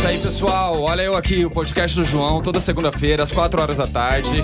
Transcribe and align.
isso 0.00 0.08
aí, 0.08 0.18
pessoal. 0.18 0.80
Olha 0.80 1.02
eu 1.02 1.14
aqui, 1.14 1.44
o 1.44 1.50
podcast 1.50 1.94
do 1.94 2.02
João, 2.02 2.40
toda 2.40 2.58
segunda-feira, 2.58 3.22
às 3.22 3.30
4 3.30 3.60
horas 3.60 3.76
da 3.76 3.86
tarde. 3.86 4.42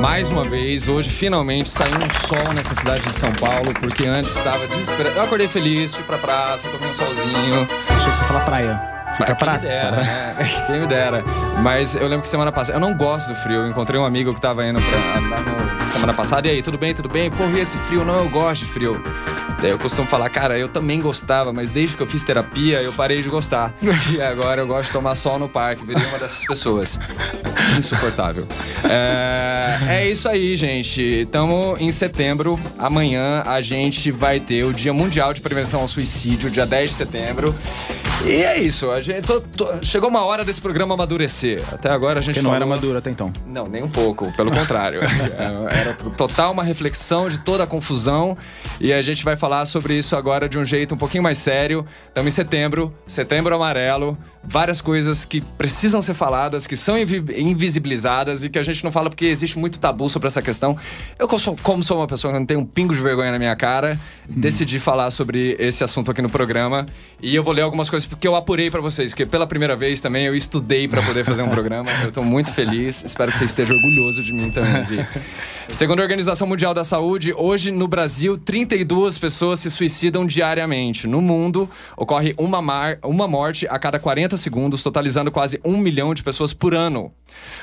Mais 0.00 0.30
uma 0.30 0.48
vez, 0.48 0.88
hoje 0.88 1.10
finalmente 1.10 1.68
saiu 1.68 1.92
um 1.96 2.26
sol 2.26 2.54
nessa 2.54 2.74
cidade 2.74 3.04
de 3.04 3.12
São 3.12 3.30
Paulo, 3.32 3.74
porque 3.78 4.06
antes 4.06 4.34
estava 4.34 4.66
desesperado. 4.68 5.16
Eu 5.16 5.24
acordei 5.24 5.48
feliz, 5.48 5.94
fui 5.94 6.02
pra 6.04 6.16
praça, 6.16 6.66
tomei 6.68 6.88
um 6.88 6.94
solzinho. 6.94 7.68
Achei 7.94 8.10
que 8.10 8.16
você 8.16 8.24
falar 8.24 8.40
praia. 8.40 8.80
Quem 9.18 9.34
pra 9.36 9.52
me 9.52 9.58
dera, 9.58 9.90
né? 9.90 10.36
Quem 10.66 10.80
me 10.80 10.86
dera. 10.86 11.24
Mas 11.62 11.94
eu 11.94 12.08
lembro 12.08 12.22
que 12.22 12.28
semana 12.28 12.50
passada. 12.50 12.78
Eu 12.78 12.80
não 12.80 12.94
gosto 12.94 13.28
do 13.28 13.34
frio. 13.34 13.56
Eu 13.56 13.68
encontrei 13.68 14.00
um 14.00 14.04
amigo 14.04 14.32
que 14.32 14.40
tava 14.40 14.66
indo 14.66 14.80
pra 14.80 15.86
semana 15.86 16.14
passada. 16.14 16.48
E 16.48 16.52
aí, 16.52 16.62
tudo 16.62 16.78
bem? 16.78 16.94
Tudo 16.94 17.08
bem? 17.10 17.30
Porra, 17.30 17.50
e 17.50 17.60
esse 17.60 17.76
frio? 17.76 18.02
Não, 18.02 18.16
eu 18.16 18.30
gosto 18.30 18.64
de 18.64 18.70
frio. 18.72 19.04
Daí 19.60 19.70
eu 19.70 19.78
costumo 19.78 20.06
falar, 20.06 20.28
cara, 20.28 20.58
eu 20.58 20.68
também 20.68 21.00
gostava, 21.00 21.52
mas 21.52 21.70
desde 21.70 21.96
que 21.96 22.02
eu 22.02 22.06
fiz 22.06 22.22
terapia, 22.22 22.82
eu 22.82 22.92
parei 22.92 23.22
de 23.22 23.28
gostar. 23.28 23.72
e 24.12 24.20
agora 24.20 24.60
eu 24.60 24.66
gosto 24.66 24.86
de 24.86 24.92
tomar 24.92 25.14
sol 25.14 25.38
no 25.38 25.48
parque. 25.48 25.84
Virei 25.84 26.04
uma 26.06 26.18
dessas 26.18 26.44
pessoas. 26.46 26.98
Insuportável. 27.78 28.46
É, 28.84 29.78
é 29.88 30.10
isso 30.10 30.28
aí, 30.28 30.56
gente. 30.56 31.00
Estamos 31.00 31.80
em 31.80 31.90
setembro. 31.90 32.58
Amanhã 32.78 33.42
a 33.46 33.60
gente 33.60 34.10
vai 34.10 34.40
ter 34.40 34.64
o 34.64 34.72
Dia 34.72 34.92
Mundial 34.92 35.32
de 35.32 35.40
Prevenção 35.40 35.80
ao 35.80 35.88
Suicídio, 35.88 36.50
dia 36.50 36.66
10 36.66 36.90
de 36.90 36.96
setembro. 36.96 37.54
E 38.26 38.42
é 38.42 38.58
isso. 38.58 38.90
A 38.90 39.00
gente, 39.02 39.22
tô- 39.22 39.40
tô- 39.40 39.68
chegou 39.82 40.08
uma 40.08 40.24
hora 40.24 40.44
desse 40.44 40.60
programa 40.60 40.94
amadurecer. 40.94 41.62
Até 41.70 41.90
agora 41.90 42.20
a 42.20 42.22
gente 42.22 42.36
Que 42.36 42.42
não 42.42 42.52
era 42.54 42.60
falou- 42.64 42.74
maduro 42.74 42.96
até 42.98 43.10
então. 43.10 43.30
não, 43.46 43.66
nem 43.68 43.82
um 43.82 43.88
pouco, 43.88 44.32
pelo 44.32 44.50
contrário. 44.50 45.00
É, 45.34 45.80
Era 45.80 45.92
total 46.16 46.52
uma 46.52 46.62
reflexão 46.62 47.28
de 47.28 47.38
toda 47.38 47.64
a 47.64 47.66
confusão 47.66 48.36
e 48.80 48.92
a 48.92 49.02
gente 49.02 49.24
vai 49.24 49.36
falar 49.36 49.66
sobre 49.66 49.98
isso 49.98 50.16
agora 50.16 50.48
de 50.48 50.58
um 50.58 50.64
jeito 50.64 50.94
um 50.94 50.98
pouquinho 50.98 51.22
mais 51.22 51.38
sério. 51.38 51.84
Estamos 52.08 52.32
em 52.32 52.34
setembro, 52.34 52.94
setembro 53.06 53.54
amarelo, 53.54 54.16
várias 54.42 54.80
coisas 54.80 55.24
que 55.24 55.40
precisam 55.40 56.00
ser 56.00 56.14
faladas, 56.14 56.66
que 56.66 56.76
são 56.76 56.96
invi- 56.98 57.24
invisibilizadas 57.40 58.44
e 58.44 58.48
que 58.48 58.58
a 58.58 58.62
gente 58.62 58.82
não 58.84 58.92
fala 58.92 59.10
porque 59.10 59.26
existe 59.26 59.58
muito 59.58 59.78
tabu 59.78 60.08
sobre 60.08 60.28
essa 60.28 60.40
questão. 60.40 60.76
Eu, 61.18 61.28
como 61.62 61.82
sou, 61.82 61.98
uma 61.98 62.06
pessoa 62.06 62.32
que 62.32 62.38
não 62.38 62.46
tem 62.46 62.56
um 62.56 62.64
pingo 62.64 62.94
de 62.94 63.00
vergonha 63.02 63.32
na 63.32 63.38
minha 63.38 63.56
cara, 63.56 63.98
decidi 64.28 64.78
falar 64.78 65.10
sobre 65.10 65.56
esse 65.58 65.82
assunto 65.84 66.10
aqui 66.10 66.22
no 66.22 66.30
programa 66.30 66.86
e 67.20 67.34
eu 67.34 67.42
vou 67.42 67.52
ler 67.52 67.62
algumas 67.62 67.90
coisas 67.90 68.06
porque 68.14 68.26
eu 68.28 68.34
apurei 68.36 68.70
pra 68.70 68.80
vocês, 68.80 69.10
porque 69.12 69.26
pela 69.26 69.46
primeira 69.46 69.76
vez 69.76 70.00
também 70.00 70.24
eu 70.26 70.34
estudei 70.34 70.86
pra 70.88 71.02
poder 71.02 71.24
fazer 71.24 71.42
um 71.42 71.48
programa. 71.50 71.90
Eu 72.02 72.10
tô 72.12 72.22
muito 72.22 72.52
feliz, 72.52 73.04
espero 73.04 73.30
que 73.30 73.38
você 73.38 73.44
esteja 73.44 73.72
orgulhoso 73.74 74.22
de 74.22 74.32
mim 74.32 74.50
também. 74.50 75.06
Segundo 75.68 76.00
a 76.00 76.02
Organização 76.02 76.46
Mundial 76.46 76.74
da 76.74 76.84
Saúde, 76.84 77.32
hoje 77.32 77.70
no 77.72 77.88
Brasil, 77.88 78.36
32 78.36 79.16
pessoas 79.18 79.60
se 79.60 79.70
suicidam 79.70 80.26
diariamente. 80.26 81.06
No 81.08 81.20
mundo, 81.22 81.68
ocorre 81.96 82.34
uma, 82.36 82.60
mar- 82.60 82.98
uma 83.02 83.26
morte 83.26 83.66
a 83.68 83.78
cada 83.78 83.98
40 83.98 84.36
segundos, 84.36 84.82
totalizando 84.82 85.30
quase 85.30 85.58
um 85.64 85.78
milhão 85.78 86.12
de 86.12 86.22
pessoas 86.22 86.52
por 86.52 86.74
ano. 86.74 87.10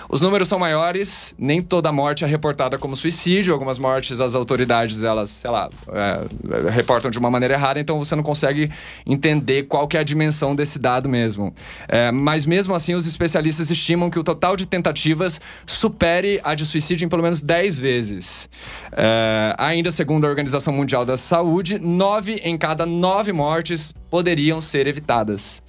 Os 0.09 0.19
números 0.19 0.47
são 0.49 0.57
maiores, 0.59 1.33
nem 1.37 1.61
toda 1.61 1.91
morte 1.91 2.23
é 2.25 2.27
reportada 2.27 2.77
como 2.77 2.95
suicídio. 2.95 3.53
Algumas 3.53 3.77
mortes 3.77 4.19
as 4.19 4.33
autoridades, 4.35 5.03
elas, 5.03 5.29
sei 5.29 5.49
lá, 5.51 5.69
é, 5.93 6.69
reportam 6.71 7.09
de 7.11 7.19
uma 7.19 7.29
maneira 7.29 7.53
errada, 7.53 7.79
então 7.79 7.97
você 7.99 8.15
não 8.15 8.23
consegue 8.23 8.69
entender 9.05 9.63
qual 9.63 9.87
que 9.87 9.95
é 9.95 9.99
a 9.99 10.03
dimensão 10.03 10.40
desse 10.55 10.79
dado 10.79 11.07
mesmo. 11.07 11.53
É, 11.87 12.11
mas 12.11 12.45
mesmo 12.45 12.73
assim, 12.73 12.95
os 12.95 13.05
especialistas 13.05 13.69
estimam 13.69 14.09
que 14.09 14.17
o 14.17 14.23
total 14.23 14.55
de 14.55 14.65
tentativas 14.65 15.39
supere 15.65 16.39
a 16.43 16.55
de 16.55 16.65
suicídio 16.65 17.05
em 17.05 17.09
pelo 17.09 17.21
menos 17.21 17.41
10 17.41 17.79
vezes. 17.79 18.49
É, 18.91 19.55
ainda 19.57 19.91
segundo 19.91 20.25
a 20.25 20.29
Organização 20.29 20.73
Mundial 20.73 21.05
da 21.05 21.17
Saúde, 21.17 21.77
nove 21.77 22.41
em 22.43 22.57
cada 22.57 22.85
nove 22.85 23.31
mortes 23.31 23.93
poderiam 24.09 24.59
ser 24.59 24.87
evitadas. 24.87 25.61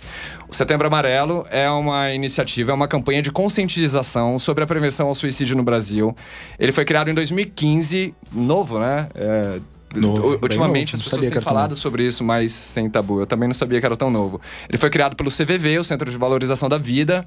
O 0.49 0.55
Setembro 0.55 0.87
Amarelo 0.87 1.47
é 1.51 1.71
uma 1.71 2.13
iniciativa, 2.13 2.73
é 2.73 2.75
uma 2.75 2.89
campanha 2.89 3.23
de 3.23 3.31
conscientização 3.31 4.39
sobre 4.39 4.63
a 4.65 4.67
prevenção 4.67 5.09
ao 5.09 5.15
suicídio 5.15 5.57
no 5.57 5.63
Brasil. 5.63 6.15
Ele 6.59 6.73
foi 6.73 6.85
criado 6.85 7.11
em 7.11 7.15
2015, 7.15 8.15
novo, 8.33 8.79
né? 8.79 9.09
É, 9.15 9.61
Novo, 9.95 10.39
ultimamente 10.43 10.95
as 10.95 11.03
pessoas 11.03 11.29
têm 11.29 11.41
falado 11.41 11.71
novo. 11.71 11.81
sobre 11.81 12.07
isso, 12.07 12.25
mas 12.25 12.53
sem 12.53 12.89
tabu. 12.89 13.21
Eu 13.21 13.27
também 13.27 13.49
não 13.49 13.55
sabia 13.55 13.81
que 13.81 13.87
era 13.87 13.97
tão 13.97 14.11
novo. 14.11 14.41
Ele 14.69 14.79
foi 14.79 14.91
criado 14.91 15.17
pelo 15.17 15.31
CVV, 15.31 15.79
o 15.79 15.85
Centro 15.85 16.11
de 16.11 16.17
Valorização 16.17 16.69
da 16.69 16.79
Vida, 16.79 17.27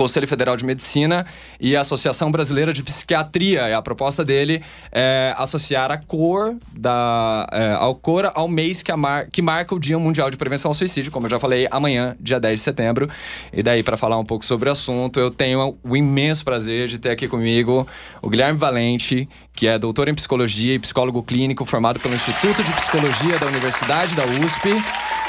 Conselho 0.00 0.26
Federal 0.26 0.56
de 0.56 0.64
Medicina 0.64 1.26
e 1.60 1.76
a 1.76 1.82
Associação 1.82 2.30
Brasileira 2.30 2.72
de 2.72 2.82
Psiquiatria. 2.82 3.76
A 3.76 3.82
proposta 3.82 4.24
dele 4.24 4.62
é 4.90 5.34
associar 5.36 5.90
a 5.92 5.98
cor 5.98 6.56
da, 6.72 7.46
é, 7.52 7.72
ao 7.74 7.94
cor 7.94 8.32
ao 8.34 8.48
mês 8.48 8.82
que, 8.82 8.90
mar- 8.96 9.26
que 9.30 9.42
marca 9.42 9.74
o 9.74 9.78
Dia 9.78 9.98
Mundial 9.98 10.30
de 10.30 10.38
Prevenção 10.38 10.70
ao 10.70 10.74
Suicídio, 10.74 11.12
como 11.12 11.26
eu 11.26 11.30
já 11.30 11.38
falei, 11.38 11.68
amanhã, 11.70 12.16
dia 12.18 12.40
10 12.40 12.60
de 12.60 12.64
setembro. 12.64 13.10
E 13.52 13.62
daí, 13.62 13.82
para 13.82 13.98
falar 13.98 14.18
um 14.18 14.24
pouco 14.24 14.42
sobre 14.42 14.70
o 14.70 14.72
assunto, 14.72 15.20
eu 15.20 15.30
tenho 15.30 15.76
o 15.84 15.94
imenso 15.94 16.46
prazer 16.46 16.88
de 16.88 16.98
ter 16.98 17.10
aqui 17.10 17.28
comigo 17.28 17.86
o 18.22 18.30
Guilherme 18.30 18.58
Valente, 18.58 19.28
que 19.54 19.66
é 19.66 19.78
doutor 19.78 20.08
em 20.08 20.14
psicologia 20.14 20.72
e 20.76 20.78
psicólogo 20.78 21.22
clínico 21.22 21.66
formado 21.66 22.00
pelo 22.00 22.14
Instituto 22.14 22.64
de 22.64 22.72
Psicologia 22.72 23.38
da 23.38 23.46
Universidade 23.48 24.14
da 24.14 24.24
USP, 24.24 24.70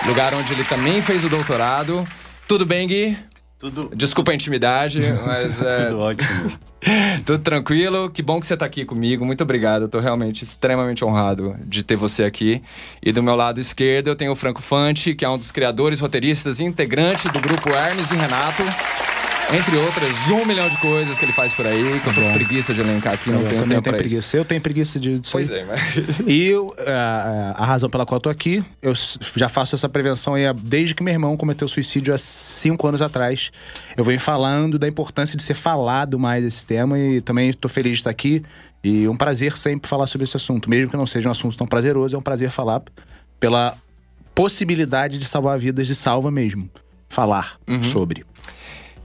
lugar 0.07 0.33
onde 0.33 0.53
ele 0.53 0.63
também 0.63 1.01
fez 1.01 1.25
o 1.25 1.29
doutorado. 1.29 2.07
Tudo 2.47 2.65
bem, 2.65 2.87
Gui? 2.87 3.17
Tudo, 3.61 3.91
Desculpa 3.95 4.31
a 4.31 4.33
intimidade, 4.33 4.99
mas 5.23 5.61
é, 5.61 5.85
tudo 5.85 5.99
ótimo. 5.99 6.51
tudo 7.23 7.43
tranquilo. 7.43 8.09
Que 8.09 8.23
bom 8.23 8.39
que 8.39 8.47
você 8.47 8.57
tá 8.57 8.65
aqui 8.65 8.83
comigo. 8.83 9.23
Muito 9.23 9.43
obrigado. 9.43 9.83
Eu 9.83 9.87
tô 9.87 9.99
realmente 9.99 10.43
extremamente 10.43 11.05
honrado 11.05 11.55
de 11.63 11.83
ter 11.83 11.95
você 11.95 12.23
aqui. 12.23 12.63
E 13.03 13.11
do 13.11 13.21
meu 13.21 13.35
lado 13.35 13.59
esquerdo 13.59 14.07
eu 14.07 14.15
tenho 14.15 14.31
o 14.31 14.35
Franco 14.35 14.63
Fante, 14.63 15.13
que 15.13 15.23
é 15.23 15.29
um 15.29 15.37
dos 15.37 15.51
criadores, 15.51 15.99
roteiristas 15.99 16.59
e 16.59 16.63
integrante 16.63 17.29
do 17.29 17.39
grupo 17.39 17.69
Hermes 17.69 18.09
e 18.09 18.15
Renato. 18.15 18.63
Entre 19.53 19.75
outras, 19.77 20.11
um 20.29 20.45
milhão 20.45 20.69
de 20.69 20.77
coisas 20.77 21.17
que 21.19 21.25
ele 21.25 21.33
faz 21.33 21.53
por 21.53 21.67
aí, 21.67 21.99
que 21.99 22.07
eu 22.07 22.13
tô 22.13 22.21
com 22.21 22.31
preguiça 22.33 22.73
de 22.73 22.79
elencar 22.81 23.13
aqui, 23.13 23.29
não 23.29 23.39
eu 23.41 23.47
tenho 23.49 23.61
tempo 23.61 23.69
tenho 23.69 23.81
pra 23.81 23.91
isso. 23.91 23.97
preguiça. 24.03 24.37
Eu 24.37 24.45
tenho 24.45 24.61
preguiça 24.61 24.99
de, 24.99 25.19
disso 25.19 25.31
Pois 25.33 25.51
é, 25.51 25.65
mas... 25.65 25.79
E 26.25 26.47
eu, 26.47 26.73
a, 26.87 27.55
a 27.57 27.65
razão 27.65 27.89
pela 27.89 28.05
qual 28.05 28.17
eu 28.17 28.21
tô 28.21 28.29
aqui, 28.29 28.63
eu 28.81 28.93
já 29.35 29.49
faço 29.49 29.75
essa 29.75 29.89
prevenção 29.89 30.35
aí 30.35 30.45
há- 30.47 30.53
desde 30.53 30.95
que 30.95 31.03
meu 31.03 31.13
irmão 31.13 31.35
cometeu 31.35 31.67
suicídio 31.67 32.13
há 32.13 32.17
cinco 32.17 32.87
anos 32.87 33.01
atrás. 33.01 33.51
Eu 33.97 34.05
venho 34.05 34.19
falando 34.19 34.79
da 34.79 34.87
importância 34.87 35.35
de 35.35 35.43
ser 35.43 35.53
falado 35.55 36.17
mais 36.17 36.45
esse 36.45 36.65
tema 36.65 36.97
e 36.97 37.19
também 37.21 37.49
estou 37.49 37.69
feliz 37.69 37.93
de 37.93 37.97
estar 37.99 38.09
aqui. 38.09 38.41
E 38.83 39.07
um 39.07 39.15
prazer 39.17 39.55
sempre 39.57 39.87
falar 39.89 40.07
sobre 40.07 40.23
esse 40.23 40.37
assunto. 40.37 40.69
Mesmo 40.69 40.89
que 40.89 40.97
não 40.97 41.05
seja 41.05 41.27
um 41.27 41.31
assunto 41.31 41.57
tão 41.57 41.67
prazeroso, 41.67 42.15
é 42.15 42.17
um 42.17 42.21
prazer 42.21 42.49
falar 42.49 42.81
pela 43.39 43.75
possibilidade 44.33 45.17
de 45.17 45.25
salvar 45.25 45.59
vidas 45.59 45.89
e 45.89 45.95
salva 45.95 46.31
mesmo. 46.31 46.69
Falar 47.09 47.57
Uhum. 47.67 47.83
sobre. 47.83 48.23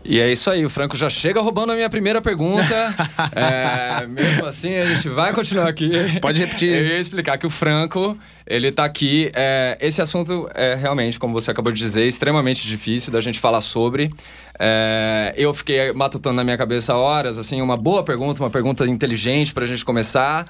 E 0.09 0.21
é 0.21 0.31
isso 0.31 0.49
aí, 0.49 0.65
o 0.65 0.71
Franco 0.71 0.97
já 0.97 1.11
chega 1.11 1.41
roubando 1.41 1.73
a 1.73 1.75
minha 1.75 1.91
primeira 1.91 2.21
pergunta. 2.21 2.67
É, 3.35 4.07
mesmo 4.07 4.47
assim, 4.47 4.75
a 4.77 4.95
gente 4.95 5.09
vai 5.09 5.33
continuar 5.33 5.69
aqui. 5.69 5.91
Pode 6.21 6.39
repetir. 6.39 6.69
Eu 6.69 6.87
ia 6.87 6.99
explicar 6.99 7.37
que 7.39 7.47
o 7.47 7.51
Franco, 7.51 8.17
ele 8.47 8.71
tá 8.71 8.85
aqui. 8.85 9.31
é, 9.35 9.77
esse 9.81 10.01
assunto 10.01 10.49
é 10.55 10.75
realmente, 10.75 11.19
como 11.19 11.33
você 11.33 11.51
acabou 11.51 11.73
de 11.73 11.79
dizer, 11.79 12.07
extremamente 12.07 12.67
difícil 12.67 13.13
da 13.13 13.21
gente 13.21 13.39
falar 13.39 13.61
sobre. 13.61 14.11
É, 14.59 15.35
eu 15.37 15.53
fiquei 15.53 15.93
matutando 15.93 16.37
na 16.37 16.45
minha 16.45 16.57
cabeça 16.57 16.95
horas, 16.95 17.39
assim, 17.39 17.61
uma 17.61 17.77
boa 17.77 18.03
pergunta, 18.03 18.43
uma 18.43 18.51
pergunta 18.51 18.87
inteligente 18.87 19.53
pra 19.53 19.67
gente 19.67 19.85
começar, 19.85 20.47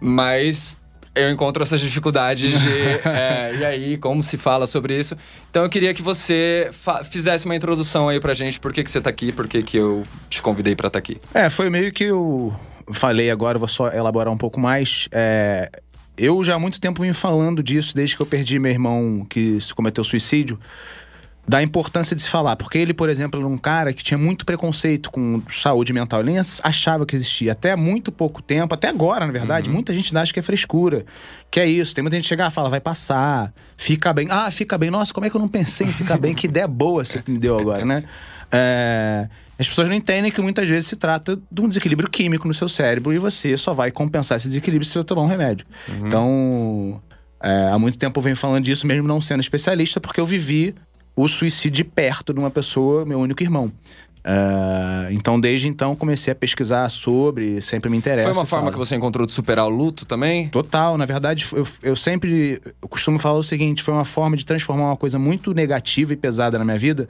mas 0.00 0.76
eu 1.14 1.30
encontro 1.30 1.62
essas 1.62 1.80
dificuldades 1.80 2.58
de. 2.58 2.78
é, 3.08 3.54
e 3.58 3.64
aí, 3.64 3.96
como 3.96 4.22
se 4.22 4.36
fala 4.36 4.66
sobre 4.66 4.98
isso? 4.98 5.16
Então 5.50 5.62
eu 5.62 5.68
queria 5.68 5.92
que 5.92 6.02
você 6.02 6.70
fizesse 7.10 7.46
uma 7.46 7.56
introdução 7.56 8.08
aí 8.08 8.20
pra 8.20 8.34
gente, 8.34 8.60
por 8.60 8.72
que, 8.72 8.82
que 8.82 8.90
você 8.90 9.00
tá 9.00 9.10
aqui, 9.10 9.32
por 9.32 9.48
que, 9.48 9.62
que 9.62 9.76
eu 9.76 10.02
te 10.28 10.42
convidei 10.42 10.76
pra 10.76 10.86
estar 10.86 10.98
aqui. 10.98 11.20
É, 11.34 11.50
foi 11.50 11.68
meio 11.68 11.92
que 11.92 12.04
eu 12.04 12.54
falei 12.92 13.30
agora, 13.30 13.58
vou 13.58 13.68
só 13.68 13.88
elaborar 13.88 14.32
um 14.32 14.38
pouco 14.38 14.60
mais. 14.60 15.08
É, 15.12 15.70
eu 16.16 16.44
já 16.44 16.54
há 16.54 16.58
muito 16.58 16.80
tempo 16.80 17.00
venho 17.00 17.14
falando 17.14 17.62
disso, 17.62 17.94
desde 17.94 18.14
que 18.14 18.22
eu 18.22 18.26
perdi 18.26 18.58
meu 18.58 18.70
irmão 18.70 19.26
que 19.28 19.58
cometeu 19.74 20.04
suicídio, 20.04 20.60
da 21.50 21.60
importância 21.60 22.14
de 22.14 22.22
se 22.22 22.30
falar. 22.30 22.54
Porque 22.54 22.78
ele, 22.78 22.94
por 22.94 23.08
exemplo, 23.08 23.40
era 23.40 23.48
um 23.48 23.58
cara 23.58 23.92
que 23.92 24.04
tinha 24.04 24.16
muito 24.16 24.46
preconceito 24.46 25.10
com 25.10 25.42
saúde 25.50 25.92
mental. 25.92 26.20
Ele 26.20 26.30
nem 26.30 26.40
achava 26.62 27.04
que 27.04 27.16
existia. 27.16 27.50
Até 27.50 27.74
muito 27.74 28.12
pouco 28.12 28.40
tempo, 28.40 28.72
até 28.72 28.86
agora, 28.86 29.26
na 29.26 29.32
verdade, 29.32 29.68
muita 29.68 29.92
gente 29.92 30.16
acha 30.16 30.32
que 30.32 30.38
é 30.38 30.42
frescura. 30.42 31.04
Que 31.50 31.58
é 31.58 31.66
isso. 31.66 31.92
Tem 31.92 32.02
muita 32.02 32.14
gente 32.14 32.22
que 32.22 32.28
chega 32.28 32.46
e 32.46 32.50
fala, 32.52 32.70
vai 32.70 32.78
passar, 32.78 33.52
fica 33.76 34.12
bem. 34.12 34.28
Ah, 34.30 34.48
fica 34.48 34.78
bem. 34.78 34.92
Nossa, 34.92 35.12
como 35.12 35.26
é 35.26 35.30
que 35.30 35.34
eu 35.34 35.40
não 35.40 35.48
pensei 35.48 35.88
em 35.88 35.92
ficar 35.92 36.18
bem? 36.18 36.36
Que 36.36 36.46
ideia 36.46 36.68
boa 36.68 37.04
você 37.04 37.20
me 37.26 37.36
deu 37.36 37.58
agora, 37.58 37.84
né? 37.84 38.04
É, 38.52 39.26
As 39.58 39.68
pessoas 39.68 39.88
não 39.88 39.96
entendem 39.96 40.30
que 40.30 40.40
muitas 40.40 40.68
vezes 40.68 40.88
se 40.88 40.94
trata 40.94 41.36
de 41.50 41.60
um 41.60 41.66
desequilíbrio 41.66 42.08
químico 42.08 42.46
no 42.46 42.54
seu 42.54 42.68
cérebro 42.68 43.12
e 43.12 43.18
você 43.18 43.56
só 43.56 43.74
vai 43.74 43.90
compensar 43.90 44.36
esse 44.36 44.46
desequilíbrio 44.46 44.86
se 44.86 44.92
você 44.92 45.02
tomar 45.02 45.22
um 45.22 45.26
remédio. 45.28 45.66
Então, 46.06 47.02
é, 47.42 47.70
há 47.72 47.78
muito 47.78 47.98
tempo 47.98 48.16
eu 48.20 48.22
venho 48.22 48.36
falando 48.36 48.62
disso, 48.62 48.86
mesmo 48.86 49.08
não 49.08 49.20
sendo 49.20 49.40
especialista, 49.40 50.00
porque 50.00 50.20
eu 50.20 50.26
vivi 50.26 50.76
o 51.14 51.28
suicídio 51.28 51.70
de 51.76 51.84
perto 51.84 52.32
de 52.32 52.38
uma 52.38 52.50
pessoa, 52.50 53.04
meu 53.04 53.18
único 53.18 53.42
irmão. 53.42 53.72
É, 54.22 55.12
então, 55.12 55.40
desde 55.40 55.68
então, 55.68 55.96
comecei 55.96 56.32
a 56.32 56.36
pesquisar 56.36 56.88
sobre, 56.90 57.62
sempre 57.62 57.90
me 57.90 57.96
interessa. 57.96 58.28
Foi 58.28 58.36
uma 58.36 58.44
forma 58.44 58.66
falo. 58.66 58.72
que 58.72 58.78
você 58.78 58.94
encontrou 58.94 59.26
de 59.26 59.32
superar 59.32 59.66
o 59.66 59.70
luto 59.70 60.04
também? 60.04 60.48
Total, 60.48 60.98
na 60.98 61.06
verdade, 61.06 61.46
eu, 61.52 61.66
eu 61.82 61.96
sempre 61.96 62.60
eu 62.82 62.88
costumo 62.88 63.18
falar 63.18 63.38
o 63.38 63.42
seguinte: 63.42 63.82
foi 63.82 63.94
uma 63.94 64.04
forma 64.04 64.36
de 64.36 64.44
transformar 64.44 64.88
uma 64.88 64.96
coisa 64.96 65.18
muito 65.18 65.54
negativa 65.54 66.12
e 66.12 66.16
pesada 66.16 66.58
na 66.58 66.64
minha 66.64 66.78
vida 66.78 67.08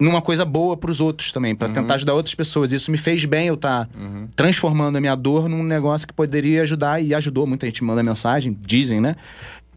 numa 0.00 0.20
coisa 0.20 0.44
boa 0.44 0.76
para 0.76 0.90
os 0.90 1.00
outros 1.00 1.30
também, 1.30 1.54
para 1.54 1.68
tentar 1.68 1.94
ajudar 1.94 2.14
outras 2.14 2.34
pessoas. 2.34 2.72
Isso 2.72 2.90
me 2.90 2.98
fez 2.98 3.24
bem 3.24 3.46
eu 3.46 3.54
estar 3.54 3.86
tá 3.86 3.90
transformando 4.34 4.96
a 4.96 5.00
minha 5.00 5.14
dor 5.14 5.48
num 5.48 5.62
negócio 5.62 6.08
que 6.08 6.12
poderia 6.12 6.62
ajudar 6.62 7.00
e 7.00 7.14
ajudou. 7.14 7.46
Muita 7.46 7.66
gente 7.66 7.84
manda 7.84 8.02
mensagem, 8.02 8.56
dizem, 8.66 9.00
né? 9.00 9.14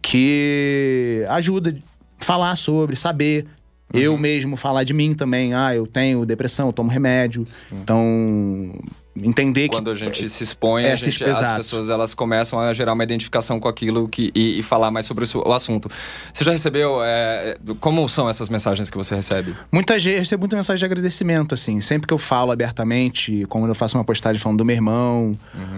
Que 0.01 1.23
ajuda 1.29 1.77
falar 2.25 2.55
sobre, 2.55 2.95
saber. 2.95 3.45
Eu 3.93 4.17
mesmo 4.17 4.57
falar 4.57 4.83
de 4.83 4.93
mim 4.93 5.13
também. 5.13 5.53
Ah, 5.53 5.73
eu 5.73 5.85
tenho 5.87 6.25
depressão, 6.25 6.67
eu 6.67 6.73
tomo 6.73 6.89
remédio. 6.89 7.45
Então, 7.71 8.73
entender 9.15 9.69
Quando 9.69 9.85
que. 9.85 9.91
a 9.91 9.93
gente 9.93 10.27
se 10.27 10.43
expõe, 10.43 10.83
É, 10.83 10.91
a 10.91 10.95
gente- 10.95 11.23
as 11.23 11.51
pessoas 11.51 11.89
elas 11.89 12.13
começam 12.13 12.59
a 12.59 12.73
gerar 12.73 12.93
uma 12.93 13.03
identificação 13.03 13.59
com 13.59 13.67
aquilo 13.69 14.09
que, 14.09 14.31
e, 14.35 14.59
e 14.59 14.63
falar 14.63 14.91
mais 14.91 15.05
sobre 15.05 15.23
isso- 15.23 15.39
o 15.39 15.53
assunto. 15.53 15.87
Você 16.33 16.43
já 16.43 16.51
recebeu. 16.51 16.97
é, 17.03 17.57
como 17.79 18.09
são 18.09 18.27
essas 18.27 18.49
mensagens 18.49 18.89
que 18.89 18.97
você 18.97 19.15
recebe? 19.15 19.55
Muita 19.71 19.97
gente, 19.99 20.13
eu 20.15 20.19
recebo 20.19 20.41
muita 20.41 20.55
mensagem 20.57 20.79
de 20.79 20.85
agradecimento, 20.85 21.53
assim. 21.53 21.79
Sempre 21.79 22.07
que 22.07 22.13
eu 22.13 22.17
falo 22.17 22.51
abertamente, 22.51 23.45
como 23.47 23.67
eu 23.67 23.75
faço 23.75 23.97
uma 23.97 24.03
postagem 24.03 24.41
falando 24.41 24.57
do 24.57 24.65
meu 24.65 24.75
irmão, 24.75 25.37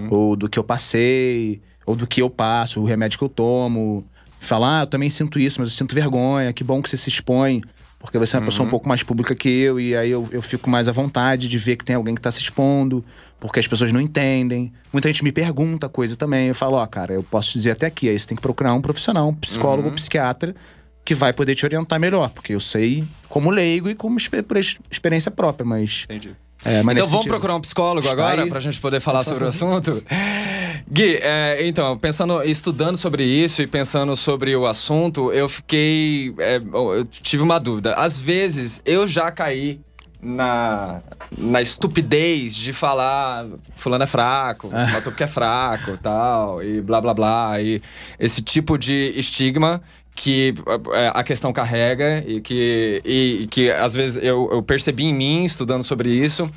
ou 0.09 0.35
do 0.35 0.49
que 0.49 0.57
eu 0.57 0.63
passei, 0.63 1.61
ou 1.85 1.95
do 1.95 2.07
que 2.07 2.21
eu 2.21 2.29
passo, 2.29 2.81
o 2.81 2.85
remédio 2.85 3.19
que 3.19 3.23
eu 3.25 3.29
tomo. 3.29 4.03
Falar, 4.47 4.79
ah, 4.79 4.83
eu 4.83 4.87
também 4.87 5.09
sinto 5.09 5.39
isso, 5.39 5.59
mas 5.59 5.69
eu 5.71 5.75
sinto 5.75 5.93
vergonha, 5.93 6.51
que 6.53 6.63
bom 6.63 6.81
que 6.81 6.89
você 6.89 6.97
se 6.97 7.09
expõe. 7.09 7.61
Porque 7.99 8.17
você 8.19 8.35
é 8.35 8.39
uma 8.39 8.45
pessoa 8.45 8.63
um 8.65 8.69
pouco 8.69 8.87
mais 8.87 9.01
pública 9.01 9.33
que 9.35 9.49
eu, 9.49 9.79
e 9.79 9.95
aí 9.95 10.11
eu, 10.11 10.27
eu 10.31 10.41
fico 10.41 10.69
mais 10.69 10.87
à 10.87 10.91
vontade 10.91 11.49
de 11.49 11.57
ver 11.57 11.75
que 11.77 11.83
tem 11.83 11.95
alguém 11.95 12.13
que 12.13 12.21
tá 12.21 12.29
se 12.31 12.39
expondo, 12.39 13.03
porque 13.39 13.59
as 13.59 13.67
pessoas 13.67 13.91
não 13.91 13.99
entendem. 13.99 14.71
Muita 14.93 15.09
gente 15.09 15.23
me 15.23 15.31
pergunta 15.31 15.89
coisa 15.89 16.15
também. 16.15 16.47
Eu 16.47 16.55
falo, 16.55 16.77
ó, 16.77 16.85
cara, 16.85 17.13
eu 17.13 17.23
posso 17.23 17.53
dizer 17.53 17.71
até 17.71 17.87
aqui, 17.87 18.07
aí 18.07 18.17
você 18.17 18.27
tem 18.27 18.35
que 18.35 18.41
procurar 18.41 18.73
um 18.75 18.81
profissional, 18.81 19.27
um 19.29 19.33
psicólogo, 19.33 19.89
um 19.89 19.93
psiquiatra, 19.95 20.55
que 21.03 21.15
vai 21.15 21.33
poder 21.33 21.55
te 21.55 21.65
orientar 21.65 21.99
melhor, 21.99 22.29
porque 22.29 22.53
eu 22.53 22.59
sei 22.59 23.03
como 23.27 23.49
leigo 23.49 23.89
e 23.89 23.95
como 23.95 24.15
exper- 24.17 24.43
por 24.43 24.57
ex- 24.57 24.77
experiência 24.91 25.31
própria, 25.31 25.65
mas. 25.65 26.03
Entendi. 26.05 26.31
É, 26.67 26.81
então 26.81 26.93
vamos 26.95 27.09
sentido. 27.09 27.29
procurar 27.29 27.55
um 27.55 27.61
psicólogo 27.61 28.07
Está 28.07 28.11
agora 28.11 28.43
aí. 28.43 28.49
pra 28.49 28.59
gente 28.59 28.79
poder 28.79 28.99
falar 28.99 29.23
sobre 29.23 29.45
o 29.45 29.47
assunto? 29.47 30.03
Gui, 30.89 31.19
é, 31.21 31.65
então, 31.67 31.97
pensando, 31.97 32.43
estudando 32.43 32.97
sobre 32.97 33.23
isso 33.23 33.61
e 33.61 33.67
pensando 33.67 34.15
sobre 34.15 34.55
o 34.55 34.65
assunto, 34.65 35.31
eu 35.31 35.49
fiquei. 35.49 36.33
é, 36.37 36.57
eu 36.57 37.05
tive 37.05 37.43
uma 37.43 37.59
dúvida. 37.59 37.93
Às 37.93 38.19
vezes 38.19 38.81
eu 38.85 39.07
já 39.07 39.31
caí 39.31 39.79
na, 40.21 41.01
na 41.37 41.61
estupidez 41.61 42.55
de 42.55 42.73
falar 42.73 43.45
fulano 43.75 44.03
é 44.03 44.07
fraco, 44.07 44.69
você 44.71 44.87
matou 44.87 45.11
porque 45.11 45.23
é 45.23 45.27
fraco 45.27 45.97
tal, 46.01 46.63
e 46.63 46.81
blá 46.81 46.99
blá 46.99 47.13
blá. 47.13 47.61
E 47.61 47.81
esse 48.19 48.41
tipo 48.41 48.77
de 48.77 49.13
estigma 49.15 49.81
que 50.17 50.53
é, 50.93 51.11
a 51.13 51.23
questão 51.23 51.53
carrega 51.53 52.21
e 52.27 52.41
que, 52.41 53.01
e, 53.05 53.43
e 53.43 53.47
que 53.47 53.71
às 53.71 53.93
vezes 53.93 54.21
eu, 54.21 54.49
eu 54.51 54.61
percebi 54.61 55.03
em 55.03 55.13
mim 55.13 55.45
estudando 55.45 55.83
sobre 55.83 56.09
isso. 56.09 56.51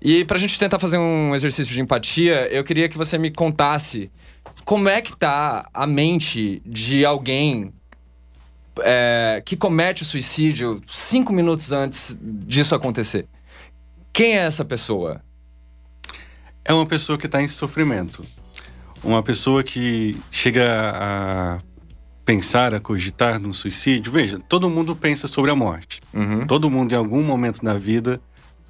E 0.00 0.24
pra 0.24 0.38
gente 0.38 0.58
tentar 0.58 0.78
fazer 0.78 0.98
um 0.98 1.34
exercício 1.34 1.74
de 1.74 1.80
empatia, 1.80 2.46
eu 2.52 2.62
queria 2.62 2.88
que 2.88 2.96
você 2.96 3.18
me 3.18 3.30
contasse 3.30 4.10
como 4.64 4.88
é 4.88 5.00
que 5.00 5.16
tá 5.16 5.68
a 5.72 5.86
mente 5.86 6.62
de 6.64 7.04
alguém 7.04 7.72
é, 8.80 9.42
que 9.44 9.56
comete 9.56 10.02
o 10.02 10.04
suicídio 10.04 10.80
cinco 10.86 11.32
minutos 11.32 11.72
antes 11.72 12.16
disso 12.20 12.74
acontecer. 12.74 13.26
Quem 14.12 14.36
é 14.36 14.42
essa 14.42 14.64
pessoa? 14.64 15.20
é 16.68 16.74
uma 16.74 16.84
pessoa 16.84 17.16
que 17.16 17.24
está 17.24 17.42
em 17.42 17.48
sofrimento. 17.48 18.22
Uma 19.02 19.22
pessoa 19.22 19.64
que 19.64 20.14
chega 20.30 20.92
a 20.94 21.58
pensar, 22.28 22.74
a 22.74 22.80
cogitar 22.80 23.40
no 23.40 23.54
suicídio. 23.54 24.12
Veja, 24.12 24.38
todo 24.46 24.68
mundo 24.68 24.94
pensa 24.94 25.26
sobre 25.26 25.50
a 25.50 25.56
morte. 25.56 26.02
Uhum. 26.12 26.46
Todo 26.46 26.68
mundo, 26.68 26.92
em 26.92 26.94
algum 26.94 27.22
momento 27.22 27.64
da 27.64 27.72
vida, 27.78 28.20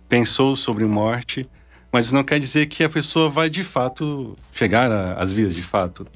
pensou 0.09 0.55
sobre 0.55 0.85
morte, 0.85 1.45
mas 1.91 2.05
isso 2.05 2.15
não 2.15 2.23
quer 2.23 2.39
dizer 2.39 2.67
que 2.67 2.85
a 2.85 2.89
pessoa 2.89 3.29
vai 3.29 3.51
de 3.51 3.65
fato 3.65 4.39
chegar 4.53 4.93
às 5.19 5.33
vias 5.33 5.57
de 5.57 5.63
fato. 5.65 6.07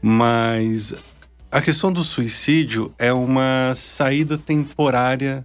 Mas 0.00 0.94
a 1.52 1.60
questão 1.60 1.92
do 1.92 2.02
suicídio 2.02 2.94
é 2.98 3.12
uma 3.12 3.74
saída 3.76 4.38
temporária 4.38 5.44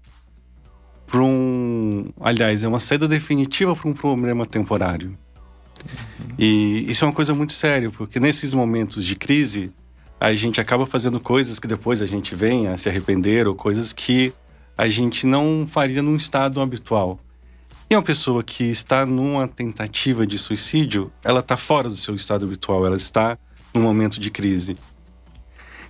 para 1.05 1.19
um. 1.19 2.13
Aliás, 2.21 2.63
é 2.63 2.67
uma 2.69 2.79
saída 2.79 3.09
definitiva 3.09 3.75
para 3.75 3.89
um 3.89 3.94
problema 3.94 4.45
temporário. 4.45 5.17
E 6.39 6.85
isso 6.88 7.03
é 7.03 7.09
uma 7.09 7.13
coisa 7.13 7.33
muito 7.33 7.51
séria, 7.51 7.91
porque 7.91 8.21
nesses 8.21 8.53
momentos 8.53 9.03
de 9.03 9.17
crise, 9.17 9.69
a 10.25 10.33
gente 10.35 10.61
acaba 10.61 10.85
fazendo 10.85 11.19
coisas 11.19 11.59
que 11.59 11.67
depois 11.67 12.01
a 12.01 12.05
gente 12.05 12.33
vem 12.33 12.67
a 12.67 12.77
se 12.77 12.87
arrepender, 12.87 13.47
ou 13.47 13.53
coisas 13.53 13.91
que 13.91 14.33
a 14.77 14.87
gente 14.87 15.27
não 15.27 15.67
faria 15.69 16.01
num 16.01 16.15
estado 16.15 16.61
habitual. 16.61 17.19
E 17.89 17.95
uma 17.95 18.01
pessoa 18.01 18.41
que 18.43 18.63
está 18.63 19.05
numa 19.05 19.47
tentativa 19.47 20.25
de 20.25 20.37
suicídio, 20.39 21.11
ela 21.23 21.41
está 21.41 21.57
fora 21.57 21.89
do 21.89 21.97
seu 21.97 22.15
estado 22.15 22.45
habitual, 22.45 22.85
ela 22.85 22.95
está 22.95 23.37
num 23.73 23.81
momento 23.81 24.19
de 24.19 24.31
crise. 24.31 24.77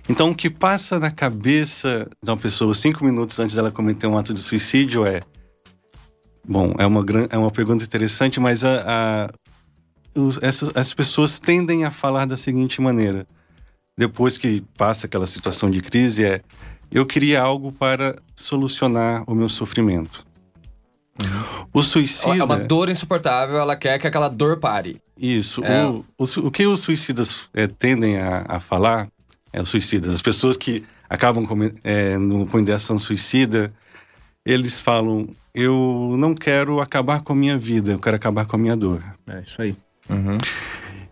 Então, 0.08 0.30
o 0.30 0.34
que 0.34 0.50
passa 0.50 0.98
na 0.98 1.10
cabeça 1.10 2.08
de 2.22 2.30
uma 2.30 2.36
pessoa 2.36 2.74
cinco 2.74 3.04
minutos 3.04 3.38
antes 3.38 3.54
dela 3.54 3.70
cometer 3.70 4.06
um 4.06 4.18
ato 4.18 4.34
de 4.34 4.40
suicídio 4.40 5.06
é. 5.06 5.22
Bom, 6.46 6.74
é 6.76 6.84
uma, 6.84 7.02
é 7.30 7.38
uma 7.38 7.50
pergunta 7.50 7.84
interessante, 7.84 8.38
mas 8.38 8.64
a, 8.64 8.82
a- 8.86 9.30
os- 10.20 10.38
essas, 10.42 10.70
as 10.74 10.92
pessoas 10.92 11.38
tendem 11.38 11.84
a 11.84 11.90
falar 11.90 12.26
da 12.26 12.36
seguinte 12.36 12.82
maneira: 12.82 13.26
depois 13.96 14.36
que 14.36 14.62
passa 14.76 15.06
aquela 15.06 15.26
situação 15.26 15.70
de 15.70 15.80
crise, 15.80 16.24
é. 16.24 16.40
Eu 16.90 17.04
queria 17.04 17.40
algo 17.40 17.72
para 17.72 18.16
solucionar 18.36 19.24
o 19.26 19.34
meu 19.34 19.48
sofrimento. 19.48 20.24
O 21.72 21.82
suicida. 21.82 22.36
É 22.36 22.44
uma 22.44 22.56
dor 22.56 22.88
insuportável, 22.88 23.56
ela 23.58 23.76
quer 23.76 23.98
que 23.98 24.06
aquela 24.06 24.28
dor 24.28 24.58
pare. 24.58 25.00
Isso. 25.16 25.64
É. 25.64 25.86
O, 25.86 26.04
o, 26.18 26.24
o 26.46 26.50
que 26.50 26.66
os 26.66 26.80
suicidas 26.80 27.48
eh, 27.54 27.66
tendem 27.66 28.18
a, 28.18 28.44
a 28.48 28.60
falar, 28.60 29.08
é 29.52 29.60
os 29.60 29.68
suicidas, 29.68 30.14
as 30.14 30.22
pessoas 30.22 30.56
que 30.56 30.84
acabam 31.08 31.46
com, 31.46 31.56
é, 31.84 32.18
no 32.18 32.46
suicida, 32.98 33.72
eles 34.44 34.80
falam: 34.80 35.28
Eu 35.54 36.16
não 36.18 36.34
quero 36.34 36.80
acabar 36.80 37.22
com 37.22 37.32
a 37.32 37.36
minha 37.36 37.56
vida, 37.56 37.92
eu 37.92 37.98
quero 37.98 38.16
acabar 38.16 38.46
com 38.46 38.56
a 38.56 38.58
minha 38.58 38.76
dor. 38.76 39.04
É 39.28 39.40
isso 39.40 39.62
aí. 39.62 39.76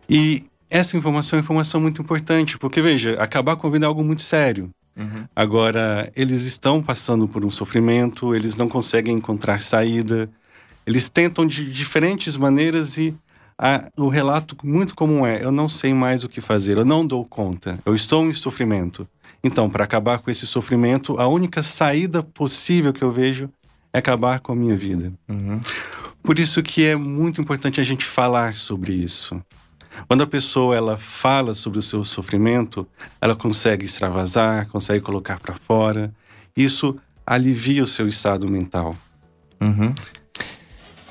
E 0.08 0.44
essa 0.72 0.96
informação 0.96 1.36
é 1.36 1.40
uma 1.40 1.44
informação 1.44 1.80
muito 1.80 2.00
importante, 2.00 2.58
porque 2.58 2.80
veja, 2.80 3.14
acabar 3.20 3.56
com 3.56 3.66
a 3.66 3.70
vida 3.70 3.84
é 3.84 3.88
algo 3.88 4.02
muito 4.02 4.22
sério. 4.22 4.70
Uhum. 4.96 5.24
Agora, 5.36 6.10
eles 6.16 6.44
estão 6.44 6.82
passando 6.82 7.28
por 7.28 7.44
um 7.44 7.50
sofrimento, 7.50 8.34
eles 8.34 8.56
não 8.56 8.68
conseguem 8.68 9.14
encontrar 9.14 9.60
saída, 9.60 10.30
eles 10.86 11.08
tentam 11.08 11.46
de 11.46 11.70
diferentes 11.70 12.36
maneiras 12.36 12.96
e 12.96 13.14
a- 13.58 13.84
o 13.96 14.08
relato 14.08 14.56
muito 14.64 14.94
comum 14.94 15.26
é: 15.26 15.44
eu 15.44 15.52
não 15.52 15.68
sei 15.68 15.92
mais 15.92 16.24
o 16.24 16.28
que 16.28 16.40
fazer, 16.40 16.76
eu 16.78 16.84
não 16.84 17.06
dou 17.06 17.24
conta, 17.24 17.78
eu 17.84 17.94
estou 17.94 18.24
em 18.26 18.32
sofrimento. 18.32 19.06
Então, 19.44 19.68
para 19.68 19.84
acabar 19.84 20.18
com 20.20 20.30
esse 20.30 20.46
sofrimento, 20.46 21.18
a 21.18 21.26
única 21.28 21.62
saída 21.62 22.22
possível 22.22 22.92
que 22.92 23.02
eu 23.02 23.10
vejo 23.10 23.50
é 23.92 23.98
acabar 23.98 24.40
com 24.40 24.52
a 24.52 24.56
minha 24.56 24.76
vida. 24.76 25.12
Por 26.22 26.38
isso 26.38 26.62
que 26.62 26.84
é 26.84 26.96
muito 26.96 27.40
importante 27.40 27.80
a 27.80 27.84
gente 27.84 28.04
falar 28.04 28.54
sobre 28.54 28.92
isso. 28.94 29.40
Quando 30.08 30.22
a 30.22 30.26
pessoa 30.26 30.76
ela 30.76 30.96
fala 30.96 31.54
sobre 31.54 31.78
o 31.78 31.82
seu 31.82 32.04
sofrimento, 32.04 32.86
ela 33.20 33.36
consegue 33.36 33.84
extravasar, 33.84 34.66
consegue 34.68 35.00
colocar 35.00 35.38
para 35.38 35.54
fora. 35.54 36.12
Isso 36.56 36.96
alivia 37.26 37.82
o 37.84 37.86
seu 37.86 38.08
estado 38.08 38.48
mental. 38.48 38.96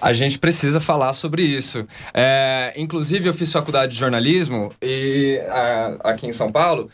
A 0.02 0.14
gente 0.14 0.40
precisa 0.40 0.80
falar 0.82 1.14
sobre 1.14 1.44
isso. 1.44 1.86
É, 2.14 2.74
inclusive, 2.76 3.30
eu 3.30 3.34
fiz 3.34 3.52
faculdade 3.52 3.94
de 3.94 4.00
jornalismo 4.00 4.74
e, 4.82 5.40
a- 5.48 5.96
aqui 6.12 6.26
em 6.26 6.32
São 6.34 6.52
Paulo. 6.52 6.90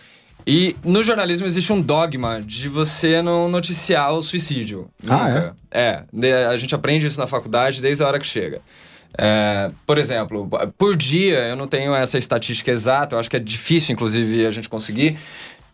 E 0.46 0.76
no 0.84 1.02
jornalismo 1.04 1.46
existe 1.48 1.72
um 1.74 1.82
dogma 1.82 2.42
de 2.42 2.68
você 2.70 3.22
não 3.22 3.50
noticiar 3.50 4.14
o 4.14 4.22
suicídio. 4.22 4.90
Ah, 5.08 5.28
Nunca. 5.30 5.56
é? 5.72 6.04
de- 6.12 6.34
a 6.34 6.56
gente 6.58 6.74
aprende 6.76 7.08
isso 7.08 7.20
na 7.20 7.28
faculdade 7.28 7.82
desde 7.82 8.04
a 8.04 8.08
hora 8.08 8.20
que 8.20 8.28
chega. 8.28 8.62
É, 9.18 9.70
por 9.86 9.98
exemplo, 9.98 10.50
por 10.78 10.96
dia, 10.96 11.40
eu 11.48 11.56
não 11.56 11.68
tenho 11.68 11.94
essa 11.94 12.18
estatística 12.18 12.72
exata, 12.72 13.16
eu 13.16 13.20
acho 13.20 13.30
que 13.30 13.36
é 13.36 13.40
difícil, 13.40 13.94
inclusive, 13.94 14.46
a 14.46 14.52
gente 14.52 14.68
conseguir. 14.68 15.18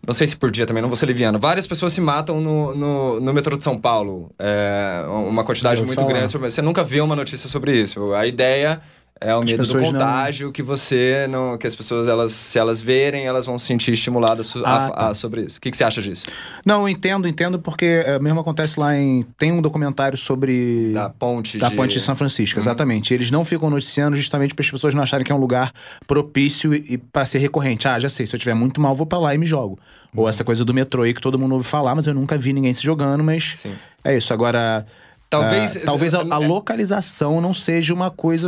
Não 0.05 0.13
sei 0.13 0.27
se 0.27 0.35
por 0.35 0.51
dia 0.51 0.65
também, 0.65 0.81
não 0.81 0.89
vou 0.89 0.97
ser 0.97 1.05
liviano. 1.05 1.39
Várias 1.39 1.65
pessoas 1.65 1.93
se 1.93 2.01
matam 2.01 2.41
no, 2.41 2.75
no, 2.75 3.19
no 3.21 3.33
metrô 3.33 3.55
de 3.55 3.63
São 3.63 3.77
Paulo. 3.79 4.29
É, 4.37 5.05
uma 5.07 5.45
quantidade 5.45 5.81
muito 5.81 5.95
falar. 5.95 6.07
grande. 6.09 6.37
Você 6.37 6.61
nunca 6.61 6.83
vê 6.83 6.99
uma 6.99 7.15
notícia 7.15 7.47
sobre 7.47 7.81
isso. 7.81 8.13
A 8.13 8.27
ideia 8.27 8.81
é 9.21 9.33
o 9.35 9.39
medo 9.39 9.51
do 9.51 9.57
pessoas 9.57 9.83
não- 9.83 9.91
contágio 9.93 10.51
que 10.51 10.61
você 10.61 11.27
não. 11.29 11.57
que 11.57 11.65
as 11.65 11.73
pessoas, 11.73 12.07
elas, 12.07 12.33
se 12.33 12.59
elas 12.59 12.81
verem, 12.81 13.25
elas 13.25 13.45
vão 13.45 13.57
se 13.57 13.65
sentir 13.67 13.91
estimuladas 13.93 14.47
su- 14.47 14.63
a- 14.65 14.85
Ah, 14.85 14.89
tá. 14.89 15.07
a- 15.09 15.13
sobre 15.13 15.41
isso. 15.45 15.57
O 15.59 15.61
que, 15.61 15.71
que 15.71 15.77
você 15.77 15.83
acha 15.83 16.01
disso? 16.01 16.27
Não, 16.65 16.81
eu 16.81 16.89
entendo, 16.89 17.27
entendo, 17.27 17.57
porque 17.59 18.03
é, 18.05 18.19
mesmo 18.19 18.39
acontece 18.41 18.79
lá 18.79 18.95
em. 18.97 19.23
Tem 19.37 19.51
um 19.51 19.61
documentário 19.61 20.17
sobre. 20.17 20.91
Da 20.93 21.09
ponte 21.09 21.57
Da 21.57 21.69
de. 21.69 21.75
Ponte 21.75 21.93
de 21.93 21.99
São 22.01 22.15
Francisco, 22.15 22.59
exatamente. 22.59 23.13
Eles 23.13 23.31
não 23.31 23.45
ficam 23.45 23.69
noticiando 23.69 24.15
justamente 24.17 24.53
para 24.53 24.63
as 24.65 24.69
pessoas 24.71 24.93
não 24.93 25.01
acharem 25.03 25.25
que 25.25 25.31
é 25.31 25.35
um 25.35 25.39
lugar 25.39 25.71
propício 26.05 26.73
e, 26.73 26.93
e 26.93 26.97
para 26.97 27.25
ser 27.25 27.39
recorrente. 27.39 27.87
Ah, 27.87 27.97
já 27.99 28.09
sei, 28.09 28.25
se 28.25 28.35
eu 28.35 28.39
tiver 28.39 28.53
muito 28.53 28.81
mal, 28.81 28.93
vou 28.93 29.05
para 29.05 29.19
lá 29.19 29.33
e 29.35 29.37
me 29.37 29.45
jogo. 29.45 29.79
Ou 30.15 30.27
essa 30.29 30.43
coisa 30.43 30.63
do 30.63 30.73
metrô 30.73 31.03
aí 31.03 31.13
que 31.13 31.21
todo 31.21 31.39
mundo 31.39 31.53
ouve 31.53 31.65
falar, 31.65 31.95
mas 31.95 32.05
eu 32.07 32.13
nunca 32.13 32.37
vi 32.37 32.53
ninguém 32.53 32.71
se 32.73 32.83
jogando, 32.83 33.23
mas 33.23 33.53
Sim. 33.57 33.73
é 34.03 34.15
isso. 34.15 34.31
Agora, 34.33 34.85
Talvez, 35.29 35.77
Ah, 35.77 35.81
talvez 35.85 36.13
a, 36.13 36.19
a 36.19 36.37
localização 36.37 37.41
não 37.41 37.53
seja 37.53 37.93
uma 37.93 38.11
coisa. 38.11 38.47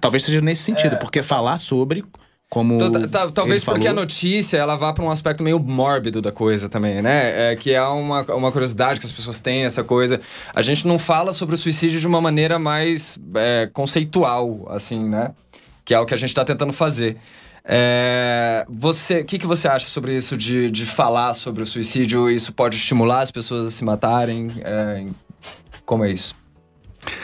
Talvez 0.00 0.22
seja 0.24 0.40
nesse 0.40 0.62
sentido, 0.62 0.96
porque 0.96 1.22
falar 1.22 1.58
sobre, 1.58 2.04
como. 2.48 2.78
Tá- 3.08 3.30
talvez 3.30 3.64
porque 3.64 3.86
a 3.88 3.90
falou, 3.90 4.02
notícia 4.02 4.56
ela 4.56 4.76
vá 4.76 4.92
para 4.92 5.04
um 5.04 5.10
aspecto 5.10 5.42
meio 5.42 5.58
mórbido 5.58 6.22
da 6.22 6.30
coisa 6.30 6.68
também, 6.68 7.02
né? 7.02 7.52
É, 7.52 7.56
que 7.56 7.72
é 7.72 7.82
uma, 7.82 8.22
uma 8.34 8.52
curiosidade 8.52 9.00
que 9.00 9.06
as 9.06 9.12
pessoas 9.12 9.40
têm, 9.40 9.64
essa 9.64 9.82
coisa. 9.82 10.20
A 10.54 10.62
gente 10.62 10.86
não 10.86 10.98
fala 10.98 11.32
sobre 11.32 11.54
o 11.54 11.58
suicídio 11.58 11.98
de 12.00 12.06
uma 12.06 12.20
maneira 12.20 12.58
mais 12.58 13.18
é, 13.34 13.68
conceitual, 13.72 14.66
assim, 14.70 15.08
né? 15.08 15.32
Que 15.84 15.92
é 15.92 15.98
o 15.98 16.06
que 16.06 16.14
a 16.14 16.16
gente 16.16 16.30
está 16.30 16.44
tentando 16.44 16.72
fazer. 16.72 17.16
É, 17.66 18.66
você, 18.68 19.20
o 19.20 19.24
que, 19.24 19.38
que 19.38 19.46
você 19.46 19.66
acha 19.66 19.88
sobre 19.88 20.14
isso 20.14 20.36
de, 20.36 20.70
de 20.70 20.84
falar 20.84 21.32
sobre 21.34 21.62
o 21.62 21.66
suicídio? 21.66 22.30
Isso 22.30 22.52
pode 22.52 22.76
estimular 22.76 23.22
as 23.22 23.30
pessoas 23.30 23.66
a 23.66 23.70
se 23.70 23.84
matarem? 23.84 24.52
É, 24.62 25.06
como 25.84 26.04
é 26.04 26.10
isso? 26.12 26.34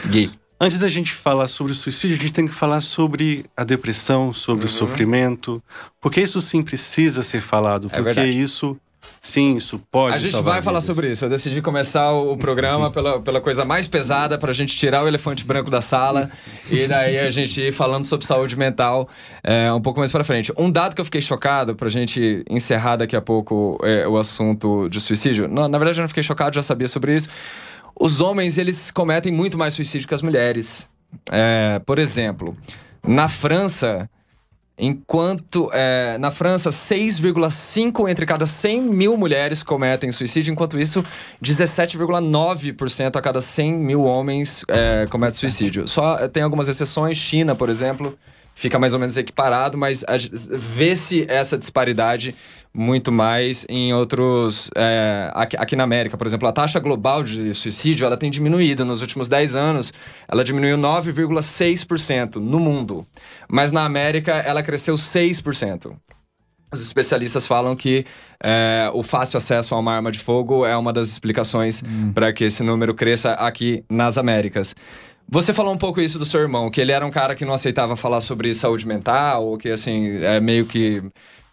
Gui. 0.07 0.31
Antes 0.59 0.77
da 0.79 0.87
gente 0.87 1.11
falar 1.11 1.47
sobre 1.47 1.71
o 1.71 1.75
suicídio, 1.75 2.15
a 2.15 2.19
gente 2.19 2.33
tem 2.33 2.47
que 2.47 2.53
falar 2.53 2.81
sobre 2.81 3.45
a 3.57 3.63
depressão, 3.63 4.31
sobre 4.31 4.65
o 4.67 4.69
sofrimento, 4.69 5.61
porque 5.99 6.21
isso 6.21 6.39
sim 6.39 6.61
precisa 6.61 7.23
ser 7.23 7.41
falado, 7.41 7.87
É 7.87 7.89
porque 7.97 8.01
verdade. 8.03 8.39
isso, 8.39 8.77
sim, 9.19 9.55
isso 9.57 9.81
pode 9.91 10.13
A 10.13 10.17
gente 10.19 10.33
vai 10.43 10.61
falar 10.61 10.79
vidas. 10.79 10.83
sobre 10.95 11.11
isso. 11.11 11.25
Eu 11.25 11.29
decidi 11.29 11.63
começar 11.63 12.11
o 12.11 12.37
programa 12.37 12.91
pela, 12.91 13.19
pela 13.19 13.41
coisa 13.41 13.65
mais 13.65 13.87
pesada 13.87 14.37
pra 14.37 14.53
gente 14.53 14.75
tirar 14.77 15.03
o 15.03 15.07
elefante 15.07 15.43
branco 15.43 15.71
da 15.71 15.81
sala 15.81 16.29
e 16.69 16.87
daí 16.87 17.17
a 17.17 17.29
gente 17.31 17.59
ir 17.59 17.71
falando 17.73 18.05
sobre 18.05 18.23
saúde 18.27 18.55
mental 18.55 19.09
é, 19.43 19.73
um 19.73 19.81
pouco 19.81 19.97
mais 19.99 20.11
pra 20.11 20.23
frente. 20.23 20.53
Um 20.55 20.69
dado 20.69 20.93
que 20.93 21.01
eu 21.01 21.05
fiquei 21.05 21.21
chocado 21.21 21.75
pra 21.75 21.89
gente 21.89 22.45
encerrar 22.47 22.97
daqui 22.97 23.15
a 23.15 23.21
pouco 23.21 23.79
é, 23.81 24.07
o 24.07 24.15
assunto 24.15 24.87
de 24.89 25.01
suicídio. 25.01 25.47
Não, 25.47 25.67
na 25.67 25.79
verdade, 25.79 25.97
eu 25.99 26.03
não 26.03 26.07
fiquei 26.07 26.21
chocado, 26.21 26.53
já 26.53 26.61
sabia 26.61 26.87
sobre 26.87 27.15
isso. 27.15 27.27
Os 27.99 28.21
homens, 28.21 28.57
eles 28.57 28.91
cometem 28.91 29.31
muito 29.31 29.57
mais 29.57 29.73
suicídio 29.73 30.07
que 30.07 30.13
as 30.13 30.21
mulheres. 30.21 30.89
É, 31.31 31.79
por 31.85 31.99
exemplo, 31.99 32.55
na 33.03 33.27
França, 33.27 34.09
Enquanto 34.83 35.69
é, 35.73 36.17
na 36.17 36.31
França, 36.31 36.71
6,5 36.71 38.09
entre 38.09 38.25
cada 38.25 38.47
100 38.47 38.81
mil 38.81 39.15
mulheres 39.15 39.61
cometem 39.61 40.11
suicídio, 40.11 40.51
enquanto 40.51 40.79
isso, 40.79 41.05
17,9% 41.43 43.15
a 43.15 43.21
cada 43.21 43.39
100 43.39 43.73
mil 43.75 44.01
homens 44.01 44.65
é, 44.67 45.05
cometem 45.07 45.37
suicídio. 45.37 45.87
Só 45.87 46.27
tem 46.29 46.41
algumas 46.41 46.67
exceções, 46.67 47.15
China, 47.15 47.53
por 47.53 47.69
exemplo, 47.69 48.17
fica 48.53 48.77
mais 48.77 48.93
ou 48.93 48.99
menos 48.99 49.17
equiparado, 49.17 49.77
mas 49.77 50.03
vê-se 50.51 51.25
essa 51.27 51.57
disparidade 51.57 52.35
muito 52.73 53.11
mais 53.11 53.65
em 53.67 53.93
outros. 53.93 54.71
é, 54.75 55.31
aqui, 55.33 55.57
aqui 55.57 55.75
na 55.75 55.83
América, 55.83 56.17
por 56.17 56.25
exemplo, 56.25 56.47
a 56.47 56.51
taxa 56.51 56.79
global 56.79 57.23
de 57.23 57.53
suicídio 57.53 58.05
ela 58.05 58.15
tem 58.15 58.31
diminuído 58.31 58.85
nos 58.85 59.01
últimos 59.01 59.27
10 59.27 59.55
anos. 59.55 59.93
Ela 60.27 60.43
diminuiu 60.43 60.77
9,6% 60.77 62.35
no 62.35 62.59
mundo. 62.59 63.05
Mas 63.49 63.71
na 63.71 63.83
América 63.83 64.33
ela 64.33 64.63
cresceu 64.63 64.95
6%. 64.95 65.93
Os 66.73 66.81
especialistas 66.81 67.45
falam 67.45 67.75
que 67.75 68.05
é, 68.41 68.89
o 68.93 69.03
fácil 69.03 69.37
acesso 69.37 69.75
a 69.75 69.79
uma 69.79 69.93
arma 69.93 70.09
de 70.09 70.19
fogo 70.19 70.65
é 70.65 70.75
uma 70.77 70.93
das 70.93 71.09
explicações 71.09 71.83
para 72.13 72.31
que 72.31 72.45
esse 72.45 72.63
número 72.63 72.93
cresça 72.93 73.33
aqui 73.33 73.83
nas 73.89 74.17
Américas. 74.17 74.73
Você 75.33 75.53
falou 75.53 75.73
um 75.73 75.77
pouco 75.77 76.01
isso 76.01 76.19
do 76.19 76.25
seu 76.25 76.41
irmão, 76.41 76.69
que 76.69 76.81
ele 76.81 76.91
era 76.91 77.05
um 77.05 77.09
cara 77.09 77.33
que 77.33 77.45
não 77.45 77.53
aceitava 77.53 77.95
falar 77.95 78.19
sobre 78.19 78.53
saúde 78.53 78.85
mental, 78.85 79.45
ou 79.45 79.57
que 79.57 79.69
assim, 79.69 80.17
é 80.21 80.41
meio 80.41 80.65
que 80.65 81.01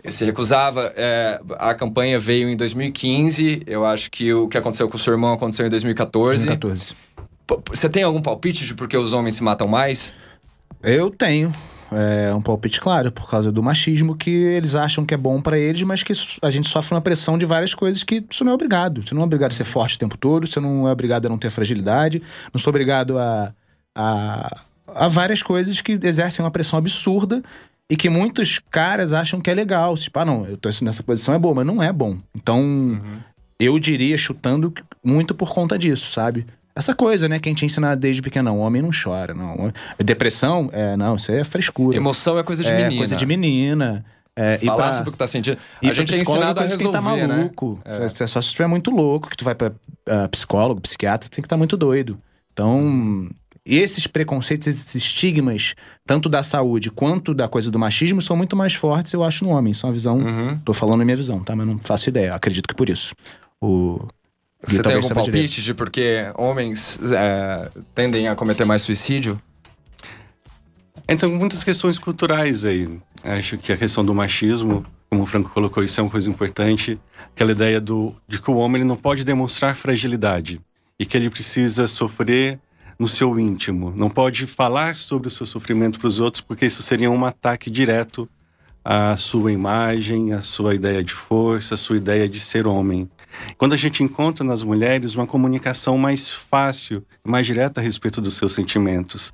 se 0.08 0.24
recusava. 0.24 0.92
É, 0.96 1.40
a 1.60 1.72
campanha 1.74 2.18
veio 2.18 2.48
em 2.48 2.56
2015, 2.56 3.62
eu 3.66 3.86
acho 3.86 4.10
que 4.10 4.34
o 4.34 4.48
que 4.48 4.58
aconteceu 4.58 4.88
com 4.88 4.96
o 4.96 4.98
seu 4.98 5.12
irmão 5.12 5.32
aconteceu 5.32 5.64
em 5.64 5.70
2014. 5.70 6.46
2014. 6.48 6.96
P- 7.46 7.56
Você 7.72 7.88
tem 7.88 8.02
algum 8.02 8.20
palpite 8.20 8.66
de 8.66 8.74
por 8.74 8.88
que 8.88 8.96
os 8.96 9.12
homens 9.12 9.36
se 9.36 9.44
matam 9.44 9.68
mais? 9.68 10.12
Eu 10.82 11.08
tenho. 11.08 11.54
É 11.90 12.34
um 12.34 12.42
palpite 12.42 12.80
claro, 12.80 13.10
por 13.10 13.30
causa 13.30 13.50
do 13.50 13.62
machismo 13.62 14.14
que 14.14 14.28
eles 14.30 14.74
acham 14.74 15.06
que 15.06 15.14
é 15.14 15.16
bom 15.16 15.40
pra 15.40 15.56
eles, 15.56 15.82
mas 15.84 16.02
que 16.02 16.12
a 16.42 16.50
gente 16.50 16.68
sofre 16.68 16.94
uma 16.94 17.00
pressão 17.00 17.38
de 17.38 17.46
várias 17.46 17.72
coisas 17.74 18.02
que 18.04 18.22
você 18.30 18.44
não 18.44 18.52
é 18.52 18.54
obrigado. 18.54 19.06
Você 19.06 19.14
não 19.14 19.22
é 19.22 19.24
obrigado 19.24 19.52
a 19.52 19.54
ser 19.54 19.64
forte 19.64 19.94
o 19.96 19.98
tempo 19.98 20.18
todo, 20.18 20.46
você 20.46 20.60
não 20.60 20.86
é 20.86 20.92
obrigado 20.92 21.24
a 21.24 21.28
não 21.30 21.38
ter 21.38 21.48
fragilidade, 21.48 22.20
não 22.52 22.58
sou 22.60 22.70
obrigado 22.72 23.16
a, 23.18 23.54
a, 23.98 24.48
a 24.94 25.08
várias 25.08 25.42
coisas 25.42 25.80
que 25.80 25.98
exercem 26.00 26.44
uma 26.44 26.50
pressão 26.52 26.78
absurda 26.78 27.42
e 27.90 27.96
que 27.96 28.08
muitos 28.08 28.60
caras 28.70 29.12
acham 29.12 29.40
que 29.40 29.50
é 29.50 29.54
legal. 29.54 29.96
Tipo, 29.96 30.20
ah, 30.20 30.24
não, 30.24 30.46
eu 30.46 30.56
tô 30.56 30.70
nessa 30.82 31.02
posição 31.02 31.34
é 31.34 31.38
boa, 31.38 31.54
mas 31.54 31.66
não 31.66 31.82
é 31.82 31.92
bom. 31.92 32.16
Então, 32.34 33.00
eu 33.58 33.76
diria, 33.78 34.16
chutando, 34.16 34.72
muito 35.02 35.34
por 35.34 35.52
conta 35.52 35.76
disso, 35.76 36.12
sabe? 36.12 36.46
Essa 36.76 36.94
coisa, 36.94 37.28
né? 37.28 37.40
Que 37.40 37.48
a 37.48 37.50
gente 37.50 37.64
ensina 37.64 37.96
desde 37.96 38.22
pequeno. 38.22 38.50
Não, 38.50 38.60
homem 38.60 38.80
não 38.80 38.90
chora, 38.90 39.34
não. 39.34 39.72
Depressão, 39.98 40.70
é, 40.72 40.96
não, 40.96 41.16
isso 41.16 41.32
é 41.32 41.42
frescura. 41.42 41.96
Emoção 41.96 42.38
é 42.38 42.44
coisa 42.44 42.62
de 42.62 42.70
é 42.70 42.76
menina. 42.76 42.96
coisa 42.98 43.16
de 43.16 43.26
menina. 43.26 44.04
É, 44.36 44.60
e 44.62 44.66
Falar 44.66 44.76
pra- 44.76 44.92
sobre 44.92 45.08
o 45.08 45.12
que 45.12 45.18
tá 45.18 45.26
sentindo. 45.26 45.58
a 45.82 45.92
gente 45.92 46.14
é 46.14 46.20
ensinado 46.20 46.60
a 46.60 46.62
que 46.62 46.70
resolver, 46.70 46.98
tem 46.98 47.02
que 47.02 47.18
tá 47.20 47.26
né? 47.26 47.36
maluco. 47.36 47.80
É. 47.84 48.04
É 48.04 48.08
Só 48.08 48.40
se 48.40 48.46
tu 48.46 48.50
estiver 48.50 48.68
muito 48.68 48.92
louco, 48.92 49.28
que 49.28 49.36
tu 49.36 49.44
vai 49.44 49.56
pra 49.56 49.72
ah, 50.06 50.28
psicólogo, 50.28 50.80
psiquiatra, 50.80 51.26
você 51.26 51.30
tem 51.30 51.42
que 51.42 51.46
estar 51.46 51.56
muito 51.56 51.76
doido. 51.76 52.16
Então, 52.52 53.28
esses 53.76 54.06
preconceitos, 54.06 54.66
esses 54.66 54.94
estigmas, 54.94 55.74
tanto 56.06 56.28
da 56.28 56.42
saúde 56.42 56.90
quanto 56.90 57.34
da 57.34 57.48
coisa 57.48 57.70
do 57.70 57.78
machismo, 57.78 58.20
são 58.20 58.36
muito 58.36 58.56
mais 58.56 58.74
fortes, 58.74 59.12
eu 59.12 59.22
acho, 59.22 59.44
no 59.44 59.50
homem. 59.50 59.72
Isso 59.72 59.84
é 59.84 59.88
uma 59.88 59.92
visão. 59.92 60.18
Uhum. 60.18 60.58
Tô 60.64 60.72
falando 60.72 61.02
a 61.02 61.04
minha 61.04 61.16
visão, 61.16 61.42
tá? 61.42 61.54
Mas 61.54 61.66
não 61.66 61.78
faço 61.78 62.08
ideia. 62.08 62.34
Acredito 62.34 62.66
que 62.66 62.74
por 62.74 62.88
isso. 62.88 63.14
O. 63.60 64.06
Você 64.66 64.82
tem 64.82 64.94
algum 64.94 65.06
saiba 65.06 65.22
direito. 65.22 65.42
palpite 65.42 65.62
de 65.62 65.74
por 65.74 65.88
que 65.88 66.32
homens 66.36 66.98
é, 67.12 67.70
tendem 67.94 68.26
a 68.26 68.34
cometer 68.34 68.64
mais 68.64 68.82
suicídio? 68.82 69.40
Então, 71.08 71.28
muitas 71.30 71.62
questões 71.62 71.98
culturais 71.98 72.64
aí. 72.64 72.88
Acho 73.22 73.56
que 73.56 73.72
a 73.72 73.76
questão 73.76 74.04
do 74.04 74.14
machismo, 74.14 74.84
como 75.08 75.22
o 75.22 75.26
Franco 75.26 75.50
colocou, 75.50 75.82
isso 75.82 76.00
é 76.00 76.02
uma 76.02 76.10
coisa 76.10 76.28
importante. 76.28 76.98
Aquela 77.34 77.52
ideia 77.52 77.80
do, 77.80 78.14
de 78.26 78.40
que 78.42 78.50
o 78.50 78.56
homem 78.56 78.80
ele 78.80 78.88
não 78.88 78.96
pode 78.96 79.24
demonstrar 79.24 79.76
fragilidade 79.76 80.60
e 80.98 81.06
que 81.06 81.16
ele 81.16 81.30
precisa 81.30 81.86
sofrer 81.86 82.58
no 82.98 83.06
seu 83.06 83.38
íntimo. 83.38 83.92
Não 83.94 84.10
pode 84.10 84.46
falar 84.46 84.96
sobre 84.96 85.28
o 85.28 85.30
seu 85.30 85.46
sofrimento 85.46 85.98
para 85.98 86.08
os 86.08 86.18
outros, 86.18 86.40
porque 86.40 86.66
isso 86.66 86.82
seria 86.82 87.10
um 87.10 87.24
ataque 87.24 87.70
direto 87.70 88.28
à 88.84 89.16
sua 89.16 89.52
imagem, 89.52 90.32
à 90.32 90.40
sua 90.40 90.74
ideia 90.74 91.04
de 91.04 91.12
força, 91.12 91.74
à 91.74 91.78
sua 91.78 91.96
ideia 91.96 92.28
de 92.28 92.40
ser 92.40 92.66
homem. 92.66 93.08
Quando 93.56 93.74
a 93.74 93.76
gente 93.76 94.02
encontra 94.02 94.44
nas 94.44 94.62
mulheres 94.62 95.14
uma 95.14 95.26
comunicação 95.26 95.96
mais 95.96 96.30
fácil, 96.30 97.04
mais 97.22 97.46
direta 97.46 97.80
a 97.80 97.84
respeito 97.84 98.20
dos 98.20 98.34
seus 98.34 98.52
sentimentos. 98.52 99.30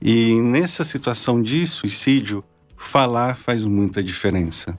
E 0.00 0.40
nessa 0.40 0.84
situação 0.84 1.42
de 1.42 1.66
suicídio, 1.66 2.42
falar 2.76 3.36
faz 3.36 3.64
muita 3.64 4.02
diferença. 4.02 4.78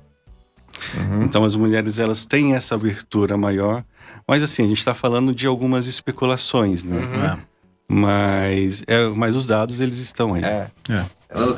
Então 1.24 1.44
as 1.44 1.56
mulheres 1.56 2.00
elas 2.00 2.26
têm 2.26 2.54
essa 2.54 2.76
abertura 2.76 3.36
maior, 3.36 3.84
mas 4.26 4.42
assim 4.42 4.64
a 4.64 4.68
gente 4.68 4.78
está 4.78 4.94
falando 4.94 5.36
de 5.36 5.46
algumas 5.46 5.88
especulações, 5.88 6.84
né? 6.84 7.02
É. 7.36 7.50
Mas, 7.92 8.84
é, 8.86 9.08
mas 9.08 9.36
os 9.36 9.48
dados 9.48 9.80
eles 9.80 9.98
estão 9.98 10.36
aí. 10.36 10.44
É. 10.44 10.68
É. 10.90 11.06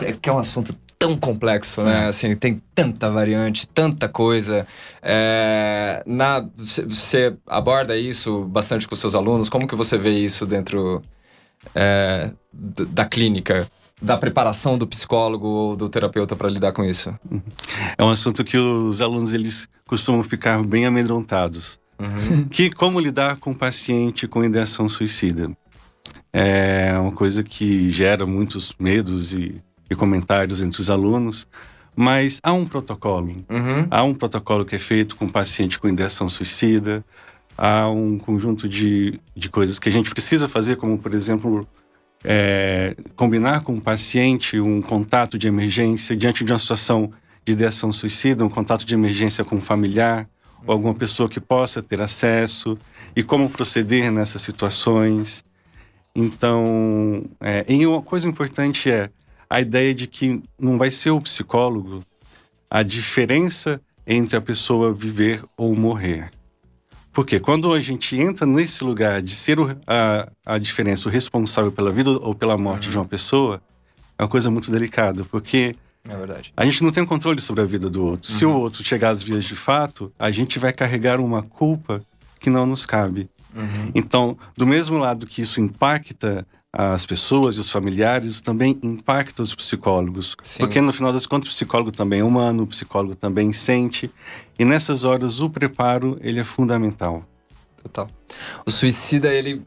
É 0.08 0.14
que 0.14 0.30
é 0.30 0.34
um 0.34 0.40
assunto 0.40 0.74
tão 0.98 1.18
complexo, 1.18 1.84
né? 1.84 2.08
Assim, 2.08 2.36
tem 2.36 2.62
tanta 2.76 3.10
variante, 3.10 3.68
tanta 3.68 4.08
coisa. 4.08 4.68
É, 5.02 6.04
na, 6.06 6.48
você 6.88 7.34
aborda 7.48 7.98
isso 7.98 8.46
bastante 8.46 8.88
com 8.88 8.96
seus 8.96 9.16
alunos? 9.16 9.50
Como 9.50 9.68
que 9.68 9.76
você 9.76 9.98
vê 9.98 10.12
isso 10.12 10.46
dentro 10.46 11.02
é, 11.74 12.32
da 12.54 13.04
clínica? 13.04 13.68
Da 14.00 14.16
preparação 14.16 14.78
do 14.78 14.88
psicólogo 14.88 15.48
ou 15.48 15.76
do 15.76 15.90
terapeuta 15.90 16.36
para 16.36 16.50
lidar 16.50 16.72
com 16.72 16.84
isso? 16.84 17.14
É 17.98 18.04
um 18.04 18.10
assunto 18.10 18.44
que 18.44 18.58
os 18.58 19.02
alunos 19.02 19.34
eles 19.34 19.68
costumam 19.88 20.24
ficar 20.24 20.64
bem 20.64 20.86
amedrontados. 20.86 21.80
Uhum. 22.00 22.48
Que 22.48 22.72
como 22.72 23.00
lidar 23.00 23.38
com 23.38 23.52
um 23.52 23.56
paciente 23.56 24.28
com 24.28 24.44
ideação 24.44 24.88
suicida? 24.88 25.52
É 26.34 26.98
uma 26.98 27.12
coisa 27.12 27.44
que 27.44 27.92
gera 27.92 28.26
muitos 28.26 28.74
medos 28.80 29.34
e, 29.34 29.62
e 29.90 29.96
comentários 29.96 30.62
entre 30.62 30.80
os 30.80 30.90
alunos, 30.90 31.46
mas 31.96 32.40
há 32.42 32.54
um 32.54 32.66
protocolo. 32.66 33.36
Uhum. 33.50 33.88
Há 33.90 34.04
um 34.04 34.14
protocolo 34.14 34.66
que 34.66 34.76
é 34.76 34.80
feito 34.80 35.16
com 35.16 35.28
paciente 35.28 35.78
com 35.78 35.90
ideação 35.90 36.30
suicida, 36.30 37.04
há 37.58 37.90
um 37.90 38.18
conjunto 38.18 38.68
de, 38.68 39.20
de 39.36 39.50
coisas 39.50 39.78
que 39.78 39.90
a 39.90 39.92
gente 39.92 40.10
precisa 40.10 40.48
fazer, 40.48 40.78
como, 40.78 40.98
por 40.98 41.14
exemplo, 41.14 41.68
é, 42.24 42.96
combinar 43.16 43.62
com 43.62 43.76
o 43.76 43.82
paciente 43.82 44.60
um 44.60 44.82
contato 44.82 45.38
de 45.38 45.48
emergência 45.48 46.16
diante 46.16 46.44
de 46.44 46.52
uma 46.52 46.60
situação 46.60 47.12
de 47.46 47.54
ideação 47.54 47.92
suicida, 47.92 48.46
um 48.46 48.50
contato 48.50 48.86
de 48.86 48.94
emergência 48.94 49.44
com 49.44 49.56
um 49.56 49.62
familiar 49.62 50.28
ou 50.66 50.74
alguma 50.74 50.94
pessoa 50.94 51.28
que 51.28 51.40
possa 51.40 51.82
ter 51.82 52.02
acesso 52.02 52.78
e 53.16 53.24
como 53.24 53.50
proceder 53.50 54.12
nessas 54.12 54.42
situações. 54.42 55.44
Então, 56.16 57.24
é, 57.40 57.66
e 57.68 57.86
uma 57.86 58.02
coisa 58.02 58.28
importante 58.28 58.90
é 58.92 59.10
a 59.50 59.60
ideia 59.62 59.94
de 59.94 60.08
que 60.08 60.42
não 60.60 60.78
vai 60.78 60.92
ser 60.92 61.12
o 61.12 61.22
psicólogo 61.22 62.04
a 62.70 62.84
diferença 62.84 63.82
entre 64.08 64.36
a 64.38 64.42
pessoa 64.42 64.94
viver 64.94 65.44
ou 65.58 65.76
morrer. 65.76 66.30
Porque 67.14 67.40
quando 67.40 67.74
a 67.74 67.82
gente 67.82 68.16
entra 68.18 68.46
nesse 68.46 68.84
lugar 68.84 69.22
de 69.22 69.36
ser 69.36 69.60
o, 69.60 69.76
a, 69.86 70.32
a 70.46 70.58
diferença, 70.58 71.10
o 71.10 71.12
responsável 71.12 71.72
pela 71.72 71.92
vida 71.92 72.12
ou 72.12 72.34
pela 72.34 72.58
morte 72.58 72.86
Uhum. 72.86 72.92
de 72.92 72.98
uma 72.98 73.06
pessoa, 73.06 73.62
é 74.18 74.24
uma 74.24 74.30
coisa 74.30 74.50
muito 74.50 74.72
delicada, 74.72 75.26
porque 75.26 75.76
É 76.08 76.16
verdade. 76.16 76.54
a 76.56 76.64
gente 76.66 76.82
não 76.84 76.92
tem 76.92 77.06
controle 77.06 77.42
sobre 77.42 77.62
a 77.64 77.66
vida 77.66 77.90
do 77.90 78.06
outro. 78.06 78.32
Se 78.32 78.46
o 78.46 78.52
outro 78.54 78.82
chegar 78.84 79.10
às 79.10 79.22
vias 79.22 79.44
de 79.44 79.56
fato, 79.58 80.12
a 80.18 80.32
gente 80.32 80.58
vai 80.60 80.72
carregar 80.72 81.20
uma 81.20 81.42
culpa 81.44 82.02
que 82.40 82.50
não 82.50 82.66
nos 82.66 82.86
cabe. 82.86 83.30
Uhum. 83.56 83.92
Então, 83.94 84.38
do 84.56 84.66
mesmo 84.66 84.98
lado 84.98 85.26
que 85.26 85.42
isso 85.42 85.60
impacta 85.60 86.46
as 86.74 87.06
pessoas 87.06 87.58
e 87.58 87.60
os 87.60 87.70
familiares, 87.70 88.40
também 88.40 88.80
impacta 88.82 89.42
os 89.42 89.54
psicólogos. 89.54 90.38
Sim. 90.42 90.60
Porque 90.60 90.80
no 90.80 90.94
final 90.94 91.12
das 91.12 91.26
contas, 91.26 91.50
o 91.50 91.52
psicólogo 91.52 91.92
também 91.92 92.22
é 92.22 92.24
humano, 92.24 92.64
o 92.64 92.68
psicólogo 92.68 93.14
também 93.14 93.52
sente. 93.52 94.10
E 94.58 94.64
nessas 94.64 95.04
horas, 95.04 95.42
o 95.42 95.50
preparo, 95.50 96.18
ele 96.22 96.40
é 96.40 96.44
fundamental. 96.46 97.26
Total. 97.84 98.08
O 98.66 98.72
suicida, 98.72 99.34
ele. 99.34 99.64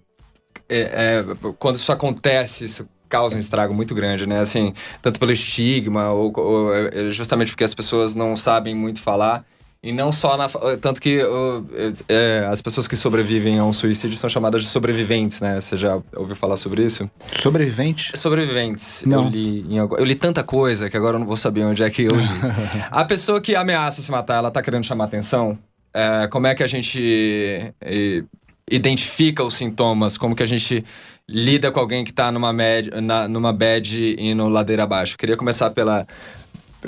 é- 0.67 1.21
é- 1.21 1.53
quando 1.59 1.77
isso 1.77 1.93
acontece, 1.93 2.65
isso 2.65 2.89
causa 3.07 3.37
um 3.37 3.39
estrago 3.39 3.75
muito 3.75 3.95
grande, 3.95 4.27
né? 4.27 4.41
Assim, 4.41 4.73
tanto 5.03 5.21
pelo 5.21 5.31
estigma, 5.31 6.11
ou, 6.11 6.33
ou, 6.35 6.75
é, 6.75 7.11
justamente 7.11 7.53
porque 7.53 7.65
as 7.65 7.75
pessoas 7.75 8.15
não 8.15 8.35
sabem 8.35 8.75
muito 8.75 9.03
falar. 9.03 9.45
E 9.85 9.93
não 9.93 10.11
só 10.11 10.35
na. 10.35 10.49
Tanto 10.81 10.99
que 10.99 11.23
ó, 11.23 11.61
é, 12.09 12.49
as 12.51 12.63
pessoas 12.63 12.89
que 12.89 12.97
sobrevivem 12.97 13.59
a 13.59 13.65
um 13.67 13.73
suicídio 13.73 14.17
são 14.17 14.31
chamadas 14.31 14.63
de 14.63 14.69
sobreviventes, 14.69 15.43
né? 15.43 15.61
Você 15.61 15.77
já 15.77 16.01
ouviu 16.17 16.35
falar 16.35 16.57
sobre 16.57 16.83
isso? 16.83 17.09
Sobrevivente? 17.39 18.19
Sobreviventes. 18.19 19.05
Não. 19.07 19.25
Eu 19.25 19.29
li, 19.29 19.61
em 19.61 19.77
eu 19.77 20.05
li 20.05 20.15
tanta 20.15 20.43
coisa 20.43 20.89
que 20.89 20.97
agora 20.97 21.17
eu 21.17 21.19
não 21.19 21.27
vou 21.27 21.37
saber 21.37 21.65
onde 21.65 21.83
é 21.83 21.91
que 21.91 22.05
eu 22.05 22.17
li. 22.17 22.27
a 22.91 23.05
pessoa 23.05 23.43
que 23.43 23.55
ameaça 23.55 24.01
se 24.01 24.11
matar, 24.11 24.37
ela 24.37 24.51
tá 24.51 24.63
querendo 24.63 24.85
chamar 24.85 25.05
atenção? 25.05 25.59
É, 25.93 26.29
como 26.29 26.47
é 26.47 26.55
que 26.55 26.63
a 26.63 26.67
gente 26.67 27.75
eh, 27.83 28.25
identifica 28.71 29.45
os 29.45 29.53
sintomas? 29.53 30.17
Como 30.17 30.35
que 30.35 30.43
a 30.43 30.47
gente 30.47 30.83
lida 31.29 31.71
com 31.71 31.79
alguém 31.79 32.05
que 32.05 32.13
tá 32.13 32.33
numa, 32.33 32.55
med, 32.55 32.91
na, 33.03 33.29
numa 33.29 33.53
bad 33.53 34.17
e 34.19 34.35
no 34.35 34.49
ladeira 34.49 34.85
abaixo? 34.85 35.19
Queria 35.19 35.37
começar 35.37 35.71
pela, 35.73 36.07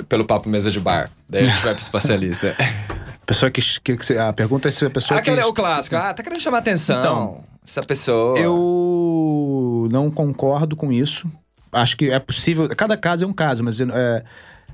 pelo 0.03 0.25
papo 0.25 0.49
mesa 0.49 0.69
de 0.71 0.79
bar. 0.79 1.09
Daí 1.29 1.45
a 1.45 1.47
gente 1.53 1.63
vai 1.63 1.73
pro 1.73 1.81
especialista. 1.81 2.55
Pessoa 3.25 3.51
que, 3.51 3.61
que, 3.81 3.97
que- 3.97 4.17
A 4.17 4.31
pergunta 4.31 4.69
é 4.69 4.71
se 4.71 4.85
a 4.85 4.89
pessoa 4.89 5.19
Aquele 5.19 5.35
que. 5.35 5.41
é 5.43 5.45
o 5.45 5.51
clássico. 5.53 5.97
Ah, 5.97 6.13
tá 6.13 6.23
querendo 6.23 6.39
chamar 6.41 6.59
atenção. 6.59 6.99
Então, 6.99 7.43
essa 7.65 7.83
pessoa. 7.83 8.39
Eu 8.39 9.89
não 9.91 10.09
concordo 10.09 10.77
com 10.77 10.93
isso. 10.93 11.29
Acho 11.73 11.97
que 11.97 12.09
é 12.09 12.19
possível. 12.19 12.69
Cada 12.69 12.95
caso 12.95 13.25
é 13.25 13.27
um 13.27 13.33
caso, 13.33 13.65
mas 13.65 13.81
eu, 13.81 13.89
é, 13.91 14.23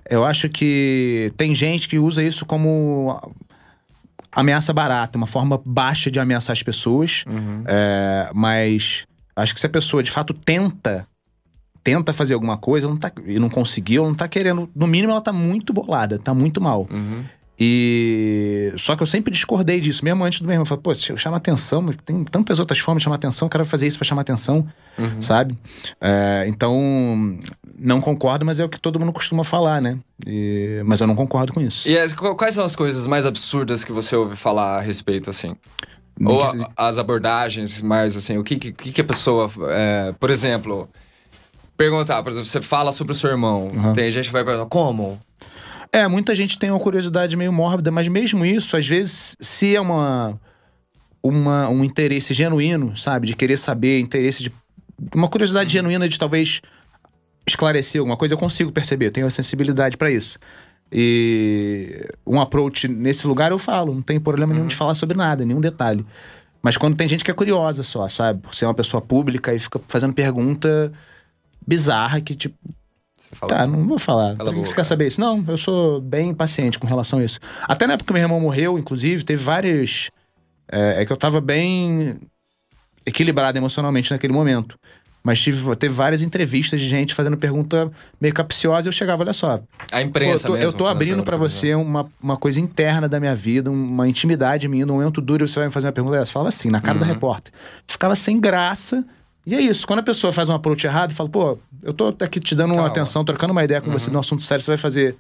eu 0.08 0.24
acho 0.24 0.50
que 0.50 1.34
tem 1.36 1.56
gente 1.56 1.90
que 1.90 1.98
usa 1.98 2.22
isso 2.22 2.46
como 2.46 3.20
ameaça 4.32 4.72
barata, 4.72 5.18
uma 5.18 5.28
forma 5.28 5.60
baixa 5.66 6.12
de 6.12 6.20
ameaçar 6.20 6.54
as 6.54 6.62
pessoas. 6.62 7.24
Uhum. 7.28 7.64
É, 7.66 8.30
mas 8.36 9.06
acho 9.36 9.54
que 9.56 9.60
se 9.60 9.66
a 9.66 9.70
pessoa 9.70 10.04
de 10.04 10.12
fato 10.12 10.32
tenta, 10.34 11.08
tenta 11.84 12.14
fazer 12.14 12.34
alguma 12.34 12.58
coisa 12.58 12.88
não 12.88 12.96
tá, 12.98 13.12
e 13.26 13.38
não 13.40 13.50
conseguiu, 13.50 14.04
não 14.06 14.14
tá 14.16 14.28
querendo. 14.28 14.70
No 14.76 14.88
mínimo, 14.88 15.12
ela 15.12 15.22
tá 15.22 15.34
muito 15.34 15.74
bolada, 15.74 16.18
tá 16.18 16.34
muito 16.34 16.62
mal. 16.62 16.88
Uhum. 16.92 17.24
E. 17.88 18.74
Só 18.78 18.96
que 18.96 19.04
eu 19.04 19.08
sempre 19.08 19.32
discordei 19.32 19.80
disso, 19.80 20.04
mesmo 20.04 20.24
antes 20.24 20.40
do 20.42 20.46
meu 20.48 20.54
irmão. 20.54 20.64
Eu 20.64 20.66
falei, 20.66 20.82
pô, 20.82 20.94
chama 20.96 21.38
atenção, 21.38 21.82
mas 21.82 21.96
tem 22.06 22.24
tantas 22.24 22.60
outras 22.60 22.80
formas 22.80 23.02
de 23.02 23.06
chamar 23.06 23.16
atenção, 23.18 23.48
o 23.48 23.50
cara 23.50 23.64
vai 23.64 23.70
fazer 23.72 23.88
isso 23.88 23.98
pra 23.98 24.06
chamar 24.06 24.22
atenção, 24.22 24.68
Uhum. 24.98 25.22
sabe? 25.22 25.58
É, 26.02 26.46
então, 26.48 27.38
não 27.78 28.02
concordo, 28.02 28.46
mas 28.46 28.60
é 28.60 28.66
o 28.66 28.70
que 28.70 28.80
todo 28.80 29.00
mundo 29.00 29.12
costuma 29.14 29.44
falar, 29.44 29.82
né? 29.82 29.98
E- 30.26 30.82
mas 30.86 31.00
eu 31.00 31.08
não 31.08 31.16
concordo 31.16 31.54
com 31.54 31.62
isso. 31.62 31.88
E 31.88 31.98
as- 31.98 32.14
qu- 32.14 32.36
quais 32.36 32.54
são 32.56 32.64
as 32.64 32.76
coisas 32.76 33.06
mais 33.08 33.26
absurdas 33.26 33.84
que 33.84 33.92
você 33.92 34.16
ouve 34.16 34.36
falar 34.36 34.78
a 34.78 34.82
respeito, 34.82 35.30
assim? 35.30 35.56
Ou 36.24 36.42
a- 36.44 36.54
as 36.90 36.98
abordagens 36.98 37.82
mais, 37.82 38.16
assim, 38.16 38.38
o 38.38 38.44
que, 38.44 38.56
que, 38.58 38.72
que 38.72 39.02
a 39.02 39.04
pessoa... 39.04 39.50
é, 39.70 40.14
por 40.20 40.30
exemplo, 40.32 40.88
perguntar, 41.78 42.22
por 42.24 42.32
exemplo, 42.32 42.46
você 42.46 42.62
fala 42.62 42.92
sobre 42.92 43.14
o 43.14 43.16
seu 43.16 43.30
irmão. 43.30 43.68
Uhum. 43.68 43.94
Tem 43.94 44.10
gente 44.12 44.28
que 44.28 44.34
vai 44.34 44.44
perguntar, 44.44 44.70
como? 44.70 45.20
É, 45.92 46.08
muita 46.08 46.34
gente 46.34 46.58
tem 46.58 46.72
uma 46.72 46.80
curiosidade 46.80 47.38
meio 47.38 47.54
mórbida, 47.54 47.92
mas 47.92 48.08
mesmo 48.08 48.46
isso, 48.46 48.76
às 48.76 48.88
vezes, 48.88 49.36
se 49.40 49.76
é 49.76 49.82
uma, 49.82 50.40
uma 51.22 51.70
um 51.70 51.84
interesse 51.84 52.34
genuíno, 52.34 52.98
sabe? 52.98 53.28
De 53.28 53.36
querer 53.36 53.58
saber, 53.58 54.00
interesse 54.00 54.44
de. 54.44 54.52
Uma 55.14 55.28
curiosidade 55.28 55.72
genuína 55.72 56.08
de 56.08 56.18
talvez 56.18 56.62
esclarecer 57.46 58.00
alguma 58.00 58.18
coisa, 58.18 58.34
eu 58.34 58.38
consigo 58.38 58.72
perceber, 58.72 59.08
eu 59.08 59.12
tenho 59.12 59.28
a 59.28 59.30
sensibilidade 59.30 59.98
pra 59.98 60.10
isso. 60.10 60.40
E 60.92 62.08
um 62.26 62.40
approach 62.40 62.88
nesse 62.88 63.28
lugar 63.28 63.52
eu 63.52 63.58
falo, 63.58 63.94
não 63.94 64.02
tem 64.02 64.20
problema 64.20 64.54
nenhum 64.54 64.68
de 64.68 64.76
falar 64.76 64.94
sobre 64.94 65.18
nada, 65.18 65.46
nenhum 65.46 65.60
detalhe. 65.60 66.06
Mas 66.62 66.78
quando 66.78 66.96
tem 66.96 67.08
gente 67.08 67.24
que 67.24 67.32
é 67.32 67.34
curiosa 67.34 67.84
só, 67.84 68.08
sabe? 68.08 68.42
Por 68.42 68.56
ser 68.56 68.66
uma 68.66 68.74
pessoa 68.74 69.02
pública 69.02 69.54
e 69.54 69.60
fica 69.60 69.82
fazendo 69.88 70.14
pergunta 70.14 70.92
bizarra 71.66 72.22
que, 72.22 72.36
tipo, 72.36 72.56
Você 73.18 73.36
fala, 73.36 73.56
Tá, 73.56 73.68
não 73.68 73.88
vou 73.88 74.00
falar. 74.00 74.36
Cala 74.36 74.50
a 74.50 74.54
Por 74.54 74.62
que 74.64 74.70
você 74.70 74.76
quer 74.76 74.84
saber 74.84 75.08
isso? 75.08 75.20
Não, 75.22 75.44
eu 75.48 75.58
sou 75.58 76.02
bem 76.02 76.34
paciente 76.34 76.78
com 76.78 76.88
relação 76.88 77.20
a 77.20 77.24
isso. 77.24 77.40
Até 77.64 77.88
na 77.88 77.94
época 77.94 78.08
que 78.08 78.14
meu 78.14 78.22
irmão 78.22 78.40
morreu, 78.40 78.78
inclusive, 78.78 79.24
teve 79.24 79.44
várias. 79.44 80.10
É, 80.72 81.02
é 81.02 81.06
que 81.06 81.12
eu 81.12 81.18
tava 81.18 81.40
bem 81.42 82.18
equilibrado 83.06 83.58
emocionalmente 83.58 84.12
naquele 84.12 84.34
momento. 84.34 84.78
Mas 85.24 85.40
tive, 85.42 85.74
teve 85.78 85.94
várias 85.94 86.22
entrevistas 86.22 86.82
de 86.82 86.88
gente 86.88 87.14
fazendo 87.14 87.38
pergunta 87.38 87.90
meio 88.20 88.34
capciosa 88.34 88.88
e 88.88 88.90
eu 88.90 88.92
chegava, 88.92 89.24
olha 89.24 89.32
só. 89.32 89.54
a 89.54 89.58
pô, 89.58 89.96
eu 89.96 90.02
imprensa 90.02 90.48
tô, 90.48 90.54
mesmo. 90.54 90.68
eu 90.68 90.74
tô 90.74 90.86
abrindo 90.86 91.24
pra 91.24 91.38
pergunta, 91.38 91.50
você 91.50 91.74
uma, 91.76 92.12
uma 92.22 92.36
coisa 92.36 92.60
interna 92.60 93.08
da 93.08 93.22
minha 93.22 93.34
vida, 93.34 93.72
uma 93.72 94.06
intimidade 94.08 94.68
minha, 94.68 94.86
num 94.86 94.96
momento 94.96 95.22
duro, 95.22 95.46
e 95.46 95.48
você 95.48 95.60
vai 95.60 95.68
me 95.70 95.74
fazer 95.74 95.88
uma 95.88 95.94
pergunta, 95.94 96.26
você 96.26 96.32
fala 96.32 96.50
assim, 96.50 96.70
na 96.70 96.82
cara 96.82 97.00
da 97.00 97.06
Uhum. 97.06 97.14
repórter. 97.14 97.54
Ficava 97.88 98.16
sem 98.16 98.38
graça. 98.38 99.06
E 99.46 99.54
é 99.56 99.60
isso, 99.62 99.86
quando 99.86 100.00
a 100.00 100.04
pessoa 100.04 100.32
faz 100.32 100.48
um 100.50 100.54
approach 100.54 100.86
errado, 100.86 101.14
fala, 101.14 101.28
pô, 101.30 101.58
eu 101.82 101.94
tô 101.94 102.16
aqui 102.20 102.40
te 102.40 102.56
dando 102.56 102.72
uma 102.72 102.76
Calma. 102.84 102.90
atenção, 102.90 103.26
trocando 103.26 103.52
uma 103.52 103.64
ideia 103.64 103.82
com 103.82 103.92
você 103.92 104.08
Uhum. 104.08 104.14
num 104.14 104.20
assunto 104.20 104.44
sério, 104.44 104.64
você 104.64 104.72
vai 104.72 104.78
fazer 104.78 105.16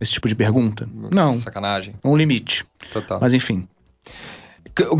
esse 0.00 0.12
tipo 0.12 0.28
de 0.28 0.34
pergunta? 0.34 0.88
Não, 1.10 1.36
Sacanagem. 1.38 1.94
um 2.04 2.16
limite. 2.16 2.64
Total. 2.92 3.18
Mas 3.20 3.34
enfim. 3.34 3.66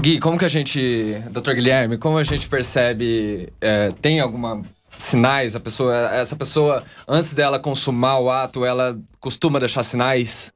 Gui, 0.00 0.18
como 0.20 0.38
que 0.38 0.44
a 0.44 0.48
gente, 0.48 1.20
Dr. 1.30 1.52
Guilherme, 1.54 1.98
como 1.98 2.16
a 2.18 2.22
gente 2.24 2.48
percebe, 2.48 3.52
é, 3.60 3.92
tem 4.00 4.20
alguma 4.20 4.62
sinais, 4.98 5.56
a 5.56 5.60
pessoa, 5.60 5.94
essa 6.14 6.36
pessoa, 6.36 6.84
antes 7.08 7.32
dela 7.32 7.58
consumar 7.58 8.18
o 8.20 8.30
ato, 8.30 8.64
ela 8.64 8.96
costuma 9.18 9.58
deixar 9.58 9.82
sinais 9.82 10.52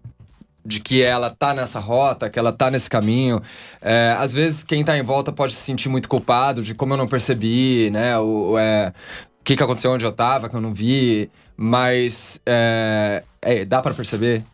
de 0.64 0.80
que 0.80 1.02
ela 1.02 1.30
tá 1.30 1.54
nessa 1.54 1.78
rota, 1.78 2.28
que 2.28 2.38
ela 2.38 2.52
tá 2.52 2.70
nesse 2.70 2.90
caminho. 2.90 3.40
É, 3.80 4.14
às 4.18 4.32
vezes 4.32 4.64
quem 4.64 4.84
tá 4.84 4.96
em 4.98 5.02
volta 5.02 5.32
pode 5.32 5.52
se 5.52 5.60
sentir 5.60 5.88
muito 5.88 6.08
culpado 6.08 6.62
de 6.62 6.74
como 6.74 6.92
eu 6.92 6.96
não 6.98 7.08
percebi, 7.08 7.90
né, 7.90 8.18
o, 8.18 8.52
o, 8.52 8.58
é, 8.58 8.92
que 9.44 9.56
que 9.56 9.62
aconteceu 9.62 9.90
onde 9.92 10.04
eu 10.04 10.12
tava, 10.12 10.48
que 10.48 10.56
eu 10.56 10.60
não 10.60 10.74
vi, 10.74 11.30
mas 11.56 12.40
é, 12.44 13.22
é, 13.40 13.64
dá 13.64 13.80
pra 13.80 13.94
perceber? 13.94 14.44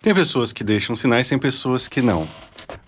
Tem 0.00 0.14
pessoas 0.14 0.52
que 0.52 0.64
deixam 0.64 0.96
sinais, 0.96 1.28
tem 1.28 1.38
pessoas 1.38 1.88
que 1.88 2.02
não. 2.02 2.26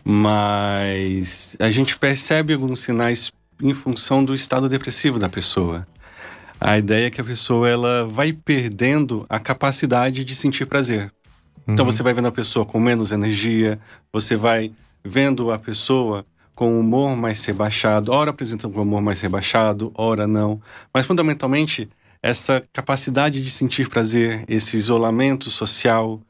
Mas 0.03 1.55
a 1.61 1.71
gente 1.71 1.97
percebe 1.97 2.53
alguns 2.53 2.81
sinais 2.81 3.31
em 3.63 3.73
função 3.73 4.25
do 4.25 4.35
estado 4.35 4.69
depressivo 4.69 5.19
da 5.19 5.29
pessoa. 5.29 5.87
A 6.61 6.79
ideia 6.79 7.07
é 7.07 7.11
que 7.11 7.21
a 7.21 7.25
pessoa 7.25 7.69
ela 7.69 8.05
vai 8.05 8.33
perdendo 8.33 9.27
a 9.29 9.39
capacidade 9.39 10.25
de 10.25 10.35
sentir 10.35 10.67
prazer. 10.67 11.13
Então 11.67 11.85
você 11.85 12.03
vai 12.03 12.13
vendo 12.13 12.29
a 12.29 12.33
pessoa 12.33 12.65
com 12.65 12.79
menos 12.79 13.13
energia, 13.13 13.79
você 14.13 14.37
vai 14.37 14.73
vendo 15.05 15.51
a 15.51 15.59
pessoa 15.59 16.25
com 16.55 16.79
humor 16.79 17.17
mais 17.17 17.45
rebaixado, 17.45 18.13
ora 18.13 18.31
apresentando 18.31 18.79
um 18.79 18.83
humor 18.83 19.03
mais 19.03 19.21
rebaixado, 19.21 19.91
ora 19.95 20.27
não. 20.27 20.61
Mas 20.93 21.07
fundamentalmente, 21.07 21.89
essa 22.23 22.63
capacidade 22.73 23.43
de 23.43 23.51
sentir 23.51 23.89
prazer, 23.89 24.45
esse 24.49 24.77
isolamento 24.77 25.51
social, 25.51 26.21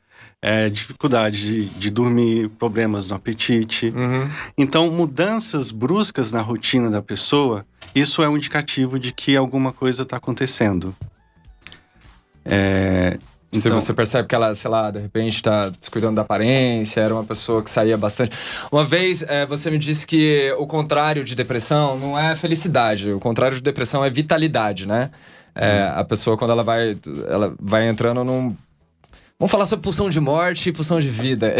é, 0.40 0.68
dificuldade 0.68 1.44
de, 1.44 1.64
de 1.66 1.90
dormir, 1.90 2.48
problemas 2.50 3.06
no 3.06 3.14
apetite. 3.14 3.92
Uhum. 3.96 4.28
Então, 4.58 4.90
mudanças 4.90 5.70
bruscas 5.70 6.32
na 6.32 6.40
rotina 6.40 6.90
da 6.90 7.00
pessoa, 7.00 7.64
isso 7.94 8.22
é 8.22 8.28
um 8.28 8.36
indicativo 8.36 8.98
de 8.98 9.12
que 9.12 9.36
alguma 9.36 9.72
coisa 9.72 10.02
está 10.02 10.16
acontecendo. 10.16 10.94
É, 12.44 13.18
Se 13.60 13.68
então- 13.68 13.80
você 13.80 13.92
percebe 13.92 14.28
que 14.28 14.34
ela, 14.34 14.54
sei 14.54 14.70
lá, 14.70 14.90
de 14.90 14.98
repente 14.98 15.42
tá 15.42 15.70
descuidando 15.70 16.16
da 16.16 16.22
aparência, 16.22 17.00
era 17.00 17.14
uma 17.14 17.24
pessoa 17.24 17.62
que 17.62 17.70
saía 17.70 17.96
bastante. 17.96 18.36
Uma 18.70 18.84
vez 18.84 19.22
eh, 19.22 19.46
você 19.46 19.70
me 19.70 19.78
disse 19.78 20.06
que 20.06 20.54
o 20.58 20.66
contrário 20.66 21.24
de 21.24 21.34
depressão 21.34 21.98
não 21.98 22.18
é 22.18 22.34
felicidade, 22.36 23.12
o 23.12 23.20
contrário 23.20 23.56
de 23.56 23.62
depressão 23.62 24.04
é 24.04 24.10
vitalidade, 24.10 24.86
né? 24.86 25.10
É, 25.56 25.92
A 25.94 26.02
pessoa, 26.02 26.36
quando 26.36 26.50
ela 26.50 26.64
vai, 26.64 26.98
ela 27.28 27.54
vai 27.60 27.88
entrando 27.88 28.24
num. 28.24 28.56
Vamos 29.38 29.50
falar 29.52 29.66
sobre 29.66 29.84
pulsão 29.84 30.10
de 30.10 30.18
morte 30.20 30.68
e 30.68 30.72
pulsão 30.72 30.98
de 30.98 31.08
vida. 31.08 31.54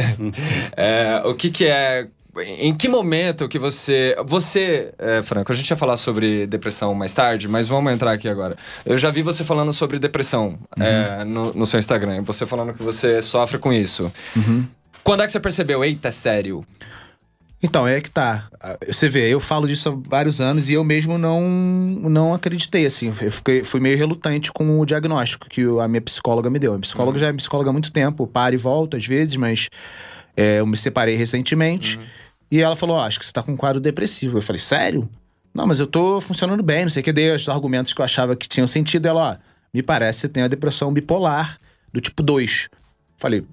É, 0.76 1.22
o 1.26 1.35
que, 1.35 1.48
que 1.50 1.66
é. 1.66 2.09
Em 2.42 2.75
que 2.75 2.88
momento 2.88 3.49
que 3.49 3.59
você. 3.59 4.16
Você, 4.27 4.92
é, 4.99 5.23
Franco, 5.23 5.53
a 5.53 5.55
gente 5.55 5.70
ia 5.70 5.77
falar 5.77 5.97
sobre 5.97 6.47
depressão 6.47 6.94
mais 6.94 7.12
tarde, 7.12 7.49
mas 7.49 7.68
vamos 7.68 7.92
entrar 7.92 8.12
aqui 8.12 8.29
agora. 8.29 8.57
Eu 8.85 8.99
já 8.99 9.11
vi 9.11 9.23
você 9.23 9.44
falando 9.44 9.73
sobre 9.73 9.99
depressão 9.99 10.59
é, 10.79 11.25
no, 11.25 11.53
no 11.53 11.66
seu 11.66 11.79
Instagram. 11.79 12.23
Você 12.23 12.47
falando 12.47 12.75
que 12.75 12.83
você 12.83 13.23
sofre 13.23 13.59
com 13.59 13.73
isso. 13.73 14.12
Uhum. 14.37 14.66
Quando 15.03 15.23
é 15.23 15.27
que 15.27 15.33
você 15.33 15.40
percebeu? 15.40 15.85
Eita, 15.85 16.09
é 16.09 16.11
sério. 16.11 16.64
Então, 17.62 17.88
é 17.88 17.99
que 17.99 18.11
tá. 18.11 18.47
Você 18.87 19.09
vê, 19.09 19.33
eu 19.33 19.40
falo 19.40 19.66
disso 19.66 19.88
há 19.88 20.09
vários 20.09 20.38
anos 20.38 20.68
e 20.68 20.75
eu 20.75 20.85
mesmo 20.85 21.16
não, 21.16 21.40
não 21.40 22.35
acreditei, 22.35 22.85
assim. 22.85 23.07
Eu 23.23 23.33
fiquei, 23.33 23.64
fui 23.64 23.81
meio 23.81 23.97
relutante 23.97 24.53
com 24.53 24.81
o 24.81 24.85
diagnóstico 24.85 25.49
que 25.49 25.62
a 25.81 25.88
minha 25.88 26.03
psicóloga 26.03 26.51
me 26.51 26.59
deu. 26.59 26.73
A 26.73 26.75
minha 26.75 26.83
psicóloga 26.83 27.16
uhum. 27.16 27.20
já 27.20 27.29
é 27.29 27.33
psicóloga 27.33 27.70
há 27.70 27.73
muito 27.73 27.90
tempo, 27.90 28.27
para 28.27 28.55
e 28.55 28.59
volta 28.59 28.99
às 28.99 29.07
vezes, 29.07 29.37
mas 29.37 29.68
é, 30.37 30.61
eu 30.61 30.66
me 30.66 30.77
separei 30.77 31.14
recentemente. 31.14 31.97
Uhum. 31.97 32.05
E 32.50 32.61
ela 32.61 32.76
falou: 32.76 32.96
oh, 32.96 33.00
acho 33.00 33.18
que 33.18 33.26
você 33.26 33.33
tá 33.33 33.42
com 33.42 33.52
um 33.52 33.57
quadro 33.57 33.80
depressivo. 33.80 34.38
Eu 34.38 34.42
falei: 34.42 34.61
sério? 34.61 35.09
Não, 35.52 35.66
mas 35.66 35.78
eu 35.78 35.87
tô 35.87 36.20
funcionando 36.20 36.62
bem, 36.62 36.83
não 36.83 36.88
sei 36.88 37.00
o 37.00 37.04
que. 37.04 37.12
Dei 37.12 37.33
os 37.33 37.48
argumentos 37.48 37.92
que 37.92 38.00
eu 38.00 38.04
achava 38.04 38.35
que 38.35 38.48
tinham 38.48 38.66
sentido. 38.66 39.07
Ela, 39.07 39.33
ó, 39.33 39.37
me 39.72 39.83
parece 39.83 40.18
que 40.18 40.20
você 40.22 40.28
tem 40.28 40.42
a 40.42 40.48
depressão 40.48 40.92
bipolar 40.92 41.59
do 41.92 42.00
tipo 42.00 42.22
2. 42.22 42.68
Falei, 43.16 43.44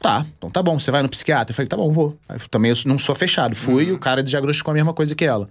Tá, 0.00 0.24
então 0.36 0.48
tá 0.48 0.62
bom, 0.62 0.78
você 0.78 0.90
vai 0.90 1.02
no 1.02 1.08
psiquiatra? 1.08 1.50
Eu 1.50 1.56
falei, 1.56 1.68
tá 1.68 1.76
bom, 1.76 1.90
vou. 1.90 2.16
Eu 2.28 2.38
também 2.48 2.70
eu 2.70 2.76
não 2.86 2.96
sou 2.96 3.14
fechado. 3.14 3.56
Fui 3.56 3.84
e 3.84 3.90
uhum. 3.90 3.96
o 3.96 3.98
cara 3.98 4.22
diagnosticou 4.22 4.70
a 4.70 4.74
mesma 4.74 4.94
coisa 4.94 5.14
que 5.14 5.24
ela. 5.24 5.48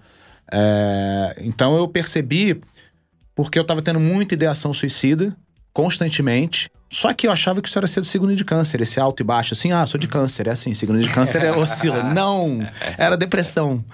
É, 0.51 1.35
então 1.39 1.75
eu 1.75 1.87
percebi, 1.87 2.61
porque 3.35 3.59
eu 3.59 3.65
tava 3.65 3.81
tendo 3.81 3.99
muita 3.99 4.35
ideação 4.35 4.71
suicida, 4.73 5.35
constantemente. 5.77 6.71
Só 6.89 7.13
que 7.13 7.27
eu 7.27 7.31
achava 7.31 7.61
que 7.61 7.67
isso 7.67 7.77
era 7.77 7.85
ser 7.85 8.01
do 8.01 8.07
signo 8.07 8.35
de 8.35 8.43
câncer, 8.43 8.81
esse 8.81 8.99
alto 8.99 9.21
e 9.21 9.23
baixo. 9.23 9.53
Assim, 9.53 9.71
ah, 9.71 9.85
sou 9.85 9.99
de 9.99 10.07
câncer, 10.07 10.47
é 10.47 10.49
assim, 10.49 10.73
signo 10.73 10.97
de 10.97 11.07
câncer 11.07 11.43
é 11.43 11.51
oscila. 11.51 12.01
Não, 12.15 12.57
era 12.97 13.15
depressão. 13.15 13.85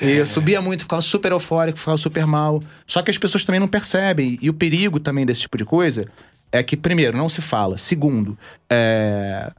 E 0.00 0.10
eu 0.10 0.26
subia 0.26 0.60
muito, 0.60 0.82
ficava 0.82 1.00
super 1.00 1.30
eufórico, 1.30 1.78
ficava 1.78 1.96
super 1.96 2.26
mal. 2.26 2.60
Só 2.88 3.02
que 3.02 3.10
as 3.12 3.18
pessoas 3.18 3.44
também 3.44 3.60
não 3.60 3.68
percebem. 3.68 4.36
E 4.42 4.50
o 4.50 4.54
perigo 4.54 4.98
também 4.98 5.24
desse 5.24 5.42
tipo 5.42 5.56
de 5.56 5.64
coisa 5.64 6.06
é 6.50 6.60
que, 6.60 6.76
primeiro, 6.76 7.16
não 7.16 7.28
se 7.28 7.40
fala. 7.40 7.78
Segundo, 7.78 8.36
é 8.68 9.52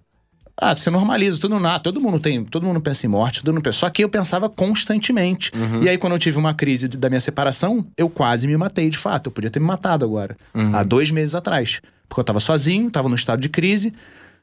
ah, 0.62 0.76
você 0.76 0.90
normaliza, 0.90 1.40
tudo 1.40 1.60
nada, 1.60 1.80
todo 1.80 2.02
mundo 2.02 2.20
tem, 2.20 2.44
todo 2.44 2.66
mundo 2.66 2.82
pensa 2.82 3.06
em 3.06 3.10
morte, 3.10 3.42
todo 3.42 3.54
mundo 3.54 3.64
pensa. 3.64 3.80
Só 3.80 3.90
que 3.90 4.04
eu 4.04 4.10
pensava 4.10 4.50
constantemente. 4.50 5.52
Uhum. 5.56 5.84
E 5.84 5.90
aí, 5.90 5.98
quando 5.98 6.14
eu 6.14 6.20
tive 6.20 6.38
uma 6.38 6.54
crise 6.54 6.88
de, 6.88 6.98
da 6.98 7.10
minha 7.10 7.22
separação, 7.22 7.86
eu 7.98 8.10
quase 8.10 8.46
me 8.46 8.58
matei 8.58 8.90
de 8.90 8.98
fato. 8.98 9.28
Eu 9.28 9.32
podia 9.32 9.50
ter 9.50 9.60
me 9.60 9.66
matado 9.66 10.04
agora, 10.04 10.36
uhum. 10.54 10.76
há 10.76 10.84
dois 10.84 11.12
meses 11.12 11.34
atrás. 11.34 11.82
Porque 12.08 12.20
eu 12.20 12.26
tava 12.26 12.40
sozinho, 12.40 12.92
tava 12.92 13.08
num 13.08 13.16
estado 13.16 13.40
de 13.40 13.48
crise. 13.48 13.94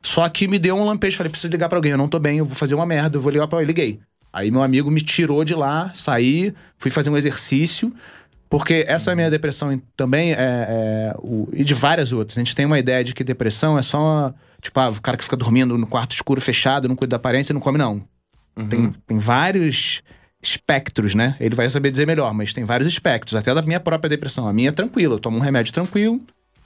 Só 0.00 0.28
que 0.28 0.48
me 0.48 0.58
deu 0.58 0.76
um 0.76 0.84
lampejo. 0.84 1.16
Falei, 1.16 1.30
preciso 1.30 1.50
ligar 1.50 1.68
pra 1.68 1.76
alguém, 1.78 1.92
eu 1.92 1.98
não 1.98 2.08
tô 2.08 2.18
bem, 2.18 2.38
eu 2.38 2.44
vou 2.44 2.54
fazer 2.54 2.74
uma 2.74 2.86
merda, 2.86 3.16
eu 3.16 3.20
vou 3.20 3.30
ligar 3.30 3.46
pra 3.46 3.58
alguém. 3.58 3.66
Liguei. 3.66 4.00
Aí 4.32 4.50
meu 4.50 4.62
amigo 4.62 4.90
me 4.90 5.00
tirou 5.00 5.44
de 5.44 5.54
lá, 5.54 5.90
saí, 5.94 6.52
fui 6.78 6.90
fazer 6.90 7.10
um 7.10 7.16
exercício. 7.16 7.92
Porque 8.48 8.84
essa 8.86 9.14
minha 9.14 9.30
depressão 9.30 9.80
também 9.96 10.32
é, 10.32 10.36
é 10.38 11.14
o, 11.18 11.48
e 11.52 11.64
de 11.64 11.74
várias 11.74 12.12
outras. 12.12 12.38
A 12.38 12.40
gente 12.40 12.54
tem 12.54 12.64
uma 12.64 12.78
ideia 12.78 13.02
de 13.02 13.12
que 13.12 13.24
depressão 13.24 13.76
é 13.76 13.82
só 13.82 14.00
uma, 14.00 14.34
tipo, 14.60 14.78
ah, 14.78 14.90
o 14.90 15.00
cara 15.00 15.16
que 15.16 15.24
fica 15.24 15.36
dormindo 15.36 15.76
no 15.76 15.86
quarto 15.86 16.12
escuro 16.12 16.40
fechado, 16.40 16.88
não 16.88 16.94
cuida 16.94 17.10
da 17.10 17.16
aparência, 17.16 17.52
não 17.52 17.60
come 17.60 17.78
não. 17.78 18.02
Uhum. 18.56 18.68
Tem, 18.68 18.90
tem 19.06 19.18
vários 19.18 20.02
espectros, 20.42 21.14
né? 21.14 21.36
Ele 21.40 21.54
vai 21.54 21.68
saber 21.68 21.90
dizer 21.90 22.06
melhor, 22.06 22.32
mas 22.32 22.52
tem 22.52 22.64
vários 22.64 22.88
espectros, 22.88 23.34
até 23.34 23.52
da 23.52 23.62
minha 23.62 23.80
própria 23.80 24.08
depressão. 24.08 24.46
A 24.46 24.52
minha 24.52 24.68
é 24.68 24.72
tranquila, 24.72 25.14
eu 25.14 25.18
tomo 25.18 25.38
um 25.38 25.40
remédio 25.40 25.72
tranquilo, 25.72 26.20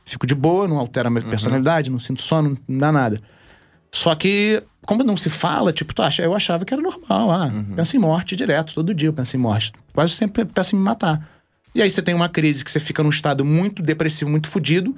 fico 0.04 0.26
de 0.26 0.34
boa, 0.34 0.68
não 0.68 0.78
altera 0.78 1.08
a 1.08 1.10
minha 1.10 1.22
uhum. 1.22 1.30
personalidade, 1.30 1.90
não 1.90 1.98
sinto 1.98 2.20
sono, 2.20 2.58
não 2.68 2.78
dá 2.78 2.92
nada. 2.92 3.20
Só 3.92 4.14
que, 4.14 4.62
como 4.86 5.02
não 5.02 5.16
se 5.16 5.30
fala, 5.30 5.72
tipo, 5.72 5.94
tu 5.94 6.02
acha, 6.02 6.22
eu 6.22 6.34
achava 6.34 6.64
que 6.64 6.72
era 6.72 6.82
normal. 6.82 7.30
Ah, 7.30 7.46
uhum. 7.46 7.74
pensa 7.74 7.96
em 7.96 8.00
morte 8.00 8.36
direto, 8.36 8.74
todo 8.74 8.94
dia 8.94 9.08
eu 9.08 9.12
penso 9.12 9.36
em 9.36 9.40
morte. 9.40 9.72
Quase 9.92 10.12
sempre 10.12 10.44
penso 10.44 10.76
em 10.76 10.78
me 10.78 10.84
matar. 10.84 11.39
E 11.74 11.83
aí 11.83 11.88
você 11.90 12.02
tem 12.02 12.14
uma 12.14 12.28
crise 12.28 12.64
que 12.64 12.70
você 12.70 12.80
fica 12.80 13.02
num 13.02 13.11
estado 13.11 13.44
muito 13.44 13.83
depressivo, 13.83 14.30
muito 14.30 14.48
fodido. 14.48 14.96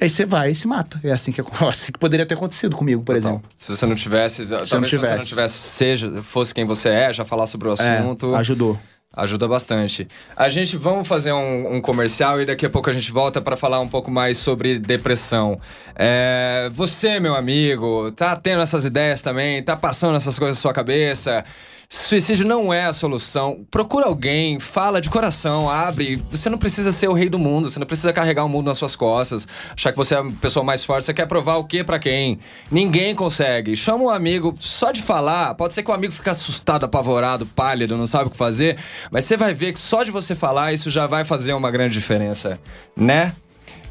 Aí 0.00 0.08
você 0.08 0.24
vai 0.24 0.52
e 0.52 0.54
se 0.54 0.66
mata. 0.66 0.98
É 1.04 1.12
assim 1.12 1.30
que, 1.30 1.42
assim 1.66 1.92
que 1.92 1.98
poderia 1.98 2.24
ter 2.24 2.34
acontecido 2.34 2.74
comigo, 2.74 3.02
por 3.02 3.16
exemplo. 3.16 3.42
Se 3.54 3.68
você 3.68 3.84
não 3.86 3.94
tivesse, 3.94 4.44
se 4.44 4.46
talvez 4.46 4.70
não 4.70 4.82
tivesse. 4.82 4.90
se 4.90 5.08
você 5.08 5.16
não 5.16 5.24
tivesse, 5.24 5.54
seja, 5.54 6.22
fosse 6.22 6.54
quem 6.54 6.64
você 6.64 6.88
é, 6.88 7.12
já 7.12 7.24
falar 7.24 7.46
sobre 7.46 7.68
o 7.68 7.70
é, 7.72 7.74
assunto. 7.74 8.34
É, 8.34 8.38
ajudou. 8.38 8.78
Ajuda 9.12 9.48
bastante. 9.48 10.06
A 10.36 10.48
gente 10.48 10.76
vamos 10.76 11.06
fazer 11.08 11.32
um, 11.32 11.74
um, 11.74 11.80
comercial 11.80 12.40
e 12.40 12.46
daqui 12.46 12.64
a 12.64 12.70
pouco 12.70 12.88
a 12.88 12.92
gente 12.92 13.10
volta 13.10 13.42
para 13.42 13.56
falar 13.56 13.80
um 13.80 13.88
pouco 13.88 14.08
mais 14.08 14.38
sobre 14.38 14.78
depressão. 14.78 15.60
É, 15.96 16.70
você, 16.72 17.18
meu 17.18 17.34
amigo, 17.34 18.12
tá 18.12 18.36
tendo 18.36 18.62
essas 18.62 18.84
ideias 18.84 19.20
também? 19.20 19.60
Tá 19.64 19.76
passando 19.76 20.16
essas 20.16 20.38
coisas 20.38 20.56
na 20.56 20.62
sua 20.62 20.72
cabeça? 20.72 21.44
Suicídio 21.92 22.46
não 22.46 22.72
é 22.72 22.84
a 22.84 22.92
solução. 22.92 23.66
Procura 23.68 24.06
alguém, 24.06 24.60
fala 24.60 25.00
de 25.00 25.10
coração, 25.10 25.68
abre. 25.68 26.22
Você 26.30 26.48
não 26.48 26.56
precisa 26.56 26.92
ser 26.92 27.08
o 27.08 27.12
rei 27.12 27.28
do 27.28 27.36
mundo, 27.36 27.68
você 27.68 27.80
não 27.80 27.86
precisa 27.86 28.12
carregar 28.12 28.44
o 28.44 28.48
mundo 28.48 28.68
nas 28.68 28.78
suas 28.78 28.94
costas, 28.94 29.48
achar 29.74 29.90
que 29.90 29.98
você 29.98 30.14
é 30.14 30.18
a 30.18 30.24
pessoa 30.40 30.64
mais 30.64 30.84
forte. 30.84 31.06
Você 31.06 31.12
quer 31.12 31.26
provar 31.26 31.56
o 31.56 31.64
que 31.64 31.82
para 31.82 31.98
quem? 31.98 32.38
Ninguém 32.70 33.12
consegue. 33.12 33.74
Chama 33.74 34.04
um 34.04 34.08
amigo, 34.08 34.54
só 34.60 34.92
de 34.92 35.02
falar, 35.02 35.52
pode 35.56 35.74
ser 35.74 35.82
que 35.82 35.90
o 35.90 35.94
amigo 35.94 36.12
fique 36.12 36.30
assustado, 36.30 36.84
apavorado, 36.84 37.44
pálido, 37.44 37.96
não 37.96 38.06
sabe 38.06 38.28
o 38.28 38.30
que 38.30 38.36
fazer, 38.36 38.78
mas 39.10 39.24
você 39.24 39.36
vai 39.36 39.52
ver 39.52 39.72
que 39.72 39.80
só 39.80 40.04
de 40.04 40.12
você 40.12 40.36
falar 40.36 40.72
isso 40.72 40.90
já 40.90 41.08
vai 41.08 41.24
fazer 41.24 41.54
uma 41.54 41.72
grande 41.72 41.94
diferença, 41.94 42.60
né? 42.96 43.34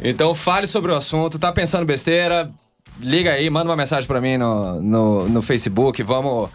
Então 0.02 0.34
fale 0.34 0.68
sobre 0.68 0.94
o 0.94 0.96
assunto, 0.96 1.38
tá 1.38 1.52
pensando 1.52 1.86
besteira? 1.86 2.50
Liga 2.98 3.34
aí, 3.34 3.50
manda 3.50 3.70
uma 3.70 3.76
mensagem 3.76 4.08
para 4.08 4.22
mim 4.22 4.38
no, 4.38 4.82
no, 4.82 5.28
no 5.28 5.42
Facebook, 5.42 6.02
vamos 6.02 6.50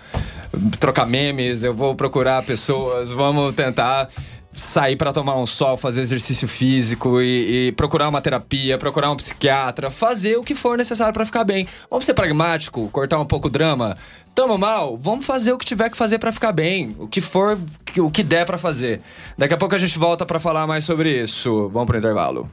trocar 0.78 1.06
memes, 1.06 1.64
eu 1.64 1.74
vou 1.74 1.94
procurar 1.94 2.42
pessoas, 2.42 3.10
vamos 3.10 3.54
tentar 3.54 4.08
sair 4.54 4.96
para 4.96 5.12
tomar 5.12 5.36
um 5.36 5.46
sol, 5.46 5.76
fazer 5.76 6.00
exercício 6.00 6.46
físico 6.46 7.20
e, 7.20 7.68
e, 7.68 7.72
procurar 7.72 8.08
uma 8.08 8.20
terapia, 8.20 8.78
procurar 8.78 9.10
um 9.10 9.16
psiquiatra, 9.16 9.90
fazer 9.90 10.36
o 10.36 10.42
que 10.42 10.54
for 10.54 10.78
necessário 10.78 11.12
para 11.12 11.26
ficar 11.26 11.44
bem. 11.44 11.66
Vamos 11.90 12.04
ser 12.04 12.14
pragmático, 12.14 12.88
cortar 12.90 13.18
um 13.18 13.26
pouco 13.26 13.48
o 13.48 13.50
drama. 13.50 13.96
Tamo 14.34 14.56
mal, 14.58 14.98
vamos 15.00 15.26
fazer 15.26 15.52
o 15.52 15.58
que 15.58 15.64
tiver 15.64 15.90
que 15.90 15.96
fazer 15.96 16.18
para 16.18 16.32
ficar 16.32 16.52
bem, 16.52 16.94
o 16.98 17.06
que 17.06 17.20
for, 17.20 17.58
o 17.98 18.10
que 18.10 18.22
der 18.22 18.44
para 18.44 18.58
fazer. 18.58 19.00
Daqui 19.36 19.54
a 19.54 19.56
pouco 19.56 19.74
a 19.74 19.78
gente 19.78 19.98
volta 19.98 20.24
para 20.26 20.40
falar 20.40 20.66
mais 20.66 20.84
sobre 20.84 21.22
isso. 21.22 21.68
Vamos 21.68 21.86
pro 21.86 21.98
intervalo. 21.98 22.48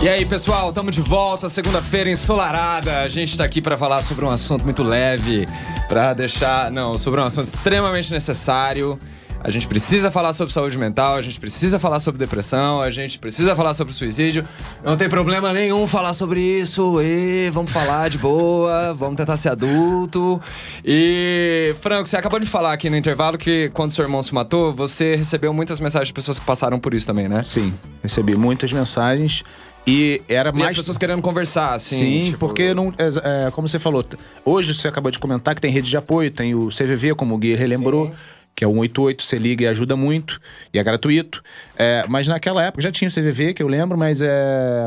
E 0.00 0.08
aí, 0.08 0.24
pessoal, 0.24 0.68
estamos 0.68 0.94
de 0.94 1.02
volta, 1.02 1.48
segunda-feira 1.48 2.08
ensolarada. 2.08 3.00
A 3.00 3.08
gente 3.08 3.32
está 3.32 3.42
aqui 3.42 3.60
para 3.60 3.76
falar 3.76 4.00
sobre 4.00 4.24
um 4.24 4.28
assunto 4.28 4.62
muito 4.62 4.84
leve, 4.84 5.44
para 5.88 6.14
deixar, 6.14 6.70
não, 6.70 6.96
sobre 6.96 7.20
um 7.20 7.24
assunto 7.24 7.46
extremamente 7.46 8.12
necessário. 8.12 8.96
A 9.42 9.50
gente 9.50 9.66
precisa 9.66 10.10
falar 10.10 10.32
sobre 10.32 10.52
saúde 10.52 10.78
mental, 10.78 11.16
a 11.16 11.22
gente 11.22 11.38
precisa 11.38 11.78
falar 11.78 11.98
sobre 11.98 12.18
depressão, 12.18 12.80
a 12.80 12.90
gente 12.90 13.18
precisa 13.18 13.54
falar 13.56 13.74
sobre 13.74 13.92
suicídio. 13.92 14.44
Não 14.84 14.96
tem 14.96 15.08
problema 15.08 15.52
nenhum 15.52 15.86
falar 15.86 16.12
sobre 16.12 16.40
isso. 16.40 17.00
E 17.02 17.50
vamos 17.50 17.70
falar 17.70 18.08
de 18.08 18.18
boa, 18.18 18.94
vamos 18.94 19.16
tentar 19.16 19.36
ser 19.36 19.50
adulto. 19.50 20.40
E, 20.84 21.74
Franco, 21.80 22.08
você 22.08 22.16
acabou 22.16 22.38
de 22.38 22.46
falar 22.46 22.72
aqui 22.72 22.88
no 22.88 22.96
intervalo 22.96 23.36
que 23.36 23.70
quando 23.74 23.92
seu 23.92 24.04
irmão 24.04 24.22
se 24.22 24.32
matou, 24.34 24.72
você 24.72 25.16
recebeu 25.16 25.52
muitas 25.52 25.78
mensagens 25.80 26.08
de 26.08 26.14
pessoas 26.14 26.38
que 26.38 26.46
passaram 26.46 26.78
por 26.78 26.94
isso 26.94 27.06
também, 27.06 27.28
né? 27.28 27.42
Sim, 27.44 27.72
recebi 28.02 28.36
muitas 28.36 28.72
mensagens. 28.72 29.44
E 29.88 30.22
era 30.28 30.52
mais. 30.52 30.64
E 30.64 30.66
as 30.66 30.74
pessoas 30.74 30.98
querendo 30.98 31.22
conversar, 31.22 31.74
assim. 31.74 31.96
Sim, 31.96 32.22
tipo... 32.24 32.38
porque 32.38 32.74
não. 32.74 32.92
É, 32.98 33.46
é, 33.46 33.50
como 33.50 33.66
você 33.66 33.78
falou, 33.78 34.04
hoje 34.44 34.74
você 34.74 34.88
acabou 34.88 35.10
de 35.10 35.18
comentar 35.18 35.54
que 35.54 35.60
tem 35.60 35.70
rede 35.70 35.88
de 35.88 35.96
apoio, 35.96 36.30
tem 36.30 36.54
o 36.54 36.68
CVV, 36.68 37.14
como 37.14 37.34
o 37.34 37.38
Gui 37.38 37.54
relembrou. 37.54 38.08
Sim. 38.08 38.14
Que 38.54 38.64
é 38.64 38.66
o 38.66 38.72
188, 38.72 39.22
você 39.22 39.38
liga 39.38 39.64
e 39.64 39.68
ajuda 39.68 39.94
muito, 39.94 40.40
e 40.74 40.80
é 40.80 40.82
gratuito. 40.82 41.40
É, 41.76 42.04
mas 42.08 42.26
naquela 42.26 42.60
época 42.60 42.82
já 42.82 42.90
tinha 42.90 43.08
o 43.08 43.12
CVV, 43.12 43.54
que 43.54 43.62
eu 43.62 43.68
lembro, 43.68 43.96
mas 43.96 44.20
é. 44.20 44.86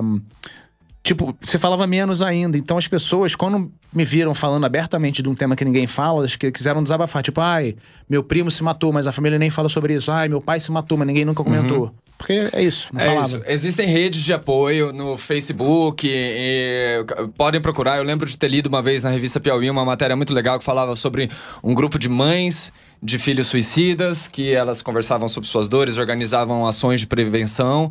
Tipo, 1.01 1.35
você 1.41 1.57
falava 1.57 1.87
menos 1.87 2.21
ainda. 2.21 2.57
Então 2.57 2.77
as 2.77 2.87
pessoas, 2.87 3.33
quando 3.33 3.71
me 3.91 4.03
viram 4.03 4.35
falando 4.35 4.65
abertamente 4.65 5.23
de 5.23 5.29
um 5.29 5.33
tema 5.33 5.55
que 5.55 5.65
ninguém 5.65 5.87
fala, 5.87 6.23
acho 6.25 6.37
que 6.37 6.51
quiseram 6.51 6.83
desabafar. 6.83 7.23
Tipo, 7.23 7.41
ai, 7.41 7.75
meu 8.09 8.23
primo 8.23 8.51
se 8.51 8.61
matou, 8.61 8.93
mas 8.93 9.07
a 9.07 9.11
família 9.11 9.39
nem 9.39 9.49
fala 9.49 9.67
sobre 9.67 9.95
isso. 9.95 10.11
Ai, 10.11 10.27
meu 10.27 10.41
pai 10.41 10.59
se 10.59 10.71
matou, 10.71 10.97
mas 10.97 11.07
ninguém 11.07 11.25
nunca 11.25 11.43
comentou. 11.43 11.85
Uhum. 11.85 11.91
Porque 12.21 12.37
é 12.53 12.61
isso, 12.61 12.87
não 12.93 13.01
é 13.01 13.05
falava. 13.05 13.27
Isso. 13.27 13.41
Existem 13.47 13.87
redes 13.87 14.21
de 14.21 14.31
apoio 14.31 14.93
no 14.93 15.17
Facebook, 15.17 16.07
e, 16.07 17.03
podem 17.35 17.59
procurar. 17.59 17.97
Eu 17.97 18.03
lembro 18.03 18.29
de 18.29 18.37
ter 18.37 18.47
lido 18.47 18.67
uma 18.67 18.79
vez 18.79 19.01
na 19.01 19.09
revista 19.09 19.39
Piauí 19.39 19.67
uma 19.71 19.83
matéria 19.83 20.15
muito 20.15 20.31
legal 20.31 20.59
que 20.59 20.63
falava 20.63 20.95
sobre 20.95 21.31
um 21.63 21.73
grupo 21.73 21.97
de 21.97 22.07
mães 22.07 22.71
de 23.01 23.17
filhos 23.17 23.47
suicidas, 23.47 24.27
que 24.27 24.53
elas 24.53 24.83
conversavam 24.83 25.27
sobre 25.27 25.49
suas 25.49 25.67
dores, 25.67 25.97
organizavam 25.97 26.67
ações 26.67 26.99
de 26.99 27.07
prevenção. 27.07 27.89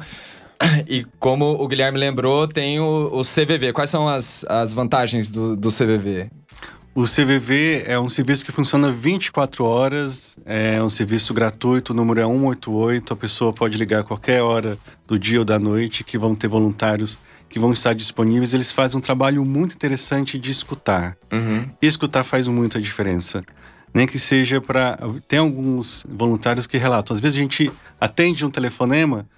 E 0.88 1.04
como 1.18 1.46
o 1.46 1.66
Guilherme 1.66 1.98
lembrou, 1.98 2.46
tem 2.46 2.78
o, 2.78 3.10
o 3.12 3.22
CVV. 3.22 3.72
Quais 3.72 3.90
são 3.90 4.06
as, 4.06 4.44
as 4.48 4.72
vantagens 4.72 5.28
do, 5.30 5.56
do 5.56 5.70
CVV? 5.70 6.30
O 6.94 7.04
CVV 7.04 7.84
é 7.86 7.98
um 7.98 8.08
serviço 8.08 8.44
que 8.44 8.50
funciona 8.50 8.90
24 8.90 9.64
horas, 9.64 10.36
é 10.44 10.82
um 10.82 10.90
serviço 10.90 11.32
gratuito, 11.32 11.92
o 11.92 11.96
número 11.96 12.20
é 12.20 12.26
188, 12.26 13.12
a 13.12 13.16
pessoa 13.16 13.52
pode 13.52 13.78
ligar 13.78 14.00
a 14.00 14.04
qualquer 14.04 14.42
hora 14.42 14.76
do 15.06 15.18
dia 15.18 15.38
ou 15.38 15.44
da 15.44 15.58
noite, 15.58 16.02
que 16.02 16.18
vão 16.18 16.34
ter 16.34 16.48
voluntários 16.48 17.16
que 17.50 17.58
vão 17.58 17.72
estar 17.72 17.92
disponíveis. 17.92 18.54
Eles 18.54 18.70
fazem 18.70 18.96
um 18.96 19.00
trabalho 19.00 19.44
muito 19.44 19.74
interessante 19.74 20.38
de 20.38 20.50
escutar. 20.50 21.18
Uhum. 21.32 21.68
E 21.82 21.86
escutar 21.86 22.24
faz 22.24 22.46
muita 22.48 22.80
diferença. 22.80 23.44
Nem 23.92 24.06
que 24.06 24.18
seja 24.18 24.60
para. 24.60 24.96
Tem 25.26 25.40
alguns 25.40 26.06
voluntários 26.08 26.66
que 26.66 26.78
relatam. 26.78 27.12
Às 27.12 27.20
vezes 27.20 27.36
a 27.36 27.42
gente 27.42 27.70
atende 28.00 28.46
um 28.46 28.50
telefonema 28.50 29.28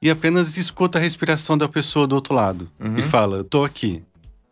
e 0.00 0.08
apenas 0.08 0.56
escuta 0.56 0.98
a 0.98 1.00
respiração 1.00 1.58
da 1.58 1.68
pessoa 1.68 2.06
do 2.06 2.14
outro 2.14 2.32
lado 2.32 2.70
uhum. 2.80 2.96
e 2.96 3.02
fala: 3.02 3.38
Eu 3.38 3.44
tô 3.44 3.64
aqui. 3.64 4.04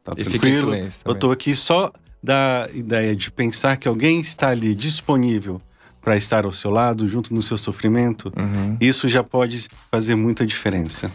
Tá 0.02 0.12
tranquilo, 0.12 0.72
eu 1.04 1.14
tô 1.14 1.32
aqui 1.32 1.54
só 1.54 1.92
da 2.22 2.68
ideia 2.72 3.14
de 3.14 3.30
pensar 3.30 3.76
que 3.76 3.86
alguém 3.86 4.20
está 4.20 4.48
ali 4.48 4.74
disponível 4.74 5.60
para 6.00 6.16
estar 6.16 6.44
ao 6.44 6.52
seu 6.52 6.70
lado, 6.70 7.08
junto 7.08 7.34
no 7.34 7.42
seu 7.42 7.58
sofrimento, 7.58 8.32
isso 8.80 9.08
já 9.08 9.24
pode 9.24 9.66
fazer 9.90 10.14
muita 10.14 10.46
diferença. 10.46 11.10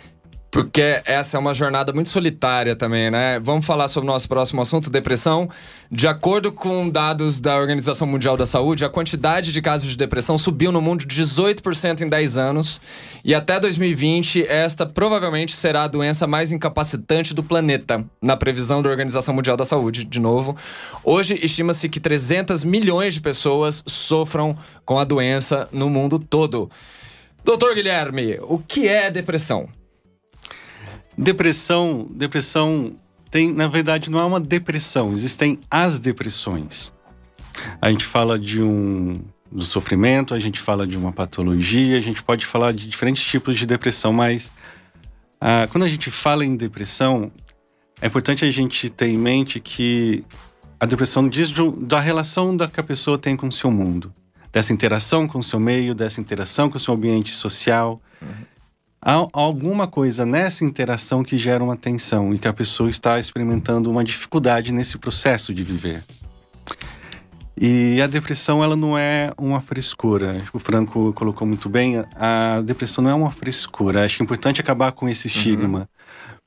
Porque 0.52 1.02
essa 1.06 1.38
é 1.38 1.40
uma 1.40 1.54
jornada 1.54 1.94
muito 1.94 2.10
solitária 2.10 2.76
também, 2.76 3.10
né? 3.10 3.40
Vamos 3.40 3.66
falar 3.66 3.88
sobre 3.88 4.10
o 4.10 4.12
nosso 4.12 4.28
próximo 4.28 4.62
assunto, 4.62 4.90
depressão. 4.90 5.50
De 5.90 6.10
acordo 6.10 6.52
com 6.52 6.90
dados 6.90 7.40
da 7.40 7.56
Organização 7.56 8.06
Mundial 8.06 8.36
da 8.36 8.46
Saúde, 8.46 8.84
a 8.84 8.90
quantidade 8.90 9.54
de 9.54 9.62
casos 9.62 9.90
de 9.90 9.96
depressão 9.96 10.38
subiu 10.38 10.70
no 10.70 10.82
mundo 10.82 11.06
de 11.06 11.24
18% 11.24 12.02
em 12.02 12.08
10 12.08 12.38
anos. 12.38 12.82
E 13.24 13.34
até 13.34 13.62
2020, 13.62 14.46
esta 14.46 14.86
provavelmente 14.86 15.56
será 15.56 15.84
a 15.84 15.88
doença 15.88 16.28
mais 16.28 16.52
incapacitante 16.52 17.34
do 17.34 17.42
planeta, 17.42 18.04
na 18.22 18.36
previsão 18.36 18.84
da 18.84 18.90
Organização 18.90 19.34
Mundial 19.34 19.56
da 19.56 19.64
Saúde, 19.64 20.04
de 20.04 20.20
novo. 20.20 20.58
Hoje, 21.02 21.40
estima-se 21.42 21.88
que 21.88 22.00
300 22.02 22.66
milhões 22.66 23.14
de 23.14 23.22
pessoas 23.22 23.82
sofram 23.88 24.58
com 24.84 25.00
a 25.00 25.06
doença 25.06 25.70
no 25.72 25.90
mundo 25.90 26.20
todo. 26.20 26.70
Doutor 27.42 27.74
Guilherme, 27.74 28.38
o 28.42 28.60
que 28.60 28.90
é 28.90 29.10
depressão? 29.10 29.70
Depressão, 31.22 32.08
depressão 32.10 32.96
tem, 33.30 33.54
na 33.54 33.68
verdade, 33.68 34.10
não 34.10 34.20
é 34.20 34.26
uma 34.26 34.40
depressão, 34.40 35.12
existem 35.12 35.60
as 35.70 36.00
depressões. 36.00 36.92
A 37.80 37.92
gente 37.92 38.04
fala 38.04 38.40
de 38.40 38.60
um 38.60 39.22
do 39.52 39.64
sofrimento, 39.64 40.34
a 40.34 40.40
gente 40.40 40.60
fala 40.60 40.88
de 40.88 40.98
uma 40.98 41.12
patologia, 41.12 41.96
a 41.96 42.02
gente 42.02 42.24
pode 42.24 42.44
falar 42.44 42.74
de 42.74 42.88
diferentes 42.88 43.24
tipos 43.24 43.56
de 43.56 43.68
depressão, 43.68 44.12
mas 44.12 44.52
ah, 45.40 45.68
quando 45.72 45.84
a 45.84 45.88
gente 45.88 46.10
fala 46.10 46.44
em 46.44 46.56
depressão, 46.56 47.32
é 48.02 48.08
importante 48.08 48.44
a 48.44 48.50
gente 48.50 48.90
ter 48.90 49.06
em 49.06 49.18
mente 49.18 49.60
que 49.60 50.24
a 50.80 50.88
depressão 50.88 51.30
diz 51.30 51.50
de, 51.50 51.62
da 51.84 52.00
relação 52.00 52.58
da 52.58 52.68
que 52.68 52.80
a 52.80 52.84
pessoa 52.84 53.20
tem 53.20 53.38
com 53.38 53.48
o 53.48 53.52
seu 53.52 53.70
mundo, 53.70 54.12
dessa 54.52 54.74
interação 54.74 55.28
com 55.28 55.38
o 55.38 55.44
seu 55.44 55.60
meio, 55.60 55.94
dessa 55.94 56.20
interação 56.20 56.68
com 56.68 56.78
o 56.78 56.80
seu 56.80 56.96
ambiente 56.96 57.30
social. 57.30 58.02
Uhum 58.20 58.51
há 59.02 59.28
alguma 59.34 59.88
coisa 59.88 60.26
nessa 60.26 60.64
interação 60.64 61.24
que 61.24 61.38
gera 61.38 61.64
uma 61.64 61.76
tensão 61.76 62.34
e 62.34 62.40
que 62.40 62.48
a 62.48 62.54
pessoa 62.54 62.90
está 62.90 63.20
experimentando 63.20 63.90
uma 63.90 64.04
dificuldade 64.04 64.72
nesse 64.72 64.98
processo 64.98 65.54
de 65.54 65.64
viver. 65.64 66.04
E 67.64 68.02
a 68.02 68.08
depressão, 68.08 68.64
ela 68.64 68.76
não 68.76 68.98
é 68.98 69.32
uma 69.38 69.60
frescura. 69.60 70.42
O 70.54 70.60
Franco 70.60 71.14
colocou 71.14 71.48
muito 71.48 71.70
bem, 71.70 72.04
a 72.16 72.62
depressão 72.62 73.04
não 73.04 73.12
é 73.12 73.14
uma 73.14 73.30
frescura. 73.30 74.04
Acho 74.04 74.18
que 74.18 74.24
é 74.24 74.26
importante 74.26 74.62
acabar 74.62 74.92
com 74.92 75.08
esse 75.08 75.28
estigma. 75.28 75.80
Uhum. 75.80 75.88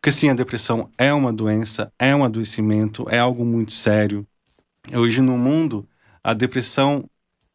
Porque 0.00 0.12
sim, 0.12 0.28
a 0.28 0.34
depressão 0.34 0.90
é 0.98 1.12
uma 1.12 1.32
doença, 1.32 1.92
é 1.98 2.14
um 2.14 2.24
adoecimento, 2.24 3.06
é 3.08 3.18
algo 3.18 3.44
muito 3.44 3.72
sério. 3.72 4.26
Hoje 4.92 5.20
no 5.20 5.38
mundo, 5.38 5.88
a 6.22 6.34
depressão, 6.34 7.04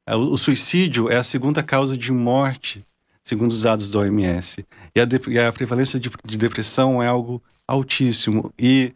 o 0.08 0.38
suicídio 0.38 1.10
é 1.10 1.18
a 1.18 1.24
segunda 1.24 1.62
causa 1.62 1.98
de 1.98 2.12
morte 2.12 2.84
segundo 3.30 3.52
os 3.52 3.62
dados 3.62 3.90
da 3.90 4.00
OMS. 4.00 4.66
E 4.96 5.00
a, 5.00 5.08
e 5.28 5.40
a 5.40 5.54
prevalência 5.54 6.00
de, 6.00 6.10
de, 6.26 6.38
depressão 6.38 7.02
é 7.02 7.08
algo 7.08 7.42
altíssimo. 7.68 8.52
E 8.58 8.92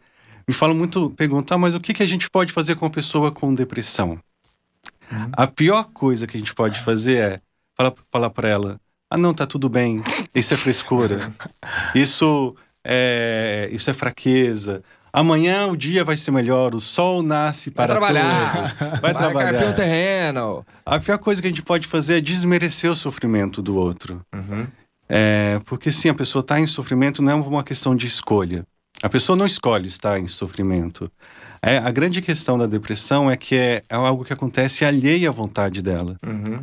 me 0.46 0.52
falam 0.52 0.74
muito, 0.74 1.08
perguntar, 1.10 1.54
ah, 1.54 1.58
mas 1.58 1.74
o 1.76 1.80
que, 1.80 1.94
que 1.94 2.02
a 2.02 2.06
gente 2.06 2.28
pode 2.28 2.52
fazer 2.52 2.74
com 2.74 2.84
uma 2.84 2.90
pessoa 2.90 3.30
com 3.30 3.54
depressão? 3.54 4.18
Uhum. 5.10 5.30
A 5.32 5.46
pior 5.46 5.84
coisa 5.84 6.26
que 6.26 6.36
a 6.36 6.40
gente 6.40 6.52
pode 6.52 6.80
fazer 6.80 7.16
é 7.16 7.40
falar, 7.76 7.92
falar 8.10 8.30
para 8.30 8.48
ela: 8.48 8.80
ah, 9.08 9.16
não, 9.16 9.32
tá 9.32 9.46
tudo 9.46 9.68
bem, 9.68 10.02
isso 10.34 10.52
é 10.52 10.56
frescura, 10.56 11.32
isso 11.94 12.56
é, 12.82 13.68
isso 13.70 13.88
é 13.88 13.94
fraqueza, 13.94 14.82
Amanhã 15.14 15.68
o 15.68 15.76
dia 15.76 16.02
vai 16.02 16.16
ser 16.16 16.32
melhor, 16.32 16.74
o 16.74 16.80
sol 16.80 17.22
nasce 17.22 17.70
para 17.70 17.86
vai 17.86 17.96
trabalhar, 17.96 18.52
todos. 18.52 18.72
Vai, 18.78 19.00
vai 19.00 19.14
trabalhar. 19.14 19.52
Vai 19.52 19.68
um 19.68 19.72
terreno. 19.72 20.66
A 20.84 20.98
pior 20.98 21.18
coisa 21.18 21.40
que 21.40 21.46
a 21.46 21.50
gente 21.50 21.62
pode 21.62 21.86
fazer 21.86 22.18
é 22.18 22.20
desmerecer 22.20 22.90
o 22.90 22.96
sofrimento 22.96 23.62
do 23.62 23.76
outro. 23.76 24.20
Uhum. 24.34 24.66
É, 25.08 25.60
porque 25.66 25.92
sim, 25.92 26.08
a 26.08 26.14
pessoa 26.14 26.40
está 26.40 26.58
em 26.58 26.66
sofrimento 26.66 27.22
não 27.22 27.30
é 27.30 27.34
uma 27.36 27.62
questão 27.62 27.94
de 27.94 28.08
escolha. 28.08 28.66
A 29.04 29.08
pessoa 29.08 29.36
não 29.36 29.46
escolhe 29.46 29.86
estar 29.86 30.18
em 30.18 30.26
sofrimento. 30.26 31.08
É, 31.62 31.78
a 31.78 31.92
grande 31.92 32.20
questão 32.20 32.58
da 32.58 32.66
depressão 32.66 33.30
é 33.30 33.36
que 33.36 33.54
é, 33.54 33.82
é 33.88 33.94
algo 33.94 34.24
que 34.24 34.32
acontece 34.32 34.84
alheia 34.84 35.28
à 35.28 35.32
vontade 35.32 35.80
dela. 35.80 36.16
Uhum. 36.26 36.60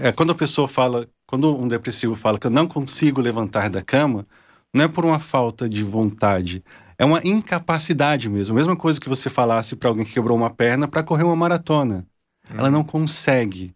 É, 0.00 0.12
quando 0.12 0.30
a 0.30 0.36
pessoa 0.36 0.68
fala, 0.68 1.08
quando 1.26 1.58
um 1.58 1.66
depressivo 1.66 2.14
fala 2.14 2.38
que 2.38 2.46
eu 2.46 2.52
não 2.52 2.68
consigo 2.68 3.20
levantar 3.20 3.68
da 3.68 3.82
cama, 3.82 4.24
não 4.72 4.84
é 4.84 4.88
por 4.88 5.04
uma 5.04 5.18
falta 5.18 5.68
de 5.68 5.82
vontade, 5.82 6.62
é 7.00 7.04
uma 7.06 7.18
incapacidade 7.24 8.28
mesmo. 8.28 8.54
A 8.54 8.58
mesma 8.58 8.76
coisa 8.76 9.00
que 9.00 9.08
você 9.08 9.30
falasse 9.30 9.74
para 9.74 9.88
alguém 9.88 10.04
que 10.04 10.12
quebrou 10.12 10.36
uma 10.36 10.50
perna 10.50 10.86
para 10.86 11.02
correr 11.02 11.24
uma 11.24 11.34
maratona. 11.34 12.04
Uhum. 12.50 12.58
Ela 12.58 12.70
não 12.70 12.84
consegue. 12.84 13.74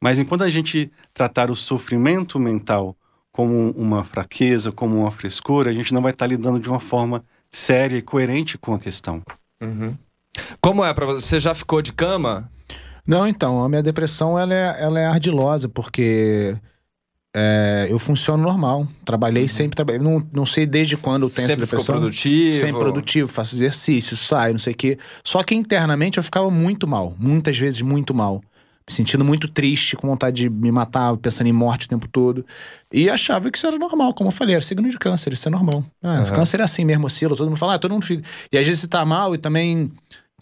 Mas 0.00 0.20
enquanto 0.20 0.44
a 0.44 0.48
gente 0.48 0.88
tratar 1.12 1.50
o 1.50 1.56
sofrimento 1.56 2.38
mental 2.38 2.96
como 3.32 3.72
uma 3.72 4.04
fraqueza, 4.04 4.70
como 4.70 5.00
uma 5.00 5.10
frescura, 5.10 5.72
a 5.72 5.74
gente 5.74 5.92
não 5.92 6.00
vai 6.00 6.12
estar 6.12 6.24
tá 6.24 6.28
lidando 6.28 6.60
de 6.60 6.68
uma 6.68 6.78
forma 6.78 7.24
séria 7.50 7.96
e 7.96 8.02
coerente 8.02 8.56
com 8.56 8.74
a 8.74 8.78
questão. 8.78 9.24
Uhum. 9.60 9.96
Como 10.60 10.84
é 10.84 10.94
para 10.94 11.06
você? 11.06 11.20
Você 11.20 11.40
já 11.40 11.56
ficou 11.56 11.82
de 11.82 11.92
cama? 11.92 12.48
Não, 13.04 13.26
então, 13.26 13.64
a 13.64 13.68
minha 13.68 13.82
depressão 13.82 14.38
ela 14.38 14.54
é, 14.54 14.76
ela 14.80 15.00
é 15.00 15.06
ardilosa, 15.06 15.68
porque 15.68 16.56
é, 17.34 17.86
eu 17.88 17.98
funciono 17.98 18.42
normal. 18.42 18.86
Trabalhei 19.04 19.42
uhum. 19.42 19.48
sempre, 19.48 19.76
trabalhei. 19.76 20.00
Não, 20.00 20.26
não 20.32 20.46
sei 20.46 20.66
desde 20.66 20.96
quando 20.96 21.24
eu 21.24 21.30
tenho 21.30 21.48
sempre 21.48 21.64
essa 21.64 21.70
depressão. 21.70 21.94
Ficou 21.94 22.00
produtivo. 22.00 22.58
Sempre 22.58 22.78
produtivo, 22.78 23.30
faço 23.30 23.54
exercício, 23.54 24.16
saio, 24.16 24.52
não 24.52 24.58
sei 24.58 24.74
o 24.74 24.76
quê. 24.76 24.98
Só 25.24 25.42
que 25.42 25.54
internamente 25.54 26.18
eu 26.18 26.22
ficava 26.22 26.50
muito 26.50 26.86
mal. 26.86 27.14
Muitas 27.18 27.56
vezes 27.58 27.80
muito 27.80 28.12
mal. 28.14 28.42
Me 28.88 28.92
sentindo 28.92 29.24
muito 29.24 29.48
triste, 29.48 29.96
com 29.96 30.08
vontade 30.08 30.42
de 30.42 30.50
me 30.50 30.70
matar, 30.72 31.16
pensando 31.16 31.46
em 31.46 31.52
morte 31.52 31.86
o 31.86 31.88
tempo 31.88 32.08
todo. 32.08 32.44
E 32.92 33.08
achava 33.08 33.48
que 33.50 33.56
isso 33.56 33.66
era 33.66 33.78
normal, 33.78 34.12
como 34.12 34.28
eu 34.28 34.32
falei, 34.32 34.56
era 34.56 34.62
signo 34.62 34.90
de 34.90 34.98
câncer, 34.98 35.32
isso 35.32 35.46
é 35.46 35.50
normal. 35.52 35.84
Ah, 36.02 36.24
uhum. 36.26 36.32
Câncer 36.32 36.58
é 36.58 36.64
assim 36.64 36.84
mesmo, 36.84 37.06
oscila, 37.06 37.36
todo 37.36 37.46
mundo 37.46 37.56
fala, 37.56 37.74
ah, 37.74 37.78
todo 37.78 37.92
mundo 37.92 38.04
fica. 38.04 38.24
E 38.50 38.58
às 38.58 38.66
vezes 38.66 38.82
você 38.82 38.88
tá 38.88 39.04
mal 39.04 39.36
e 39.36 39.38
também 39.38 39.92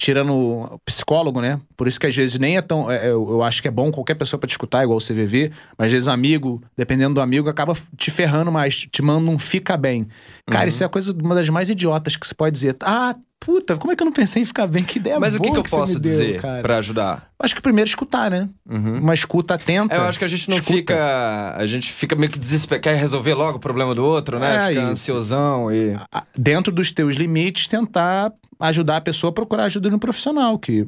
tirando 0.01 0.81
psicólogo, 0.83 1.43
né? 1.43 1.61
Por 1.77 1.87
isso 1.87 2.01
que 2.01 2.07
às 2.07 2.17
vezes 2.17 2.39
nem 2.39 2.57
é 2.57 2.63
tão. 2.63 2.91
É, 2.91 3.11
eu, 3.11 3.27
eu, 3.29 3.43
acho 3.43 3.61
que 3.61 3.69
é 3.69 3.71
bom 3.71 3.93
qualquer 3.93 4.15
pessoa 4.15 4.41
para 4.41 4.49
te 4.49 4.53
escutar, 4.53 4.83
igual 4.83 4.97
o 4.97 5.01
CVV, 5.01 5.53
mas 5.77 5.87
às 5.87 5.93
vezes 5.93 6.09
amigo, 6.09 6.63
dependendo 6.75 7.15
do 7.15 7.21
amigo, 7.21 7.51
acaba 7.51 7.75
te 7.99 8.11
ferrando 8.11 8.51
mais, 8.51 8.87
te 8.91 9.03
manda 9.03 9.31
um 9.31 9.39
fica 9.39 9.77
bem. 9.77 10.09
Cara, 10.51 10.65
uhum. 10.65 10.69
isso 10.69 10.83
é 10.83 10.87
a 10.87 10.89
coisa, 10.89 11.13
uma 11.13 11.35
das 11.35 11.49
mais 11.49 11.71
idiotas 11.71 12.17
que 12.17 12.27
se 12.27 12.35
pode 12.35 12.55
dizer. 12.55 12.77
Ah, 12.81 13.15
puta, 13.39 13.77
como 13.77 13.93
é 13.93 13.97
que 13.97 14.03
eu 14.03 14.05
não 14.05 14.13
pensei 14.13 14.43
em 14.43 14.45
ficar 14.45 14.67
bem? 14.67 14.85
Que 14.85 14.99
ideia 14.99 15.19
Mas 15.19 15.37
boa 15.37 15.41
o 15.41 15.43
que, 15.43 15.53
que 15.53 15.59
eu 15.59 15.63
que 15.63 15.71
posso 15.71 15.99
dizer 15.99 16.41
para 16.41 16.79
ajudar? 16.79 17.31
Acho 17.39 17.55
que 17.55 17.63
primeiro 17.63 17.89
escutar, 17.89 18.31
né? 18.31 18.49
Uhum. 18.69 18.99
Uma 18.99 19.15
escuta 19.15 19.55
atenta. 19.55 19.95
É, 19.95 19.99
eu 19.99 20.05
acho 20.05 20.19
que 20.19 20.25
a 20.25 20.29
gente 20.29 20.51
não 20.51 20.59
escuta. 20.59 20.77
fica. 20.77 21.55
A 21.57 21.67
gente 21.67 21.91
fica 21.93 22.15
meio 22.15 22.31
que 22.31 22.39
desesperado, 22.39 22.83
quer 22.83 22.97
resolver 22.97 23.35
logo 23.35 23.57
o 23.57 23.61
problema 23.61 23.95
do 23.95 24.05
outro, 24.05 24.39
né? 24.39 24.57
É, 24.57 24.69
fica 24.69 24.81
e... 24.81 24.85
ansiosão 24.85 25.73
e. 25.73 25.97
Dentro 26.37 26.73
dos 26.73 26.91
teus 26.91 27.17
limites, 27.17 27.67
tentar 27.67 28.33
ajudar 28.59 28.99
a 28.99 29.01
pessoa 29.01 29.31
a 29.31 29.35
procurar 29.35 29.65
ajuda 29.65 29.89
no 29.89 29.99
profissional, 29.99 30.59
que 30.59 30.87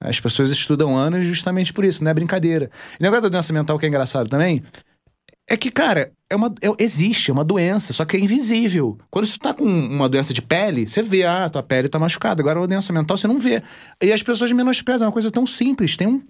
as 0.00 0.20
pessoas 0.20 0.50
estudam 0.50 0.96
anos 0.96 1.26
justamente 1.26 1.72
por 1.72 1.84
isso, 1.84 2.04
não 2.04 2.10
é 2.10 2.14
brincadeira. 2.14 2.70
E 2.98 3.02
o 3.02 3.02
negócio 3.02 3.22
da 3.22 3.28
doença 3.28 3.52
mental 3.52 3.78
que 3.78 3.86
é 3.86 3.88
engraçado 3.88 4.28
também 4.28 4.62
é 5.48 5.56
que, 5.56 5.70
cara, 5.70 6.12
é 6.28 6.36
uma, 6.36 6.54
é, 6.60 6.70
existe, 6.78 7.30
é 7.30 7.32
uma 7.32 7.44
doença, 7.44 7.92
só 7.94 8.04
que 8.04 8.16
é 8.16 8.20
invisível. 8.20 8.98
Quando 9.10 9.26
você 9.26 9.38
tá 9.38 9.54
com 9.54 9.64
uma 9.64 10.08
doença 10.08 10.34
de 10.34 10.42
pele, 10.42 10.86
você 10.86 11.02
vê, 11.02 11.24
ah, 11.24 11.48
tua 11.48 11.62
pele 11.62 11.88
tá 11.88 11.98
machucada. 11.98 12.42
Agora, 12.42 12.60
uma 12.60 12.68
doença 12.68 12.92
mental, 12.92 13.16
você 13.16 13.26
não 13.26 13.38
vê. 13.38 13.62
E 14.02 14.12
as 14.12 14.22
pessoas 14.22 14.52
menosprezam, 14.52 15.06
é 15.06 15.08
uma 15.08 15.12
coisa 15.12 15.30
tão 15.30 15.46
simples. 15.46 15.96
Tem 15.96 16.06
um, 16.06 16.22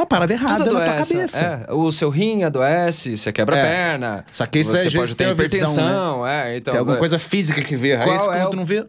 uma 0.00 0.06
parada 0.06 0.32
errada 0.32 0.64
na 0.64 0.70
tua 0.70 0.80
cabeça. 0.80 1.66
É, 1.68 1.72
o 1.72 1.90
seu 1.92 2.10
rim 2.10 2.42
adoece, 2.42 3.16
você 3.16 3.32
quebra 3.32 3.56
é. 3.56 3.60
a 3.60 3.64
perna. 3.64 4.24
Só 4.32 4.46
que 4.46 4.58
isso 4.58 4.70
você 4.70 4.90
pode 4.90 5.14
ter 5.14 5.30
hipertensão, 5.30 5.74
visão, 5.74 6.24
né? 6.24 6.52
é, 6.52 6.56
então, 6.56 6.72
tem 6.72 6.78
alguma 6.78 6.96
é. 6.96 6.98
coisa 6.98 7.18
física 7.18 7.60
que 7.62 7.76
vê. 7.76 7.96
Qual 7.96 8.30
Aí, 8.30 8.40
é 8.40 8.46
o... 8.46 8.52
não 8.52 8.64
vê 8.64 8.86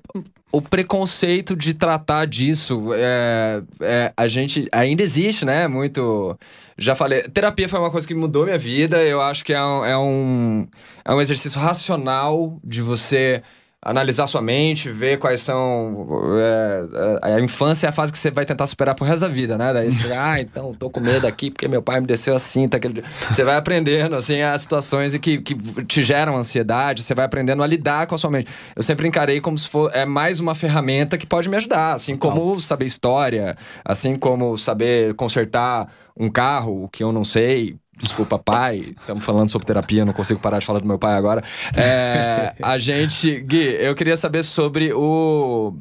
o 0.51 0.61
preconceito 0.61 1.55
de 1.55 1.73
tratar 1.73 2.25
disso, 2.25 2.89
é, 2.93 3.61
é, 3.79 4.13
a 4.15 4.27
gente 4.27 4.67
ainda 4.71 5.01
existe, 5.01 5.45
né? 5.45 5.67
Muito. 5.67 6.37
Já 6.77 6.93
falei, 6.93 7.23
terapia 7.23 7.69
foi 7.69 7.79
uma 7.79 7.91
coisa 7.91 8.07
que 8.07 8.13
mudou 8.13 8.43
minha 8.43 8.57
vida. 8.57 9.01
Eu 9.01 9.21
acho 9.21 9.45
que 9.45 9.53
é 9.53 9.63
um, 9.63 9.85
é 9.85 9.97
um, 9.97 10.67
é 11.05 11.13
um 11.13 11.21
exercício 11.21 11.59
racional 11.59 12.59
de 12.63 12.81
você 12.81 13.41
analisar 13.83 14.27
sua 14.27 14.41
mente, 14.41 14.89
ver 14.89 15.17
quais 15.17 15.41
são. 15.41 16.07
É, 16.39 17.29
é, 17.29 17.33
a 17.35 17.41
infância 17.41 17.87
é 17.87 17.89
a 17.89 17.91
fase 17.91 18.11
que 18.11 18.17
você 18.19 18.29
vai 18.29 18.45
tentar 18.45 18.67
superar 18.67 18.93
pro 18.93 19.03
resto 19.03 19.21
da 19.21 19.27
vida, 19.27 19.57
né? 19.57 19.73
Daí 19.73 19.91
você 19.91 19.97
fica, 19.97 20.23
ah, 20.23 20.39
então 20.39 20.73
tô 20.75 20.89
com 20.89 20.99
medo 20.99 21.25
aqui 21.25 21.49
porque 21.49 21.67
meu 21.67 21.81
pai 21.81 21.99
me 21.99 22.05
desceu 22.05 22.35
assim, 22.35 22.67
tá 22.67 22.77
aquele 22.77 23.03
Você 23.31 23.43
vai 23.43 23.55
aprendendo, 23.55 24.15
assim, 24.15 24.41
as 24.41 24.61
situações 24.61 25.17
que, 25.17 25.39
que 25.39 25.55
te 25.85 26.03
geram 26.03 26.37
ansiedade, 26.37 27.01
você 27.01 27.15
vai 27.15 27.25
aprendendo 27.25 27.63
a 27.63 27.67
lidar 27.67 28.05
com 28.05 28.13
a 28.13 28.17
sua 28.19 28.29
mente. 28.29 28.51
Eu 28.75 28.83
sempre 28.83 29.07
encarei 29.07 29.41
como 29.41 29.57
se 29.57 29.67
for 29.67 29.89
é 29.95 30.05
mais 30.05 30.39
uma 30.39 30.53
ferramenta 30.53 31.17
que 31.17 31.25
pode 31.25 31.49
me 31.49 31.57
ajudar, 31.57 31.93
assim 31.93 32.15
como 32.15 32.59
saber 32.59 32.85
história, 32.85 33.57
assim 33.83 34.15
como 34.15 34.57
saber 34.57 35.15
consertar 35.15 35.91
um 36.15 36.29
carro, 36.29 36.87
que 36.91 37.03
eu 37.03 37.11
não 37.11 37.25
sei, 37.25 37.75
Desculpa, 38.01 38.39
pai. 38.39 38.95
Estamos 38.97 39.23
falando 39.23 39.49
sobre 39.49 39.67
terapia, 39.67 40.03
não 40.03 40.13
consigo 40.13 40.39
parar 40.39 40.59
de 40.59 40.65
falar 40.65 40.79
do 40.79 40.87
meu 40.87 40.97
pai 40.97 41.13
agora. 41.13 41.43
É, 41.75 42.55
a 42.61 42.77
gente. 42.77 43.39
Gui, 43.41 43.75
eu 43.79 43.93
queria 43.93 44.17
saber 44.17 44.43
sobre 44.43 44.91
o. 44.93 45.75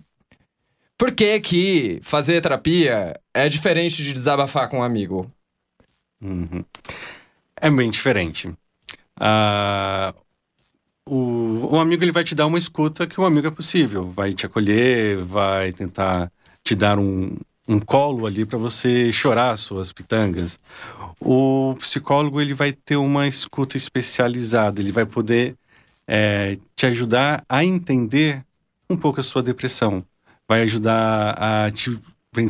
Por 0.98 1.12
que 1.12 1.40
que 1.40 1.98
fazer 2.02 2.42
terapia 2.42 3.18
é 3.32 3.48
diferente 3.48 4.04
de 4.04 4.12
desabafar 4.12 4.68
com 4.68 4.80
um 4.80 4.82
amigo? 4.82 5.30
Uhum. 6.20 6.62
É 7.56 7.70
bem 7.70 7.90
diferente. 7.90 8.52
Ah, 9.18 10.14
o, 11.06 11.74
o 11.74 11.80
amigo 11.80 12.04
ele 12.04 12.12
vai 12.12 12.22
te 12.22 12.34
dar 12.34 12.46
uma 12.46 12.58
escuta 12.58 13.06
que 13.06 13.18
um 13.18 13.24
amigo 13.24 13.46
é 13.46 13.50
possível. 13.50 14.10
Vai 14.10 14.34
te 14.34 14.44
acolher, 14.44 15.24
vai 15.24 15.72
tentar 15.72 16.30
te 16.62 16.74
dar 16.74 16.98
um, 16.98 17.34
um 17.66 17.80
colo 17.80 18.26
ali 18.26 18.44
para 18.44 18.58
você 18.58 19.10
chorar 19.10 19.56
suas 19.56 19.92
pitangas. 19.92 20.58
O 21.20 21.74
psicólogo 21.78 22.40
ele 22.40 22.54
vai 22.54 22.72
ter 22.72 22.96
uma 22.96 23.28
escuta 23.28 23.76
especializada, 23.76 24.80
ele 24.80 24.90
vai 24.90 25.04
poder 25.04 25.54
é, 26.06 26.56
te 26.74 26.86
ajudar 26.86 27.44
a 27.48 27.64
entender 27.64 28.44
um 28.88 28.96
pouco 28.96 29.20
a 29.20 29.22
sua 29.22 29.42
depressão, 29.42 30.02
vai 30.48 30.62
ajudar 30.62 31.36
a 31.38 31.70
te, 31.70 32.00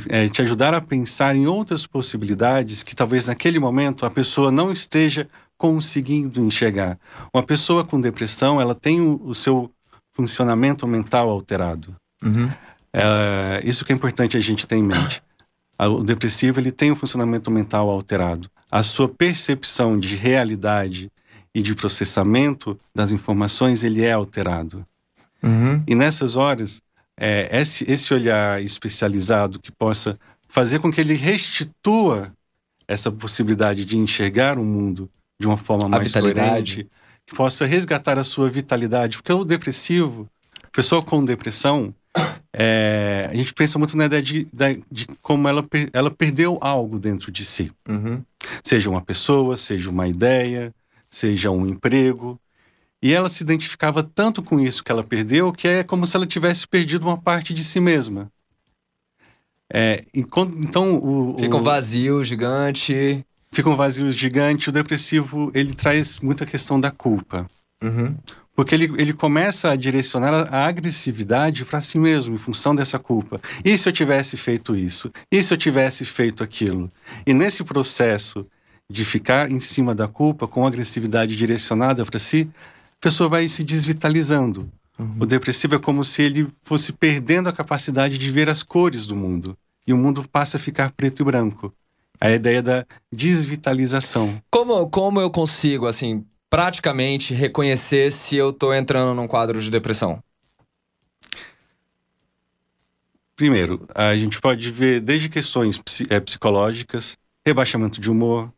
é, 0.09 0.29
te 0.29 0.41
ajudar 0.41 0.73
a 0.73 0.81
pensar 0.81 1.37
em 1.37 1.47
outras 1.47 1.87
possibilidades 1.87 2.83
que 2.83 2.97
talvez 2.97 3.27
naquele 3.27 3.59
momento 3.59 4.07
a 4.07 4.11
pessoa 4.11 4.51
não 4.51 4.73
esteja 4.73 5.29
conseguindo 5.59 6.43
enxergar. 6.43 6.99
Uma 7.35 7.43
pessoa 7.43 7.85
com 7.85 8.01
depressão 8.01 8.61
ela 8.61 8.75
tem 8.75 9.01
o, 9.01 9.21
o 9.25 9.35
seu 9.35 9.71
funcionamento 10.15 10.87
mental 10.87 11.29
alterado. 11.29 11.95
Uhum. 12.23 12.51
É, 12.93 13.61
isso 13.65 13.85
que 13.85 13.93
é 13.93 13.97
importante 13.97 14.37
a 14.37 14.41
gente 14.41 14.67
ter 14.67 14.77
em 14.77 14.83
mente. 14.83 15.23
O 15.79 16.03
depressivo 16.03 16.61
ele 16.61 16.71
tem 16.71 16.93
um 16.93 16.97
funcionamento 16.97 17.51
mental 17.51 17.89
alterado. 17.89 18.51
A 18.71 18.83
sua 18.83 19.09
percepção 19.09 19.99
de 19.99 20.15
realidade 20.15 21.11
e 21.55 21.61
de 21.61 21.75
processamento 21.75 22.79
das 22.95 23.11
informações 23.11 23.83
ele 23.83 24.03
é 24.03 24.13
alterado. 24.13 24.87
Uhum. 25.43 25.83
E 25.87 25.95
nessas 25.95 26.37
horas, 26.37 26.81
é, 27.19 27.49
esse, 27.61 27.91
esse 27.91 28.15
olhar 28.15 28.63
especializado 28.63 29.59
que 29.59 29.73
possa 29.73 30.19
fazer 30.49 30.79
com 30.79 30.93
que 30.93 31.01
ele 31.01 31.15
restitua 31.15 32.33
essa 32.87 33.11
possibilidade 33.11 33.85
de 33.85 33.97
enxergar 33.97 34.59
o 34.59 34.65
mundo 34.65 35.09
de 35.39 35.47
uma 35.47 35.57
forma 35.57 35.89
mais 35.89 36.13
coerente, 36.13 36.89
que 37.27 37.35
possa 37.35 37.65
resgatar 37.65 38.19
a 38.19 38.25
sua 38.25 38.49
vitalidade, 38.49 39.17
porque 39.17 39.33
o 39.33 39.45
depressivo, 39.45 40.29
pessoa 40.73 41.03
com 41.03 41.23
depressão, 41.23 41.95
é, 42.53 43.29
a 43.31 43.35
gente 43.35 43.55
pensa 43.55 43.79
muito 43.79 43.97
na 43.97 44.07
ideia 44.07 44.23
de, 44.23 44.49
de, 44.91 45.07
como 45.23 45.49
ela, 45.49 45.65
ela 45.93 46.11
perdeu 46.11 46.59
algo 46.61 46.99
dentro 46.99 47.31
de 47.31 47.45
si. 47.45 47.71
Uhum. 47.89 48.23
Seja 48.63 48.91
uma 48.91 49.01
pessoa, 49.01 49.57
seja 49.57 49.89
uma 49.89 50.09
ideia, 50.09 50.75
seja 51.09 51.51
um 51.51 51.67
emprego. 51.67 52.41
E 53.03 53.13
ela 53.15 53.31
se 53.31 53.43
identificava 53.43 54.03
tanto 54.03 54.43
com 54.43 54.61
isso 54.61 54.85
que 54.85 54.93
ela 54.93 55.03
perdeu, 55.03 55.53
que 55.53 55.67
é 55.67 55.83
como 55.83 56.07
se 56.07 56.17
ela 56.17 56.27
tivesse 56.27 56.67
perdido 56.67 57.07
uma 57.07 57.17
parte 57.17 57.55
de 57.55 57.65
si 57.65 57.81
mesma. 57.81 58.31
É, 59.73 60.05
então 60.13 60.97
o, 60.97 61.37
Fica 61.39 61.57
um 61.57 61.63
vazio 61.63 62.23
gigante. 62.25 63.25
Fica 63.53 63.71
um 63.71 63.77
vazio 63.77 64.11
gigante. 64.11 64.69
O 64.69 64.73
depressivo, 64.73 65.51
ele 65.55 65.73
traz 65.73 66.21
muita 66.21 66.45
questão 66.45 66.81
da 66.81 66.91
culpa. 66.91 67.47
Uhum. 67.83 68.15
Porque 68.61 68.75
ele, 68.75 68.93
ele 68.99 69.15
começa 69.15 69.71
a 69.71 69.75
direcionar 69.75 70.35
a, 70.53 70.67
agressividade 70.67 71.65
para 71.65 71.81
si 71.81 71.99
mesmo, 71.99 72.35
em 72.35 72.37
função 72.37 72.75
dessa 72.75 72.99
culpa. 72.99 73.41
E 73.65 73.79
se 73.79 73.89
eu 73.89 73.93
tivesse 73.93 74.37
feito 74.37 74.77
isso? 74.77 75.11
E 75.33 75.43
se 75.43 75.55
eu 75.55 75.57
tivesse 75.57 76.05
feito 76.05 76.45
aquilo? 76.45 76.91
E 77.27 77.33
nesse 77.33 77.65
processo 77.65 78.47
de 78.87 79.03
ficar 79.03 79.51
em 79.51 79.61
cima 79.61 79.95
da 79.95 80.07
culpa, 80.07 80.47
com 80.47 80.67
agressividade 80.67 81.37
direcionada 81.37 82.05
para 82.05 82.19
si, 82.19 82.51
a 82.99 83.01
pessoa 83.01 83.31
vai 83.31 83.49
se 83.49 83.65
desvitalizando. 83.65 84.69
Uhum. 84.99 85.17
O 85.21 85.25
depressivo 85.25 85.77
é 85.77 85.79
como 85.79 86.05
se 86.05 86.21
ele 86.21 86.47
fosse 86.63 86.93
perdendo 86.93 87.49
a 87.49 87.55
capacidade 87.55 88.19
de 88.19 88.31
ver 88.31 88.51
as 88.51 88.63
cores 88.63 89.07
do 89.07 89.17
mundo. 89.17 89.57
E 89.87 89.95
o 89.95 89.97
mundo 89.97 90.23
passa 90.31 90.59
a 90.59 90.61
ficar 90.61 90.91
preto 90.91 91.23
e 91.23 91.25
branco. 91.25 91.73
A 92.21 92.31
ideia 92.31 92.63
da 92.63 92.85
desvitalização. 93.11 94.39
Como, 94.51 94.87
como 94.91 95.19
eu 95.19 95.31
consigo, 95.31 95.87
assim, 95.87 96.27
praticamente 96.51 97.33
reconhecer 97.33 98.11
se 98.11 98.37
eu 98.37 98.53
tô 98.53 98.75
entrando 98.75 99.15
num 99.15 99.29
quadro 99.29 99.61
de 99.61 99.71
depressão? 99.71 100.23
Primeiro, 103.37 103.89
a 103.95 104.15
gente 104.17 104.39
pode 104.39 104.71
ver 104.71 105.01
desde 105.01 105.31
questões 105.31 105.81
é, 106.11 106.21
psicológicas, 106.21 107.17
rebaixamento 107.47 107.99
de 107.99 108.11
humor, 108.11 108.53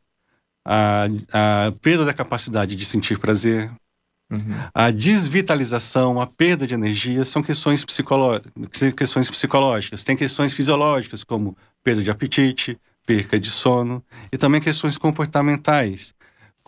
a, 0.64 1.04
a 1.32 1.72
perda 1.80 2.04
da 2.04 2.12
capacidade 2.12 2.74
de 2.74 2.84
sentir 2.84 3.18
prazer, 3.18 3.70
uhum. 4.30 4.38
a 4.74 4.90
desvitalização, 4.90 6.20
a 6.20 6.26
perda 6.26 6.66
de 6.66 6.74
energia 6.74 7.24
são 7.24 7.42
questões, 7.44 7.84
questões 8.96 9.30
psicológicas. 9.30 10.02
Tem 10.02 10.16
questões 10.16 10.52
fisiológicas, 10.52 11.22
como 11.22 11.56
perda 11.84 12.02
de 12.02 12.10
apetite, 12.10 12.76
perca 13.06 13.38
de 13.38 13.50
sono, 13.50 14.02
e 14.32 14.38
também 14.38 14.60
questões 14.60 14.96
comportamentais, 14.96 16.14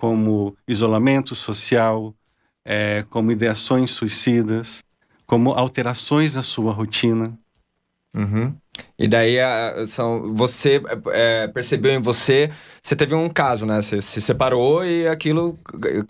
como 0.05 0.55
isolamento 0.69 1.35
social, 1.35 2.15
é, 2.63 3.07
como 3.09 3.33
ideações 3.33 3.91
suicidas, 3.91 4.85
como 5.25 5.53
alterações 5.53 6.35
na 6.35 6.43
sua 6.43 6.75
rotina. 6.75 7.33
Uhum. 8.15 8.55
E 8.99 9.09
daí 9.09 9.39
são, 9.87 10.35
você 10.35 10.83
é, 11.11 11.49
percebeu 11.49 11.91
em 11.91 12.01
você, 12.03 12.51
você 12.83 12.95
teve 12.95 13.15
um 13.15 13.31
caso, 13.31 13.65
né? 13.65 13.81
Você 13.81 14.03
se 14.03 14.21
separou 14.21 14.85
e 14.85 15.09
aquilo, 15.09 15.59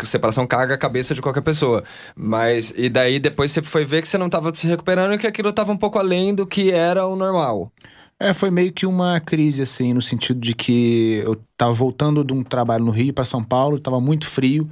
separação 0.02 0.44
caga 0.44 0.74
a 0.74 0.78
cabeça 0.78 1.14
de 1.14 1.22
qualquer 1.22 1.42
pessoa. 1.42 1.85
Mas, 2.16 2.74
e 2.76 2.88
daí 2.88 3.20
depois 3.20 3.52
você 3.52 3.62
foi 3.62 3.85
ver 3.85 4.02
que 4.02 4.09
você 4.09 4.18
não 4.18 4.26
estava 4.26 4.52
se 4.52 4.66
recuperando 4.66 5.14
e 5.14 5.18
que 5.18 5.26
aquilo 5.28 5.50
estava 5.50 5.70
um 5.70 5.76
pouco 5.76 6.00
além 6.00 6.35
do 6.35 6.48
que 6.48 6.72
era 6.72 7.07
o 7.07 7.14
normal. 7.14 7.72
É, 8.18 8.33
foi 8.33 8.50
meio 8.50 8.72
que 8.72 8.87
uma 8.87 9.20
crise, 9.20 9.62
assim, 9.62 9.92
no 9.92 10.00
sentido 10.00 10.40
de 10.40 10.55
que 10.55 11.22
eu 11.24 11.40
tava 11.57 11.72
voltando 11.72 12.24
de 12.24 12.33
um 12.33 12.42
trabalho 12.42 12.85
no 12.85 12.90
Rio 12.90 13.12
para 13.12 13.24
São 13.24 13.42
Paulo, 13.42 13.79
tava 13.79 14.00
muito 14.00 14.27
frio, 14.27 14.68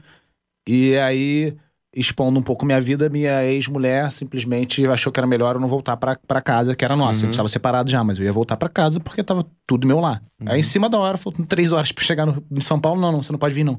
e 0.66 0.96
aí, 0.96 1.57
expondo 1.94 2.38
um 2.38 2.42
pouco 2.42 2.64
minha 2.64 2.81
vida, 2.81 3.09
minha 3.09 3.44
ex-mulher 3.44 4.11
simplesmente 4.12 4.87
achou 4.87 5.12
que 5.12 5.18
era 5.18 5.26
melhor 5.26 5.57
eu 5.57 5.61
não 5.61 5.66
voltar 5.66 5.96
para 5.96 6.40
casa, 6.40 6.74
que 6.74 6.85
era 6.85 6.94
nossa. 6.94 7.20
Uhum. 7.20 7.22
A 7.22 7.26
gente 7.26 7.37
tava 7.37 7.48
separado 7.48 7.90
já, 7.90 8.02
mas 8.05 8.18
eu 8.18 8.24
ia 8.24 8.33
voltar 8.33 8.57
para 8.57 8.68
casa 8.68 9.00
porque 9.00 9.22
tava 9.22 9.44
tudo 9.66 9.87
meu 9.87 9.98
lá. 9.98 10.22
Uhum. 10.40 10.48
Aí, 10.50 10.61
em 10.61 10.62
cima 10.62 10.88
da 10.88 10.98
hora, 10.98 11.18
faltam 11.18 11.44
três 11.44 11.72
horas 11.72 11.90
para 11.90 12.05
chegar 12.05 12.26
no, 12.26 12.42
em 12.50 12.61
São 12.61 12.81
Paulo, 12.81 13.00
não, 13.00 13.11
não, 13.11 13.22
você 13.22 13.33
não 13.33 13.38
pode 13.38 13.55
vir, 13.55 13.64
não. 13.64 13.78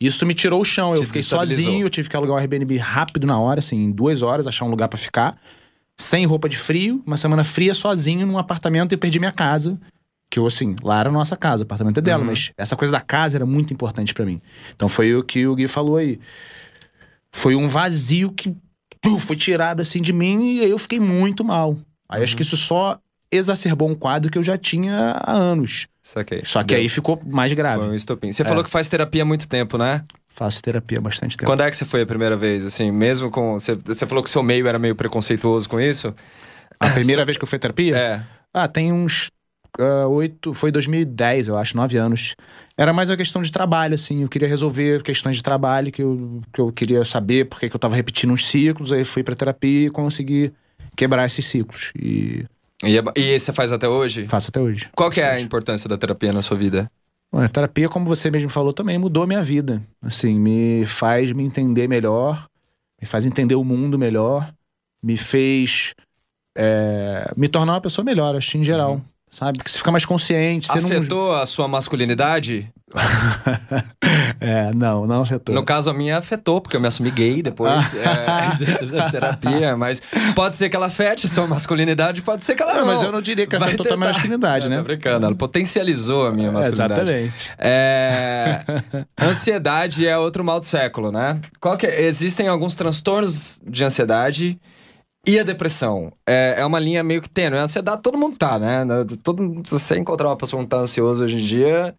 Isso 0.00 0.26
me 0.26 0.34
tirou 0.34 0.60
o 0.60 0.64
chão, 0.64 0.90
eu 0.90 1.00
Te 1.00 1.06
fiquei 1.06 1.22
sozinho, 1.22 1.86
eu 1.86 1.90
tive 1.90 2.08
que 2.08 2.16
alugar 2.16 2.36
um 2.36 2.38
Airbnb 2.38 2.76
rápido 2.76 3.26
na 3.26 3.38
hora, 3.38 3.60
assim, 3.60 3.76
em 3.76 3.90
duas 3.92 4.20
horas, 4.20 4.46
achar 4.46 4.64
um 4.64 4.70
lugar 4.70 4.88
para 4.88 4.98
ficar 4.98 5.40
sem 5.96 6.26
roupa 6.26 6.48
de 6.48 6.58
frio, 6.58 7.02
uma 7.06 7.16
semana 7.16 7.44
fria 7.44 7.74
sozinho 7.74 8.26
num 8.26 8.38
apartamento 8.38 8.92
e 8.92 8.96
perdi 8.96 9.18
minha 9.18 9.32
casa. 9.32 9.78
Que 10.30 10.38
eu, 10.38 10.46
assim, 10.46 10.74
lá 10.82 11.00
era 11.00 11.08
a 11.10 11.12
nossa 11.12 11.36
casa, 11.36 11.62
o 11.62 11.66
apartamento 11.66 11.98
é 11.98 12.00
dela, 12.00 12.22
uhum. 12.22 12.30
mas 12.30 12.52
essa 12.56 12.74
coisa 12.74 12.90
da 12.90 13.00
casa 13.00 13.36
era 13.36 13.46
muito 13.46 13.72
importante 13.72 14.12
para 14.12 14.24
mim. 14.24 14.40
Então 14.74 14.88
foi 14.88 15.14
o 15.14 15.22
que 15.22 15.46
o 15.46 15.54
Gui 15.54 15.68
falou 15.68 15.96
aí. 15.96 16.18
Foi 17.30 17.54
um 17.54 17.68
vazio 17.68 18.32
que 18.32 18.56
foi 19.20 19.36
tirado 19.36 19.80
assim 19.80 20.00
de 20.00 20.12
mim 20.12 20.56
e 20.56 20.60
aí 20.64 20.70
eu 20.70 20.78
fiquei 20.78 20.98
muito 20.98 21.44
mal. 21.44 21.76
Aí 22.08 22.18
uhum. 22.18 22.24
acho 22.24 22.36
que 22.36 22.42
isso 22.42 22.56
só 22.56 22.98
exacerbou 23.36 23.88
um 23.88 23.94
quadro 23.94 24.30
que 24.30 24.38
eu 24.38 24.42
já 24.42 24.56
tinha 24.56 25.12
há 25.22 25.32
anos. 25.32 25.86
Saquei. 26.02 26.42
Só 26.44 26.60
que 26.60 26.68
Deu. 26.74 26.78
aí 26.78 26.88
ficou 26.88 27.20
mais 27.24 27.52
grave. 27.52 27.82
Foi 27.82 27.90
um 27.90 27.94
estopim. 27.94 28.30
Você 28.30 28.42
é. 28.42 28.44
falou 28.44 28.62
que 28.62 28.70
faz 28.70 28.88
terapia 28.88 29.22
há 29.22 29.24
muito 29.24 29.48
tempo, 29.48 29.78
né? 29.78 30.04
Faço 30.28 30.62
terapia 30.62 30.98
há 30.98 31.00
bastante 31.00 31.36
tempo. 31.36 31.50
Quando 31.50 31.62
é 31.62 31.70
que 31.70 31.76
você 31.76 31.84
foi 31.84 32.02
a 32.02 32.06
primeira 32.06 32.36
vez? 32.36 32.64
Assim, 32.64 32.90
mesmo 32.90 33.30
com. 33.30 33.54
Você, 33.54 33.74
você 33.74 34.06
falou 34.06 34.22
que 34.22 34.28
o 34.28 34.32
seu 34.32 34.42
meio 34.42 34.66
era 34.66 34.78
meio 34.78 34.94
preconceituoso 34.94 35.68
com 35.68 35.80
isso? 35.80 36.14
A 36.78 36.90
primeira 36.90 37.24
vez 37.24 37.36
que 37.36 37.44
eu 37.44 37.48
fui 37.48 37.58
terapia? 37.58 37.96
É. 37.96 38.22
Ah, 38.52 38.68
tem 38.68 38.92
uns 38.92 39.28
uh, 39.78 40.08
oito. 40.08 40.52
Foi 40.52 40.70
2010, 40.70 41.48
eu 41.48 41.56
acho, 41.56 41.76
nove 41.76 41.96
anos. 41.96 42.34
Era 42.76 42.92
mais 42.92 43.10
uma 43.10 43.16
questão 43.16 43.42
de 43.42 43.52
trabalho, 43.52 43.94
assim. 43.94 44.22
Eu 44.22 44.28
queria 44.28 44.48
resolver 44.48 45.02
questões 45.02 45.36
de 45.36 45.42
trabalho 45.42 45.92
que 45.92 46.02
eu, 46.02 46.40
que 46.52 46.60
eu 46.60 46.72
queria 46.72 47.04
saber 47.04 47.46
porque 47.46 47.68
que 47.68 47.76
eu 47.76 47.80
tava 47.80 47.94
repetindo 47.94 48.32
uns 48.32 48.46
ciclos. 48.46 48.92
Aí 48.92 49.04
fui 49.04 49.22
pra 49.22 49.34
terapia 49.34 49.86
e 49.86 49.90
consegui 49.90 50.52
quebrar 50.96 51.26
esses 51.26 51.46
ciclos. 51.46 51.92
E. 51.96 52.44
E, 52.86 52.98
é 52.98 53.02
e 53.16 53.38
você 53.38 53.52
faz 53.52 53.72
até 53.72 53.88
hoje? 53.88 54.26
Faço 54.26 54.50
até 54.50 54.60
hoje. 54.60 54.88
Qual 54.94 55.10
que 55.10 55.20
é 55.20 55.30
a 55.30 55.40
importância 55.40 55.88
da 55.88 55.96
terapia 55.96 56.32
na 56.32 56.42
sua 56.42 56.56
vida? 56.56 56.90
Bom, 57.32 57.40
a 57.40 57.48
terapia, 57.48 57.88
como 57.88 58.06
você 58.06 58.30
mesmo 58.30 58.50
falou, 58.50 58.72
também 58.72 58.98
mudou 58.98 59.26
minha 59.26 59.42
vida. 59.42 59.82
Assim, 60.00 60.38
me 60.38 60.84
faz 60.86 61.32
me 61.32 61.42
entender 61.42 61.88
melhor, 61.88 62.46
me 63.00 63.06
faz 63.06 63.26
entender 63.26 63.54
o 63.54 63.64
mundo 63.64 63.98
melhor, 63.98 64.52
me 65.02 65.16
fez 65.16 65.94
é, 66.56 67.32
me 67.36 67.48
tornar 67.48 67.74
uma 67.74 67.80
pessoa 67.80 68.04
melhor, 68.04 68.36
acho, 68.36 68.56
em 68.56 68.64
geral. 68.64 68.92
Uhum. 68.94 69.02
Sabe? 69.30 69.58
Que 69.58 69.70
você 69.70 69.78
fica 69.78 69.90
mais 69.90 70.04
consciente. 70.04 70.70
Afetou 70.70 71.32
não... 71.32 71.40
a 71.40 71.44
sua 71.44 71.66
masculinidade? 71.66 72.72
é, 74.40 74.72
não, 74.72 75.06
não 75.06 75.22
afetou. 75.22 75.54
No 75.54 75.64
caso, 75.64 75.90
a 75.90 75.94
minha 75.94 76.18
afetou, 76.18 76.60
porque 76.60 76.76
eu 76.76 76.80
me 76.80 76.86
assumi 76.86 77.10
gay 77.10 77.42
depois 77.42 77.94
é, 77.98 78.86
da 78.86 79.10
terapia. 79.10 79.76
Mas 79.76 80.00
pode 80.34 80.56
ser 80.56 80.68
que 80.68 80.76
ela 80.76 80.86
afete 80.86 81.26
a 81.26 81.28
sua 81.28 81.46
masculinidade, 81.46 82.22
pode 82.22 82.44
ser 82.44 82.54
que 82.54 82.62
ela 82.62 82.74
não. 82.74 82.80
não. 82.80 82.86
Mas 82.86 83.02
eu 83.02 83.10
não 83.10 83.20
diria 83.20 83.46
que 83.46 83.56
afetou 83.56 83.92
a 83.92 83.96
masculinidade, 83.96 84.68
né? 84.68 84.78
Tô 84.78 84.84
brincando, 84.84 85.26
ela 85.26 85.34
potencializou 85.34 86.26
a 86.26 86.32
minha 86.32 86.52
masculinidade. 86.52 87.00
exatamente. 87.00 87.50
É... 87.58 88.64
Ansiedade 89.20 90.06
é 90.06 90.16
outro 90.16 90.44
mal 90.44 90.60
do 90.60 90.66
século, 90.66 91.10
né? 91.10 91.40
Qual 91.60 91.76
que 91.76 91.86
é? 91.86 92.02
Existem 92.04 92.48
alguns 92.48 92.74
transtornos 92.74 93.60
de 93.66 93.84
ansiedade 93.84 94.58
e 95.26 95.38
a 95.38 95.42
depressão? 95.42 96.12
É, 96.26 96.56
é 96.58 96.66
uma 96.66 96.78
linha 96.78 97.02
meio 97.02 97.22
que 97.22 97.28
tênue. 97.28 97.58
A 97.58 97.62
ansiedade 97.62 98.02
todo 98.02 98.18
mundo 98.18 98.36
tá, 98.36 98.58
né? 98.58 98.84
Todo, 99.22 99.62
se 99.64 99.72
você 99.78 99.98
encontrar 99.98 100.28
uma 100.28 100.36
pessoa 100.36 100.62
que 100.62 100.68
tá 100.68 100.78
ansiosa 100.78 101.24
hoje 101.24 101.36
em 101.36 101.44
dia, 101.44 101.94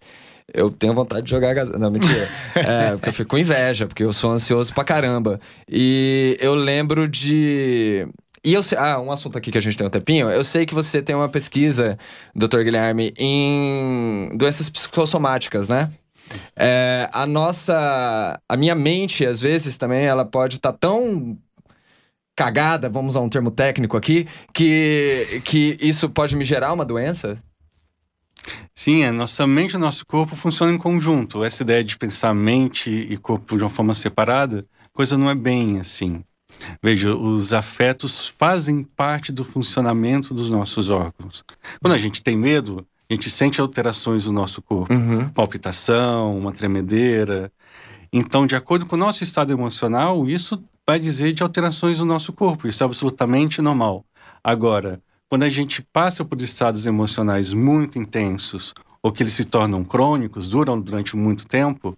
eu 0.54 0.70
tenho 0.70 0.94
vontade 0.94 1.26
de 1.26 1.32
jogar 1.32 1.54
gazela. 1.54 1.78
Não, 1.78 1.92
mentira. 1.92 2.28
é, 2.56 2.92
porque 2.92 3.10
eu 3.10 3.14
fico 3.14 3.30
com 3.32 3.38
inveja, 3.38 3.88
porque 3.88 4.04
eu 4.04 4.14
sou 4.14 4.32
ansioso 4.32 4.74
pra 4.74 4.84
caramba. 4.84 5.40
E 5.70 6.38
eu 6.40 6.56
lembro 6.56 7.08
de. 7.08 8.08
E 8.44 8.54
eu 8.54 8.62
sei, 8.62 8.78
ah, 8.78 9.00
um 9.00 9.12
assunto 9.12 9.38
aqui 9.38 9.52
que 9.52 9.58
a 9.58 9.62
gente 9.62 9.76
tem 9.76 9.88
um 9.88 9.90
tempinho. 9.90 10.30
Eu 10.30 10.44
sei 10.44 10.66
que 10.66 10.74
você 10.74 11.02
tem 11.02 11.16
uma 11.16 11.28
pesquisa, 11.28 11.98
Dr. 12.36 12.62
Guilherme, 12.62 13.12
em 13.18 14.30
doenças 14.36 14.70
psicossomáticas, 14.70 15.68
né? 15.68 15.92
É, 16.56 17.10
a 17.12 17.26
nossa. 17.26 18.40
A 18.48 18.58
minha 18.58 18.76
mente, 18.76 19.26
às 19.26 19.42
vezes, 19.42 19.78
também, 19.78 20.06
ela 20.06 20.24
pode 20.24 20.58
estar 20.58 20.72
tá 20.72 20.78
tão 20.78 21.38
cagada, 22.36 22.90
vamos 22.90 23.16
usar 23.16 23.22
um 23.22 23.30
termo 23.30 23.50
técnico 23.50 23.96
aqui, 23.96 24.28
que, 24.54 25.42
que 25.46 25.78
isso 25.80 26.10
pode 26.10 26.36
me 26.36 26.44
gerar 26.44 26.74
uma 26.74 26.84
doença? 26.84 27.38
Sim, 28.74 29.04
a 29.04 29.12
nossa 29.12 29.46
mente 29.48 29.74
e 29.74 29.78
o 29.78 29.80
nosso 29.80 30.06
corpo 30.06 30.36
funcionam 30.36 30.76
em 30.76 30.78
conjunto. 30.78 31.44
Essa 31.44 31.64
ideia 31.64 31.84
de 31.84 31.98
pensar 31.98 32.34
mente 32.34 32.90
e 32.90 33.18
corpo 33.18 33.58
de 33.58 33.64
uma 33.64 33.70
forma 33.70 33.94
separada, 33.94 34.66
coisa 34.94 35.18
não 35.18 35.30
é 35.30 35.36
bem 35.36 35.80
assim. 35.80 36.24
Veja, 36.82 37.14
os 37.14 37.54
afetos 37.54 38.34
fazem 38.38 38.84
parte 38.84 39.32
do 39.32 39.44
funcionamento 39.44 40.34
dos 40.34 40.52
nossos 40.52 40.90
órgãos. 40.90 41.44
Quando 41.82 41.94
a 41.94 41.98
gente 41.98 42.22
tem 42.22 42.38
medo, 42.38 42.86
a 43.10 43.14
gente 43.14 43.30
sente 43.30 43.62
alterações 43.62 44.26
no 44.26 44.32
nosso 44.32 44.62
corpo. 44.62 44.94
Uhum. 44.94 45.30
Palpitação, 45.30 46.38
uma 46.38 46.52
tremedeira. 46.52 47.52
Então, 48.12 48.48
de 48.48 48.56
acordo 48.56 48.86
com 48.86 48.96
o 48.96 49.00
nosso 49.00 49.24
estado 49.24 49.52
emocional, 49.52 50.28
isso 50.30 50.64
vai 50.88 51.00
dizer 51.00 51.34
de 51.34 51.44
alterações 51.44 52.00
no 52.00 52.06
nosso 52.06 52.32
corpo. 52.32 52.68
Isso 52.68 52.84
é 52.84 52.86
absolutamente 52.86 53.62
normal. 53.62 54.06
Agora, 54.44 55.02
quando 55.30 55.44
a 55.44 55.50
gente 55.50 55.82
passa 55.82 56.24
por 56.24 56.40
estados 56.42 56.86
emocionais 56.86 57.52
muito 57.52 57.98
intensos 57.98 58.74
ou 59.02 59.12
que 59.12 59.24
eles 59.24 59.34
se 59.34 59.46
tornam 59.46 59.84
crônicos, 59.84 60.50
duram 60.50 60.80
durante 60.80 61.16
muito 61.16 61.46
tempo, 61.46 61.98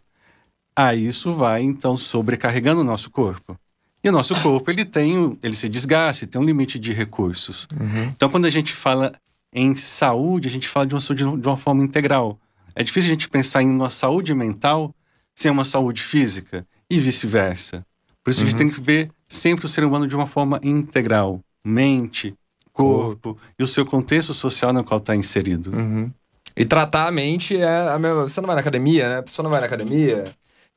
aí 0.75 1.07
isso 1.07 1.34
vai 1.34 1.61
então 1.61 1.95
sobrecarregando 1.97 2.82
o 2.82 2.84
nosso 2.84 3.09
corpo. 3.09 3.57
E 4.03 4.09
o 4.09 4.11
nosso 4.11 4.36
corpo 4.41 4.69
ele 4.71 4.86
tem, 4.86 5.38
ele 5.41 5.55
se 5.55 5.67
desgasta, 5.67 6.28
tem 6.28 6.39
um 6.39 6.45
limite 6.45 6.80
de 6.80 6.93
recursos. 6.93 7.67
Uhum. 7.73 8.03
Então, 8.15 8.30
quando 8.30 8.45
a 8.45 8.49
gente 8.49 8.73
fala 8.73 9.13
em 9.51 9.75
saúde, 9.75 10.47
a 10.47 10.51
gente 10.51 10.67
fala 10.67 10.86
de 10.86 10.93
uma 10.93 11.01
saúde 11.01 11.23
de 11.23 11.47
uma 11.47 11.57
forma 11.57 11.84
integral. 11.84 12.39
É 12.75 12.84
difícil 12.84 13.09
a 13.09 13.13
gente 13.13 13.28
pensar 13.28 13.63
em 13.63 13.69
uma 13.69 13.89
saúde 13.89 14.34
mental 14.34 14.93
sem 15.34 15.51
uma 15.51 15.65
saúde 15.65 16.03
física 16.03 16.65
e 16.89 16.99
vice-versa. 16.99 17.86
Por 18.23 18.32
isso 18.32 18.41
uhum. 18.41 18.47
a 18.47 18.49
gente 18.49 18.61
uhum. 18.61 18.69
tem 18.69 18.75
que 18.75 18.82
ver 18.82 19.11
sempre 19.28 19.65
o 19.65 19.69
ser 19.69 19.84
humano 19.84 20.07
de 20.07 20.15
uma 20.15 20.28
forma 20.28 20.59
integral, 20.63 21.41
mente, 21.65 22.36
corpo 22.84 23.38
e 23.57 23.63
o 23.63 23.67
seu 23.67 23.86
contexto 23.86 24.34
social 24.34 24.71
no 24.71 24.84
qual 24.84 24.99
está 24.99 25.15
inserido. 25.15 25.75
Uhum. 25.75 26.11
E 26.55 26.65
tratar 26.65 27.07
a 27.07 27.11
mente 27.11 27.55
é 27.55 27.89
a 27.89 27.99
mesma. 27.99 28.28
Você 28.28 28.41
não 28.41 28.47
vai 28.47 28.55
na 28.55 28.61
academia, 28.61 29.09
né? 29.09 29.17
A 29.17 29.23
pessoa 29.23 29.43
não 29.43 29.51
vai 29.51 29.59
na 29.59 29.67
academia, 29.67 30.25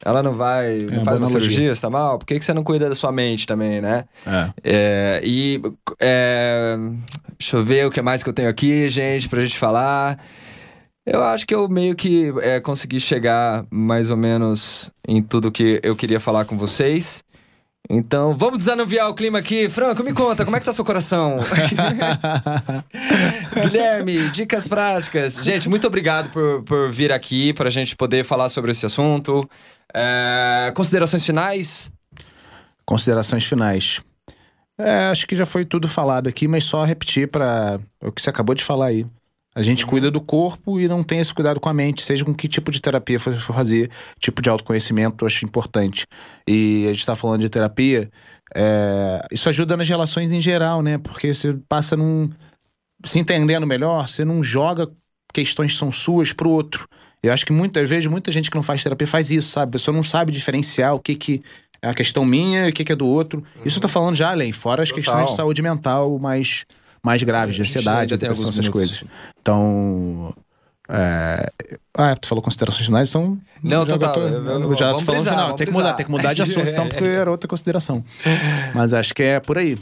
ela 0.05 0.23
não 0.23 0.35
vai, 0.35 0.79
é, 0.79 0.83
não 0.83 1.05
faz 1.05 1.19
uma 1.19 1.27
cirurgia, 1.27 1.73
está 1.73 1.89
mal? 1.89 2.19
Por 2.19 2.27
que, 2.27 2.39
que 2.39 2.45
você 2.45 2.53
não 2.53 2.65
cuida 2.65 2.89
da 2.89 2.95
sua 2.95 3.13
mente 3.13 3.47
também, 3.47 3.81
né? 3.81 4.05
É. 4.27 4.51
é 4.65 5.21
e 5.25 5.63
é, 5.99 6.77
deixa 7.39 7.57
eu 7.57 7.65
ver 7.65 7.87
o 7.87 7.91
que 7.91 8.01
mais 8.03 8.23
que 8.23 8.29
eu 8.29 8.35
tenho 8.35 8.49
aqui, 8.49 8.89
gente, 8.89 9.29
pra 9.29 9.41
gente 9.41 9.59
falar. 9.59 10.19
Eu 11.07 11.23
acho 11.25 11.47
que 11.47 11.55
eu 11.55 11.69
meio 11.69 11.97
que 11.97 12.33
é, 12.43 12.61
consegui 12.61 13.01
chegar 13.01 13.65
mais 13.71 14.11
ou 14.11 14.17
menos 14.17 14.93
em 15.09 15.23
tudo 15.23 15.51
que 15.51 15.81
eu 15.83 15.97
queria 15.97 16.21
falar 16.21 16.45
com 16.45 16.57
vocês. 16.57 17.25
Então, 17.93 18.39
vamos 18.39 18.59
desanuviar 18.59 19.09
o 19.09 19.15
clima 19.15 19.41
aqui. 19.41 19.69
Franco, 19.69 20.05
me 20.05 20.13
conta, 20.13 20.45
como 20.45 20.57
é 20.57 20.61
que 20.61 20.65
tá 20.65 20.73
seu 20.73 20.85
coração? 20.85 21.39
Guilherme, 23.53 24.31
dicas 24.31 24.69
práticas. 24.69 25.35
Gente, 25.35 25.69
muito 25.69 25.89
obrigado 25.89 26.31
por, 26.31 26.63
por 26.63 26.89
vir 26.89 27.13
aqui 27.13 27.53
para 27.53 27.67
a 27.67 27.71
gente 27.71 27.97
poder 27.97 28.25
falar 28.25 28.49
sobre 28.49 28.71
esse 28.71 28.87
assunto. 28.87 29.45
É, 29.93 30.73
considerações 30.73 31.27
finais? 31.27 31.91
Considerações 32.85 33.45
finais. 33.45 34.01
É, 34.79 35.09
acho 35.09 35.27
que 35.27 35.35
já 35.35 35.45
foi 35.45 35.65
tudo 35.65 35.89
falado 35.89 36.29
aqui, 36.29 36.47
mas 36.47 36.63
só 36.63 36.85
repetir 36.85 37.27
para 37.27 37.81
o 38.01 38.13
que 38.13 38.23
você 38.23 38.31
acabou 38.31 38.55
de 38.55 38.63
falar 38.63 38.87
aí. 38.87 39.05
A 39.55 39.63
gente 39.63 39.83
uhum. 39.85 39.91
cuida 39.91 40.11
do 40.11 40.21
corpo 40.21 40.79
e 40.79 40.87
não 40.87 41.03
tem 41.03 41.19
esse 41.19 41.35
cuidado 41.35 41.59
com 41.59 41.69
a 41.69 41.75
mente, 41.75 42.03
seja 42.03 42.25
com 42.25 42.33
que 42.33 42.47
tipo 42.47 42.71
de 42.71 42.81
terapia 42.81 43.19
for 43.19 43.35
fazer, 43.41 43.91
tipo 44.19 44.41
de 44.41 44.49
autoconhecimento, 44.49 45.25
eu 45.25 45.27
acho 45.27 45.45
importante. 45.45 46.07
E 46.47 46.85
a 46.85 46.89
gente 46.89 47.01
está 47.01 47.17
falando 47.17 47.41
de 47.41 47.49
terapia, 47.49 48.09
é, 48.55 49.27
isso 49.31 49.49
ajuda 49.49 49.77
nas 49.77 49.89
relações 49.89 50.31
em 50.31 50.41
geral, 50.41 50.83
né? 50.83 50.99
Porque 50.99 51.35
você 51.35 51.55
passa 51.69 51.97
num. 51.97 52.31
se 53.05 53.19
entendendo 53.19 53.67
melhor, 53.67 54.07
você 54.09 54.25
não 54.25 54.43
joga 54.43 54.89
questões 55.33 55.73
que 55.73 55.79
são 55.79 55.91
suas 55.91 56.33
pro 56.33 56.51
outro. 56.51 56.89
Eu 57.23 57.33
acho 57.33 57.45
que 57.45 57.53
muitas 57.53 57.89
vezes, 57.89 58.07
muita 58.07 58.33
gente 58.33 58.51
que 58.51 58.57
não 58.57 58.63
faz 58.63 58.83
terapia 58.83 59.07
faz 59.07 59.31
isso, 59.31 59.51
sabe? 59.51 59.71
A 59.71 59.73
pessoa 59.73 59.95
não 59.95 60.03
sabe 60.03 60.33
diferenciar 60.33 60.95
o 60.95 61.01
que, 61.01 61.15
que 61.15 61.43
é 61.83 61.89
a 61.89 61.95
questão 61.95 62.25
minha 62.25 62.67
e 62.67 62.71
o 62.71 62.73
que, 62.73 62.85
que 62.85 62.93
é 62.93 62.97
do 62.97 63.07
outro. 63.07 63.41
Uhum. 63.57 63.63
Isso 63.65 63.79
eu 63.79 63.83
tô 63.83 63.89
falando 63.89 64.17
já 64.17 64.31
além, 64.31 64.53
fora 64.53 64.83
as 64.83 64.89
Total. 64.89 65.03
questões 65.03 65.31
de 65.31 65.37
saúde 65.37 65.63
mental 65.63 66.19
mais 66.19 66.65
mais 67.03 67.23
graves, 67.23 67.55
de 67.55 67.63
ansiedade, 67.63 68.17
depressão, 68.17 68.49
essas 68.49 68.69
coisas. 68.69 69.05
Então. 69.41 70.35
É... 70.89 71.49
Ah, 71.95 72.17
tu 72.17 72.27
falou 72.27 72.43
considerações 72.43 72.85
finais, 72.85 73.09
então. 73.09 73.39
Não, 73.63 73.87
total. 73.87 74.13
Tô, 74.13 74.21
eu, 74.21 74.45
eu, 74.45 74.63
eu 74.63 74.75
já 74.75 74.93
tô 74.93 75.01
falando 75.01 75.23
final. 75.23 75.55
Tem 75.55 75.67
que 75.67 75.73
mudar, 75.73 75.95
tem 75.95 76.07
que 76.07 76.13
mudar 76.13 76.35
de 76.35 76.43
assunto, 76.43 76.69
então, 76.69 76.89
porque 76.89 77.05
era 77.05 77.31
outra 77.31 77.49
consideração. 77.49 78.05
Mas 78.75 78.93
acho 78.93 79.15
que 79.15 79.23
é 79.23 79.41
por 79.41 79.59
aí. 79.59 79.79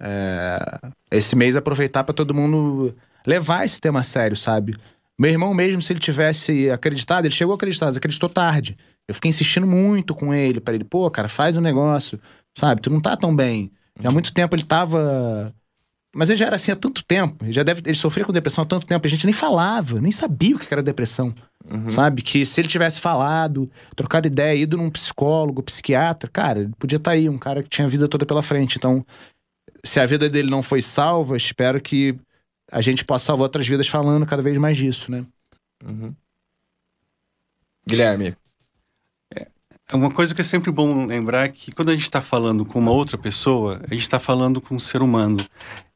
É... 0.00 0.78
Esse 1.10 1.34
mês 1.34 1.56
aproveitar 1.56 2.04
para 2.04 2.14
todo 2.14 2.32
mundo 2.32 2.94
levar 3.26 3.64
esse 3.64 3.80
tema 3.80 4.00
a 4.00 4.02
sério, 4.02 4.36
sabe? 4.36 4.76
Meu 5.18 5.30
irmão, 5.30 5.54
mesmo 5.54 5.80
se 5.80 5.92
ele 5.92 6.00
tivesse 6.00 6.70
acreditado, 6.70 7.24
ele 7.24 7.34
chegou 7.34 7.52
a 7.52 7.56
acreditar, 7.56 7.86
mas 7.86 7.96
acreditou 7.96 8.28
tarde. 8.28 8.76
Eu 9.06 9.14
fiquei 9.14 9.28
insistindo 9.28 9.66
muito 9.66 10.14
com 10.14 10.34
ele, 10.34 10.60
para 10.60 10.74
ele, 10.74 10.84
pô, 10.84 11.08
cara, 11.10 11.28
faz 11.28 11.56
um 11.56 11.60
negócio, 11.60 12.18
sabe? 12.58 12.80
Tu 12.80 12.90
não 12.90 13.00
tá 13.00 13.16
tão 13.16 13.34
bem. 13.34 13.70
Já 14.00 14.08
há 14.08 14.12
muito 14.12 14.32
tempo 14.32 14.56
ele 14.56 14.64
tava 14.64 15.54
mas 16.14 16.30
ele 16.30 16.38
já 16.38 16.46
era 16.46 16.56
assim 16.56 16.72
há 16.72 16.76
tanto 16.76 17.04
tempo, 17.04 17.44
ele 17.44 17.52
já 17.52 17.62
deve, 17.62 17.82
ele 17.84 17.96
sofria 17.96 18.24
com 18.24 18.32
depressão 18.32 18.62
há 18.62 18.66
tanto 18.66 18.86
tempo, 18.86 19.06
a 19.06 19.10
gente 19.10 19.26
nem 19.26 19.32
falava, 19.32 20.00
nem 20.00 20.12
sabia 20.12 20.56
o 20.56 20.58
que 20.58 20.72
era 20.72 20.82
depressão. 20.82 21.34
Uhum. 21.70 21.90
Sabe? 21.90 22.22
Que 22.22 22.44
se 22.44 22.60
ele 22.60 22.68
tivesse 22.68 23.00
falado, 23.00 23.70
trocado 23.96 24.26
ideia, 24.26 24.54
ido 24.54 24.76
num 24.76 24.90
psicólogo, 24.90 25.62
psiquiatra, 25.62 26.28
cara, 26.30 26.60
ele 26.60 26.72
podia 26.78 26.96
estar 26.96 27.10
tá 27.10 27.14
aí, 27.14 27.28
um 27.28 27.38
cara 27.38 27.62
que 27.62 27.68
tinha 27.68 27.86
a 27.86 27.90
vida 27.90 28.06
toda 28.06 28.26
pela 28.26 28.42
frente. 28.42 28.76
Então, 28.76 29.04
se 29.82 29.98
a 29.98 30.06
vida 30.06 30.28
dele 30.28 30.50
não 30.50 30.62
foi 30.62 30.82
salva, 30.82 31.36
espero 31.36 31.80
que 31.80 32.14
a 32.70 32.80
gente 32.80 33.04
possa 33.04 33.26
salvar 33.26 33.44
outras 33.44 33.66
vidas 33.66 33.88
falando 33.88 34.26
cada 34.26 34.42
vez 34.42 34.56
mais 34.58 34.76
disso, 34.76 35.10
né? 35.10 35.24
Uhum. 35.88 36.14
Guilherme, 37.86 38.34
uma 39.92 40.10
coisa 40.10 40.34
que 40.34 40.40
é 40.40 40.44
sempre 40.44 40.70
bom 40.70 41.06
lembrar 41.06 41.44
é 41.44 41.48
que 41.48 41.70
quando 41.72 41.90
a 41.90 41.94
gente 41.94 42.04
está 42.04 42.20
falando 42.20 42.64
com 42.64 42.78
uma 42.78 42.90
outra 42.90 43.18
pessoa, 43.18 43.80
a 43.88 43.92
gente 43.92 44.02
está 44.02 44.18
falando 44.18 44.60
com 44.60 44.74
um 44.76 44.78
ser 44.78 45.02
humano. 45.02 45.44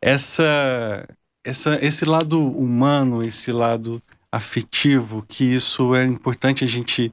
Essa, 0.01 1.09
essa, 1.43 1.78
esse 1.84 2.05
lado 2.05 2.41
humano, 2.41 3.22
esse 3.22 3.51
lado 3.51 4.03
afetivo, 4.30 5.24
que 5.26 5.45
isso 5.45 5.95
é 5.95 6.05
importante 6.05 6.64
a 6.64 6.68
gente 6.68 7.12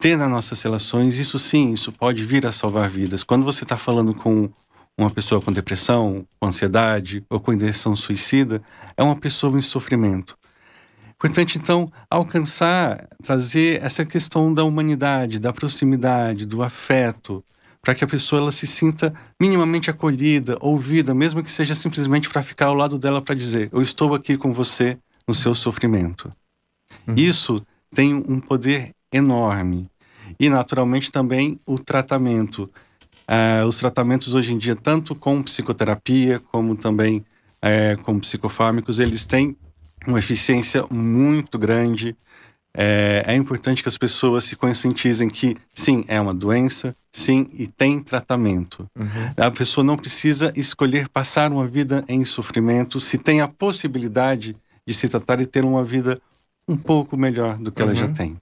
ter 0.00 0.16
nas 0.16 0.30
nossas 0.30 0.62
relações, 0.62 1.18
isso 1.18 1.38
sim, 1.38 1.72
isso 1.72 1.92
pode 1.92 2.24
vir 2.24 2.46
a 2.46 2.52
salvar 2.52 2.88
vidas. 2.88 3.22
Quando 3.22 3.44
você 3.44 3.64
está 3.64 3.76
falando 3.76 4.14
com 4.14 4.50
uma 4.96 5.10
pessoa 5.10 5.40
com 5.40 5.52
depressão, 5.52 6.26
com 6.40 6.48
ansiedade 6.48 7.24
ou 7.28 7.38
com 7.38 7.52
intenção 7.52 7.94
suicida, 7.94 8.62
é 8.96 9.02
uma 9.02 9.16
pessoa 9.16 9.58
em 9.58 9.62
sofrimento. 9.62 10.36
Importante, 11.16 11.58
então, 11.58 11.90
alcançar, 12.10 13.08
trazer 13.22 13.82
essa 13.82 14.04
questão 14.04 14.52
da 14.52 14.64
humanidade, 14.64 15.38
da 15.38 15.52
proximidade, 15.52 16.44
do 16.44 16.62
afeto, 16.62 17.42
para 17.80 17.94
que 17.94 18.02
a 18.02 18.06
pessoa 18.06 18.40
ela 18.40 18.52
se 18.52 18.66
sinta 18.66 19.14
minimamente 19.40 19.90
acolhida, 19.90 20.56
ouvida, 20.60 21.14
mesmo 21.14 21.42
que 21.42 21.50
seja 21.50 21.74
simplesmente 21.74 22.28
para 22.28 22.42
ficar 22.42 22.66
ao 22.66 22.74
lado 22.74 22.98
dela 22.98 23.22
para 23.22 23.34
dizer: 23.34 23.68
Eu 23.72 23.82
estou 23.82 24.14
aqui 24.14 24.36
com 24.36 24.52
você 24.52 24.98
no 25.26 25.34
seu 25.34 25.54
sofrimento. 25.54 26.32
Uhum. 27.06 27.14
Isso 27.16 27.56
tem 27.94 28.14
um 28.14 28.40
poder 28.40 28.90
enorme. 29.12 29.88
E, 30.38 30.48
naturalmente, 30.48 31.12
também 31.12 31.60
o 31.64 31.78
tratamento. 31.78 32.70
Uh, 33.26 33.66
os 33.66 33.78
tratamentos 33.78 34.34
hoje 34.34 34.52
em 34.52 34.58
dia, 34.58 34.74
tanto 34.74 35.14
com 35.14 35.42
psicoterapia, 35.42 36.38
como 36.38 36.76
também 36.76 37.24
uh, 37.62 38.02
com 38.02 38.18
psicofármacos, 38.18 38.98
eles 38.98 39.24
têm 39.24 39.56
uma 40.06 40.18
eficiência 40.18 40.84
muito 40.90 41.58
grande. 41.58 42.16
É, 42.76 43.22
é, 43.26 43.34
importante 43.36 43.82
que 43.82 43.88
as 43.88 43.96
pessoas 43.96 44.44
se 44.44 44.56
conscientizem 44.56 45.28
que, 45.28 45.56
sim, 45.72 46.04
é 46.08 46.20
uma 46.20 46.34
doença, 46.34 46.94
sim, 47.12 47.48
e 47.52 47.68
tem 47.68 48.02
tratamento. 48.02 48.88
Uhum. 48.98 49.32
A 49.36 49.50
pessoa 49.50 49.84
não 49.84 49.96
precisa 49.96 50.52
escolher 50.56 51.08
passar 51.08 51.52
uma 51.52 51.66
vida 51.66 52.04
em 52.08 52.24
sofrimento 52.24 52.98
se 52.98 53.16
tem 53.16 53.40
a 53.40 53.46
possibilidade 53.46 54.56
de 54.86 54.92
se 54.92 55.08
tratar 55.08 55.40
e 55.40 55.46
ter 55.46 55.64
uma 55.64 55.84
vida 55.84 56.20
um 56.66 56.76
pouco 56.76 57.16
melhor 57.16 57.56
do 57.58 57.70
que 57.70 57.80
uhum. 57.80 57.88
ela 57.88 57.94
já 57.94 58.06
uhum. 58.06 58.14
tem. 58.14 58.36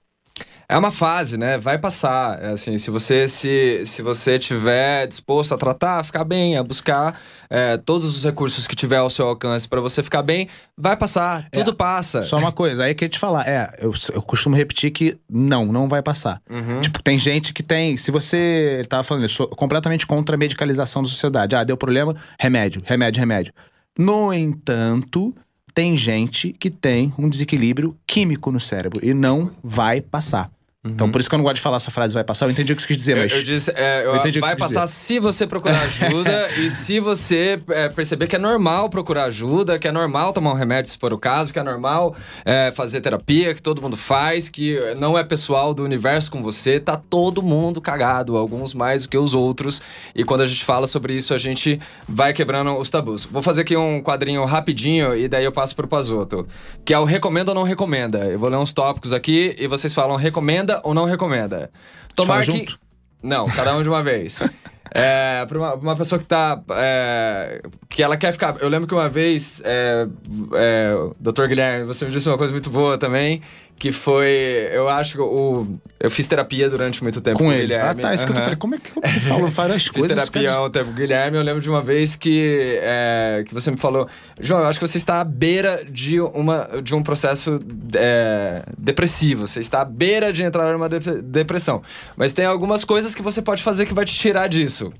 É 0.67 0.77
uma 0.77 0.91
fase, 0.91 1.37
né? 1.37 1.57
Vai 1.57 1.77
passar. 1.77 2.41
É 2.41 2.51
assim, 2.51 2.77
se 2.77 2.89
você 2.89 3.27
se, 3.27 3.83
se 3.85 4.01
você 4.01 4.39
tiver 4.39 5.07
disposto 5.07 5.53
a 5.53 5.57
tratar, 5.57 5.99
a 5.99 6.03
ficar 6.03 6.23
bem, 6.23 6.57
a 6.57 6.63
buscar 6.63 7.19
é, 7.49 7.77
todos 7.77 8.15
os 8.15 8.23
recursos 8.23 8.67
que 8.67 8.75
tiver 8.75 8.97
ao 8.97 9.09
seu 9.09 9.27
alcance 9.27 9.67
para 9.67 9.81
você 9.81 10.01
ficar 10.01 10.23
bem, 10.23 10.47
vai 10.77 10.95
passar. 10.95 11.47
Tudo 11.51 11.71
É, 11.71 11.75
passa. 11.75 12.23
Só 12.23 12.37
uma 12.37 12.51
coisa, 12.51 12.83
aí 12.83 12.95
que 12.95 13.03
eu 13.03 13.07
ia 13.07 13.09
te 13.09 13.19
falar. 13.19 13.47
É, 13.47 13.69
eu, 13.79 13.91
eu 14.13 14.21
costumo 14.21 14.55
repetir 14.55 14.91
que 14.91 15.17
não, 15.29 15.65
não 15.65 15.87
vai 15.87 16.01
passar. 16.01 16.41
Uhum. 16.49 16.81
Tipo, 16.81 17.01
tem 17.01 17.17
gente 17.17 17.53
que 17.53 17.63
tem. 17.63 17.97
Se 17.97 18.11
você. 18.11 18.37
Ele 18.79 18.87
tava 18.87 19.03
falando, 19.03 19.23
eu 19.23 19.29
sou 19.29 19.47
completamente 19.47 20.07
contra 20.07 20.35
a 20.35 20.39
medicalização 20.39 21.01
da 21.01 21.09
sociedade. 21.09 21.55
Ah, 21.55 21.63
deu 21.63 21.77
problema, 21.77 22.15
remédio, 22.39 22.81
remédio, 22.85 23.19
remédio. 23.19 23.53
No 23.97 24.33
entanto, 24.33 25.35
tem 25.73 25.95
gente 25.95 26.53
que 26.53 26.69
tem 26.69 27.13
um 27.17 27.27
desequilíbrio 27.27 27.97
químico 28.05 28.51
no 28.51 28.59
cérebro 28.59 28.99
e 29.03 29.13
não 29.13 29.51
vai 29.63 30.01
passar. 30.01 30.51
Então, 30.85 31.09
por 31.09 31.21
isso 31.21 31.29
que 31.29 31.35
eu 31.35 31.37
não 31.37 31.43
gosto 31.43 31.55
de 31.55 31.61
falar 31.61 31.77
essa 31.77 31.89
frase 31.89 32.13
vai 32.13 32.25
passar. 32.25 32.45
Eu 32.45 32.51
entendi 32.51 32.73
o 32.73 32.75
que 32.75 32.81
você 32.81 32.87
quis 32.89 32.97
dizer, 32.97 33.15
Eu, 33.15 33.23
mas. 33.23 33.31
eu 33.31 33.41
disse, 33.41 33.71
é, 33.73 34.01
eu- 34.01 34.11
Eu 34.11 34.15
entendi 34.17 34.41
vai 34.41 34.53
passar 34.53 34.85
se 34.87 35.17
você 35.17 35.47
procurar 35.47 35.81
ajuda 35.83 36.49
e 36.59 36.69
se 36.69 36.99
você 36.99 37.57
é, 37.69 37.87
perceber 37.87 38.27
que 38.27 38.35
é 38.35 38.39
normal 38.39 38.89
procurar 38.89 39.23
ajuda, 39.25 39.79
que 39.79 39.87
é 39.87 39.93
normal 39.93 40.33
tomar 40.33 40.51
um 40.51 40.55
remédio 40.55 40.91
se 40.91 40.97
for 40.97 41.13
o 41.13 41.17
caso, 41.17 41.53
que 41.53 41.59
é 41.59 41.63
normal 41.63 42.13
é, 42.43 42.69
fazer 42.75 42.99
terapia, 42.99 43.53
que 43.53 43.61
todo 43.61 43.81
mundo 43.81 43.95
faz, 43.95 44.49
que 44.49 44.77
não 44.97 45.17
é 45.17 45.23
pessoal 45.23 45.73
do 45.73 45.85
universo 45.85 46.29
com 46.29 46.43
você, 46.43 46.81
tá 46.81 46.97
todo 46.97 47.41
mundo 47.41 47.79
cagado, 47.79 48.35
alguns 48.35 48.73
mais 48.73 49.03
do 49.03 49.09
que 49.09 49.17
os 49.17 49.33
outros. 49.33 49.81
E 50.13 50.25
quando 50.25 50.41
a 50.41 50.45
gente 50.45 50.65
fala 50.65 50.85
sobre 50.85 51.13
isso, 51.15 51.33
a 51.33 51.37
gente 51.37 51.79
vai 52.09 52.33
quebrando 52.33 52.77
os 52.77 52.89
tabus. 52.89 53.23
Vou 53.23 53.41
fazer 53.41 53.61
aqui 53.61 53.77
um 53.77 54.01
quadrinho 54.01 54.43
rapidinho 54.43 55.15
e 55.15 55.29
daí 55.29 55.45
eu 55.45 55.51
passo 55.53 55.73
pro 55.77 55.87
Pazoto, 55.87 56.45
que 56.83 56.93
é 56.93 56.99
o 56.99 57.05
recomenda 57.05 57.51
ou 57.51 57.55
não 57.55 57.63
recomenda. 57.63 58.25
Eu 58.25 58.37
vou 58.37 58.49
ler 58.49 58.57
uns 58.57 58.73
tópicos 58.73 59.13
aqui 59.13 59.55
e 59.57 59.65
vocês 59.65 59.93
falam 59.93 60.17
recomenda 60.17 60.72
ou 60.83 60.93
não 60.93 61.05
recomenda. 61.05 61.69
Tomar 62.15 62.41
que 62.41 62.51
junto? 62.51 62.79
não, 63.21 63.45
cada 63.45 63.75
um 63.75 63.81
de 63.81 63.89
uma 63.89 64.03
vez. 64.03 64.39
É, 64.95 65.43
pra 65.47 65.57
uma, 65.57 65.73
uma 65.73 65.95
pessoa 65.95 66.19
que 66.19 66.25
tá. 66.25 66.61
é, 66.69 67.63
que 67.89 68.03
ela 68.03 68.15
quer 68.15 68.31
ficar. 68.31 68.57
Eu 68.59 68.69
lembro 68.69 68.87
que 68.87 68.93
uma 68.93 69.09
vez, 69.09 69.59
é, 69.65 70.07
é, 70.53 70.93
doutor 71.19 71.47
Guilherme, 71.47 71.85
você 71.85 72.05
me 72.05 72.11
disse 72.11 72.29
uma 72.29 72.37
coisa 72.37 72.53
muito 72.53 72.69
boa 72.69 72.95
também, 72.95 73.41
que 73.77 73.91
foi. 73.91 74.69
Eu 74.71 74.87
acho 74.87 75.15
que 75.15 75.21
o. 75.21 75.67
Eu 75.99 76.09
fiz 76.09 76.27
terapia 76.27 76.69
durante 76.69 77.01
muito 77.03 77.19
tempo 77.21 77.37
com, 77.37 77.45
Com 77.45 77.51
ele. 77.51 77.61
Guilherme. 77.63 77.89
Ah, 77.89 77.93
tá. 77.93 78.13
Isso 78.13 78.25
que 78.25 78.31
eu 78.31 78.35
falando. 78.35 78.57
Como 78.57 78.75
é 78.75 78.77
que 78.77 78.91
como 78.91 79.05
é 79.05 79.09
que 79.09 79.51
várias 79.51 79.83
Fiz 79.83 79.91
coisas? 79.91 80.09
terapia 80.29 80.51
há 80.53 80.63
um 80.65 80.69
tempo 80.69 80.85
com 80.85 80.91
o 80.91 80.95
Guilherme. 80.95 81.37
Eu 81.37 81.43
lembro 81.43 81.61
de 81.61 81.69
uma 81.69 81.81
vez 81.81 82.15
que, 82.15 82.79
é, 82.81 83.43
que 83.47 83.53
você 83.53 83.71
me 83.71 83.77
falou: 83.77 84.07
João, 84.39 84.61
eu 84.61 84.67
acho 84.67 84.79
que 84.79 84.87
você 84.87 84.97
está 84.97 85.19
à 85.19 85.23
beira 85.23 85.83
de, 85.89 86.19
uma, 86.21 86.69
de 86.81 86.95
um 86.95 87.03
processo 87.03 87.59
é, 87.95 88.63
depressivo. 88.77 89.47
Você 89.47 89.59
está 89.59 89.81
à 89.81 89.85
beira 89.85 90.31
de 90.31 90.43
entrar 90.43 90.71
numa 90.71 90.87
dep- 90.87 91.21
depressão. 91.21 91.81
Mas 92.15 92.31
tem 92.33 92.45
algumas 92.45 92.83
coisas 92.85 93.13
que 93.15 93.21
você 93.21 93.41
pode 93.41 93.61
fazer 93.63 93.85
que 93.85 93.93
vai 93.93 94.05
te 94.05 94.13
tirar 94.13 94.47
disso. 94.47 94.93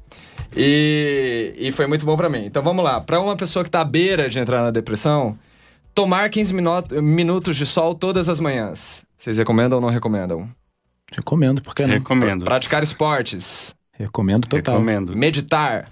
E, 0.56 1.54
e 1.58 1.72
foi 1.72 1.88
muito 1.88 2.06
bom 2.06 2.16
pra 2.16 2.30
mim. 2.30 2.46
Então 2.46 2.62
vamos 2.62 2.84
lá. 2.84 3.02
Pra 3.02 3.20
uma 3.20 3.36
pessoa 3.36 3.64
que 3.64 3.70
tá 3.72 3.82
à 3.82 3.86
beira 3.86 4.30
de 4.30 4.40
entrar 4.40 4.62
na 4.62 4.72
depressão, 4.72 5.38
tomar 5.94 6.30
15 6.30 6.54
minuto- 6.54 7.02
minutos 7.02 7.58
de 7.58 7.66
sol 7.66 7.94
todas 7.94 8.30
as 8.30 8.40
manhãs. 8.40 9.04
Vocês 9.18 9.38
recomendam 9.38 9.78
ou 9.78 9.82
não 9.82 9.90
recomendam? 9.90 10.50
Recomendo, 11.16 11.62
porque 11.62 11.86
não. 11.86 11.94
Recomendo. 11.94 12.46
Praticar 12.46 12.82
esportes. 12.84 13.76
Recomendo 13.98 14.48
total. 14.48 14.76
Recomendo. 14.76 15.16
Meditar. 15.16 15.88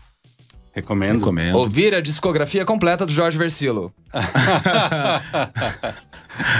Recomendo. 0.73 1.19
Recomendo. 1.19 1.55
Ouvir 1.57 1.93
a 1.93 2.01
discografia 2.01 2.65
completa 2.65 3.05
do 3.05 3.11
Jorge 3.11 3.37
Versilo. 3.37 3.93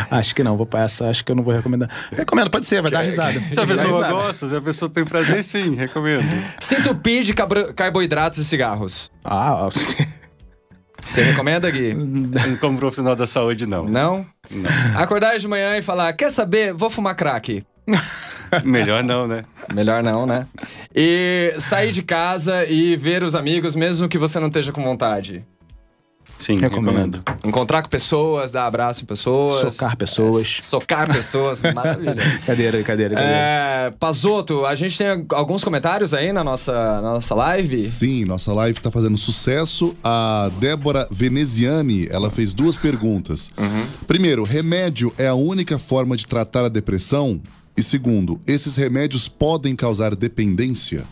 Acho 0.10 0.36
que 0.36 0.44
não, 0.44 0.58
vou 0.58 0.66
pra 0.66 0.84
essa, 0.84 1.08
acho 1.08 1.24
que 1.24 1.32
eu 1.32 1.36
não 1.36 1.44
vou 1.44 1.54
recomendar. 1.54 1.90
Recomendo, 2.12 2.50
pode 2.50 2.68
ser, 2.68 2.82
vai 2.82 2.92
dar 2.92 3.02
risada. 3.04 3.40
Se 3.40 3.60
a 3.60 3.66
pessoa 3.66 3.94
risada. 3.94 4.12
gosta, 4.14 4.48
se 4.50 4.56
a 4.56 4.62
pessoa 4.62 4.90
tem 4.90 5.06
prazer, 5.06 5.44
sim, 5.44 5.76
recomendo. 5.76 6.24
Se 6.60 6.76
entupir 6.76 7.24
de 7.24 7.34
carboidratos 7.34 8.40
e 8.40 8.46
cigarros. 8.46 9.10
Ah, 9.24 9.68
ó, 9.68 9.72
Você 11.08 11.24
recomenda, 11.24 11.70
Gui? 11.70 11.96
Como 12.60 12.78
profissional 12.78 13.16
da 13.16 13.28
saúde, 13.28 13.66
não. 13.66 13.86
Não? 13.86 14.26
Não. 14.50 14.70
Acordar 14.96 15.38
de 15.38 15.48
manhã 15.48 15.78
e 15.78 15.82
falar, 15.82 16.14
quer 16.14 16.30
saber? 16.32 16.74
Vou 16.74 16.90
fumar 16.90 17.16
crack. 17.16 17.64
Melhor 18.64 19.04
não, 19.04 19.28
né? 19.28 19.46
Melhor 19.74 20.04
não, 20.04 20.26
né? 20.26 20.46
E 20.94 21.54
sair 21.58 21.92
de 21.92 22.04
casa 22.04 22.66
e 22.66 22.96
ver 22.96 23.24
os 23.24 23.36
amigos, 23.36 23.76
mesmo 23.76 24.10
que 24.10 24.18
você 24.18 24.40
não 24.40 24.48
esteja 24.48 24.72
com 24.72 24.84
vontade. 24.84 25.46
Sim, 26.40 26.58
Recomendo. 26.58 27.18
recomendo. 27.18 27.24
Encontrar 27.46 27.82
com 27.84 27.90
pessoas, 27.90 28.52
dar 28.52 28.66
abraço 28.66 29.04
em 29.04 29.06
pessoas. 29.06 29.74
Socar 29.74 29.96
pessoas. 29.96 30.58
É, 30.60 30.62
socar 30.62 31.12
pessoas, 31.12 31.62
maravilha. 31.74 32.16
Cadeira, 32.46 32.82
cadeira, 32.84 33.16
cadeira. 33.16 33.20
É, 33.20 33.92
Pazoto, 34.00 34.66
a 34.66 34.74
gente 34.74 34.98
tem 34.98 35.26
alguns 35.30 35.64
comentários 35.64 36.14
aí 36.14 36.34
na 36.34 36.44
nossa, 36.44 36.74
na 36.74 37.14
nossa 37.14 37.36
live. 37.36 37.84
Sim, 37.84 38.26
nossa 38.26 38.54
live 38.54 38.80
tá 38.80 38.90
fazendo 38.90 39.18
sucesso. 39.18 39.96
A 40.04 40.50
Débora 40.60 41.08
Veneziani, 41.12 42.08
ela 42.10 42.30
fez 42.32 42.54
duas 42.54 42.78
perguntas. 42.78 43.52
Primeiro, 44.08 44.44
remédio 44.44 45.14
é 45.18 45.28
a 45.28 45.36
única 45.36 45.78
forma 45.78 46.18
de 46.18 46.26
tratar 46.26 46.66
a 46.66 46.70
depressão? 46.70 47.42
E 47.78 47.84
segundo, 47.84 48.42
esses 48.46 48.76
remédios 48.76 49.28
podem 49.28 49.76
causar 49.76 50.16
dependência? 50.16 51.06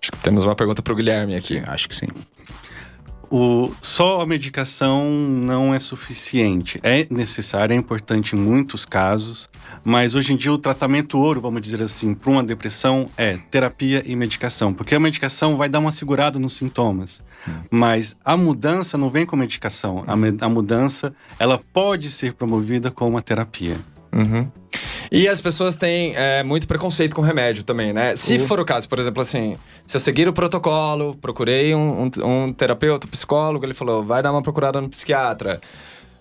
Acho 0.00 0.12
que 0.12 0.18
temos 0.22 0.44
uma 0.44 0.54
pergunta 0.54 0.80
pro 0.80 0.94
Guilherme 0.94 1.34
aqui. 1.34 1.62
Acho 1.66 1.88
que 1.88 1.94
sim. 1.96 2.06
O, 3.30 3.70
só 3.82 4.22
a 4.22 4.26
medicação 4.26 5.10
não 5.10 5.74
é 5.74 5.78
suficiente. 5.78 6.80
É 6.82 7.06
necessário, 7.10 7.74
é 7.74 7.76
importante 7.76 8.34
em 8.34 8.38
muitos 8.38 8.86
casos, 8.86 9.50
mas 9.84 10.14
hoje 10.14 10.32
em 10.32 10.36
dia 10.36 10.52
o 10.52 10.56
tratamento 10.56 11.18
ouro, 11.18 11.40
vamos 11.40 11.60
dizer 11.60 11.82
assim, 11.82 12.14
para 12.14 12.30
uma 12.30 12.42
depressão 12.42 13.06
é 13.18 13.36
terapia 13.50 14.02
e 14.06 14.16
medicação, 14.16 14.72
porque 14.72 14.94
a 14.94 15.00
medicação 15.00 15.56
vai 15.56 15.68
dar 15.68 15.78
uma 15.78 15.92
segurada 15.92 16.38
nos 16.38 16.54
sintomas, 16.54 17.22
mas 17.70 18.16
a 18.24 18.36
mudança 18.36 18.96
não 18.96 19.10
vem 19.10 19.26
com 19.26 19.36
medicação. 19.36 20.04
A, 20.06 20.16
me- 20.16 20.36
a 20.40 20.48
mudança 20.48 21.14
ela 21.38 21.60
pode 21.72 22.10
ser 22.10 22.32
promovida 22.32 22.90
com 22.90 23.06
uma 23.06 23.20
terapia. 23.20 23.76
Uhum. 24.10 24.50
E 25.10 25.26
as 25.28 25.40
pessoas 25.40 25.74
têm 25.76 26.14
é, 26.16 26.42
muito 26.42 26.68
preconceito 26.68 27.16
com 27.16 27.22
remédio 27.22 27.62
também, 27.62 27.92
né? 27.92 28.14
Se 28.16 28.38
for 28.38 28.60
o 28.60 28.64
caso, 28.64 28.88
por 28.88 28.98
exemplo, 28.98 29.22
assim, 29.22 29.56
se 29.86 29.96
eu 29.96 30.00
seguir 30.00 30.28
o 30.28 30.32
protocolo, 30.32 31.14
procurei 31.20 31.74
um, 31.74 32.04
um- 32.22 32.26
um 32.44 32.52
terapeuta, 32.52 33.08
psicólogo, 33.08 33.64
ele 33.64 33.74
falou, 33.74 34.04
vai 34.04 34.22
dar 34.22 34.30
uma 34.32 34.42
procurada 34.42 34.80
no 34.80 34.88
psiquiatra. 34.88 35.60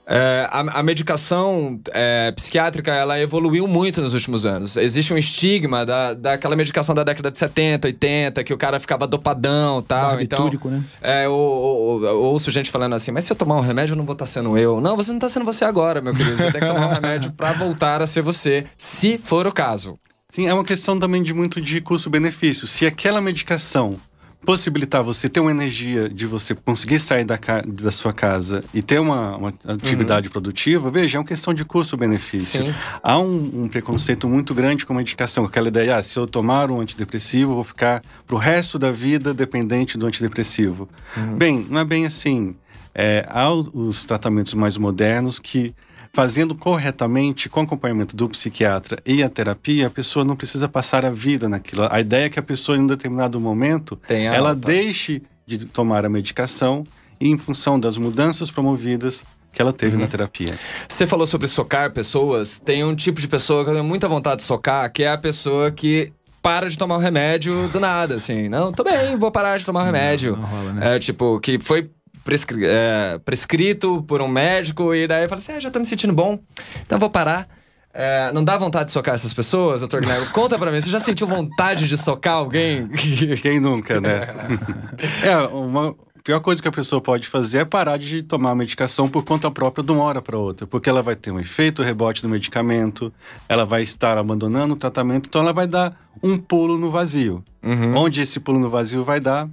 É, 0.09 0.47
a, 0.49 0.79
a 0.79 0.83
medicação 0.83 1.79
é, 1.91 2.31
psiquiátrica, 2.31 2.93
ela 2.93 3.19
evoluiu 3.19 3.67
muito 3.67 4.01
nos 4.01 4.13
últimos 4.13 4.45
anos. 4.45 4.77
Existe 4.77 5.13
um 5.13 5.17
estigma 5.17 5.85
da, 5.85 6.13
daquela 6.13 6.55
medicação 6.55 6.95
da 6.95 7.03
década 7.03 7.29
de 7.29 7.37
70, 7.37 7.87
80, 7.89 8.43
que 8.45 8.53
o 8.53 8.57
cara 8.57 8.79
ficava 8.79 9.05
dopadão 9.05 9.79
e 9.79 9.83
tal. 9.83 10.21
Então, 10.21 10.49
né? 10.71 10.83
é, 11.01 11.25
eu, 11.25 11.99
eu- 12.03 12.07
eu 12.07 12.21
ouço 12.23 12.49
gente 12.51 12.71
falando 12.71 12.95
assim, 12.95 13.11
mas 13.11 13.25
se 13.25 13.31
eu 13.33 13.35
tomar 13.35 13.57
um 13.57 13.61
remédio, 13.61 13.93
eu 13.93 13.97
não 13.97 14.05
vou 14.05 14.13
estar 14.13 14.25
sendo 14.25 14.57
eu. 14.57 14.79
Não, 14.79 14.95
você 14.95 15.11
não 15.11 15.17
está 15.17 15.27
sendo 15.27 15.43
você 15.45 15.65
agora, 15.65 15.99
meu 16.01 16.13
querido. 16.13 16.37
Você 16.37 16.51
tem 16.53 16.61
que 16.61 16.67
tomar 16.67 16.87
um 16.87 16.93
remédio 16.93 17.33
para 17.33 17.51
voltar 17.51 18.01
a 18.01 18.07
ser 18.07 18.21
você, 18.21 18.65
se 18.77 19.17
for 19.17 19.45
o 19.45 19.51
caso. 19.51 19.99
Sim, 20.29 20.47
é 20.47 20.53
uma 20.53 20.63
questão 20.63 20.97
também 20.97 21.21
de 21.21 21.33
muito 21.33 21.59
de 21.59 21.81
custo-benefício. 21.81 22.65
Se 22.67 22.85
aquela 22.85 23.19
medicação 23.19 23.97
possibilitar 24.45 25.03
você 25.03 25.27
ter 25.27 25.39
uma 25.39 25.51
energia 25.51 26.07
de 26.07 26.25
você 26.25 26.55
conseguir 26.55 26.99
sair 26.99 27.25
da, 27.25 27.37
ca- 27.37 27.63
da 27.67 27.91
sua 27.91 28.13
casa 28.13 28.63
e 28.73 28.81
ter 28.81 28.99
uma, 28.99 29.35
uma 29.35 29.53
atividade 29.65 30.29
produtiva, 30.29 30.89
veja, 30.89 31.17
é 31.17 31.19
uma 31.19 31.25
questão 31.25 31.53
de 31.53 31.65
custo-benefício. 31.65 32.61
Há 33.03 33.19
um, 33.19 33.63
um 33.63 33.67
preconceito 33.67 34.27
muito 34.27 34.53
grande 34.53 34.85
com 34.85 34.93
a 34.93 34.95
medicação, 34.95 35.43
aquela 35.43 35.67
ideia, 35.67 35.97
ah, 35.97 36.03
se 36.03 36.17
eu 36.17 36.25
tomar 36.27 36.71
um 36.71 36.79
antidepressivo, 36.79 37.55
vou 37.55 37.63
ficar 37.63 38.01
pro 38.25 38.37
resto 38.37 38.79
da 38.79 38.91
vida 38.91 39.33
dependente 39.33 39.97
do 39.97 40.05
antidepressivo. 40.05 40.87
Bem, 41.35 41.65
não 41.69 41.81
é 41.81 41.85
bem 41.85 42.05
assim. 42.05 42.55
É, 42.99 43.27
há 43.29 43.51
os 43.51 44.05
tratamentos 44.05 44.53
mais 44.53 44.75
modernos 44.77 45.39
que 45.39 45.73
fazendo 46.13 46.55
corretamente, 46.55 47.49
com 47.49 47.61
acompanhamento 47.61 48.15
do 48.15 48.27
psiquiatra 48.29 48.99
e 49.05 49.21
a 49.23 49.29
terapia, 49.29 49.87
a 49.87 49.89
pessoa 49.89 50.23
não 50.25 50.35
precisa 50.35 50.67
passar 50.67 51.05
a 51.05 51.09
vida 51.09 51.47
naquilo. 51.47 51.87
A 51.91 51.99
ideia 51.99 52.25
é 52.25 52.29
que 52.29 52.39
a 52.39 52.43
pessoa, 52.43 52.77
em 52.77 52.81
um 52.81 52.87
determinado 52.87 53.39
momento, 53.39 53.95
Tenha 54.07 54.33
ela 54.33 54.49
alta. 54.49 54.67
deixe 54.67 55.21
de 55.45 55.65
tomar 55.65 56.05
a 56.05 56.09
medicação 56.09 56.85
e, 57.19 57.29
em 57.29 57.37
função 57.37 57.79
das 57.79 57.97
mudanças 57.97 58.51
promovidas 58.51 59.23
que 59.53 59.61
ela 59.61 59.73
teve 59.73 59.97
na 59.97 60.05
terapia. 60.05 60.53
Você 60.87 61.07
falou 61.07 61.25
sobre 61.25 61.47
socar 61.47 61.91
pessoas. 61.91 62.59
Tem 62.59 62.83
um 62.83 62.93
tipo 62.95 63.19
de 63.19 63.27
pessoa 63.27 63.63
que 63.63 63.69
eu 63.71 63.73
tenho 63.75 63.85
muita 63.85 64.07
vontade 64.07 64.37
de 64.37 64.43
socar, 64.43 64.91
que 64.91 65.03
é 65.03 65.11
a 65.11 65.17
pessoa 65.17 65.71
que 65.71 66.11
para 66.43 66.69
de 66.69 66.77
tomar 66.77 66.95
o 66.97 66.99
remédio 66.99 67.67
do 67.69 67.79
nada, 67.79 68.15
assim. 68.15 68.47
Não, 68.47 68.71
tô 68.71 68.83
bem, 68.83 69.17
vou 69.17 69.31
parar 69.31 69.57
de 69.57 69.65
tomar 69.65 69.81
o 69.81 69.85
remédio. 69.85 70.35
não 70.37 70.45
rola, 70.45 70.73
né? 70.73 70.95
É, 70.95 70.99
tipo, 70.99 71.39
que 71.39 71.57
foi 71.59 71.89
prescri- 72.27 72.65
é, 72.65 73.17
prescrito 73.23 74.03
por 74.03 74.21
um 74.21 74.27
médico 74.27 74.93
e 74.93 75.07
daí 75.07 75.29
fala 75.29 75.39
assim, 75.39 75.53
ah, 75.53 75.59
já 75.61 75.71
tô 75.71 75.79
me 75.79 75.85
sentindo 75.85 76.13
bom, 76.13 76.37
então 76.81 76.99
vou 76.99 77.09
parar. 77.09 77.47
É, 77.93 78.31
não 78.33 78.43
dá 78.43 78.57
vontade 78.57 78.87
de 78.87 78.91
socar 78.91 79.15
essas 79.15 79.33
pessoas, 79.33 79.79
doutor 79.79 80.01
Guilherme? 80.01 80.27
Conta 80.35 80.59
pra 80.59 80.69
mim, 80.69 80.81
você 80.81 80.89
já 80.89 80.99
sentiu 80.99 81.25
vontade 81.25 81.87
de 81.87 81.95
socar 81.95 82.35
alguém? 82.35 82.89
Quem 83.41 83.61
nunca, 83.61 84.01
né? 84.01 84.27
é, 85.23 85.37
uma 85.47 85.95
pior 86.21 86.41
coisa 86.41 86.61
que 86.61 86.67
a 86.67 86.71
pessoa 86.71 86.99
pode 86.99 87.29
fazer 87.29 87.59
é 87.59 87.65
parar 87.65 87.97
de 87.97 88.21
tomar 88.21 88.51
a 88.51 88.55
medicação 88.55 89.07
por 89.07 89.23
conta 89.23 89.49
própria 89.49 89.81
de 89.81 89.91
uma 89.93 90.03
hora 90.03 90.21
para 90.21 90.37
outra, 90.37 90.67
porque 90.67 90.89
ela 90.89 91.01
vai 91.01 91.15
ter 91.15 91.31
um 91.31 91.39
efeito 91.39 91.81
rebote 91.81 92.21
do 92.21 92.27
medicamento, 92.27 93.11
ela 93.47 93.63
vai 93.63 93.83
estar 93.83 94.17
abandonando 94.17 94.73
o 94.73 94.77
tratamento, 94.77 95.27
então 95.29 95.41
ela 95.41 95.53
vai 95.53 95.65
dar 95.65 95.97
um 96.21 96.37
pulo 96.37 96.77
no 96.77 96.91
vazio. 96.91 97.41
Uhum. 97.63 97.95
Onde 97.95 98.21
esse 98.21 98.37
pulo 98.41 98.59
no 98.59 98.69
vazio 98.69 99.05
vai 99.05 99.21
dar, 99.21 99.47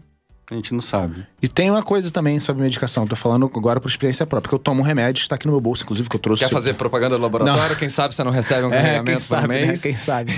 a 0.50 0.54
gente 0.54 0.74
não 0.74 0.80
sabe. 0.80 1.26
E 1.40 1.48
tem 1.48 1.70
uma 1.70 1.82
coisa 1.82 2.10
também 2.10 2.38
sobre 2.38 2.62
medicação. 2.62 3.06
Tô 3.06 3.16
falando 3.16 3.50
agora 3.54 3.80
por 3.80 3.88
experiência 3.88 4.26
própria, 4.26 4.50
que 4.50 4.54
eu 4.54 4.58
tomo 4.58 4.82
um 4.82 4.84
remédio, 4.84 5.22
está 5.22 5.36
aqui 5.36 5.46
no 5.46 5.52
meu 5.52 5.60
bolso, 5.60 5.84
inclusive, 5.84 6.08
que 6.08 6.16
eu 6.16 6.20
trouxe. 6.20 6.44
Quer 6.44 6.50
fazer 6.50 6.74
propaganda 6.74 7.16
do 7.16 7.22
laboratório? 7.22 7.76
Quem 7.76 7.88
sabe 7.88 8.14
você 8.14 8.22
não 8.22 8.30
recebe 8.30 8.66
um 8.66 8.70
É, 8.74 8.76
quem 8.76 8.82
carregamento 8.82 9.18
por 9.20 9.26
sabe, 9.26 9.48
né? 9.48 9.66
mês? 9.66 9.80
Quem 9.82 9.96
sabe. 9.96 10.32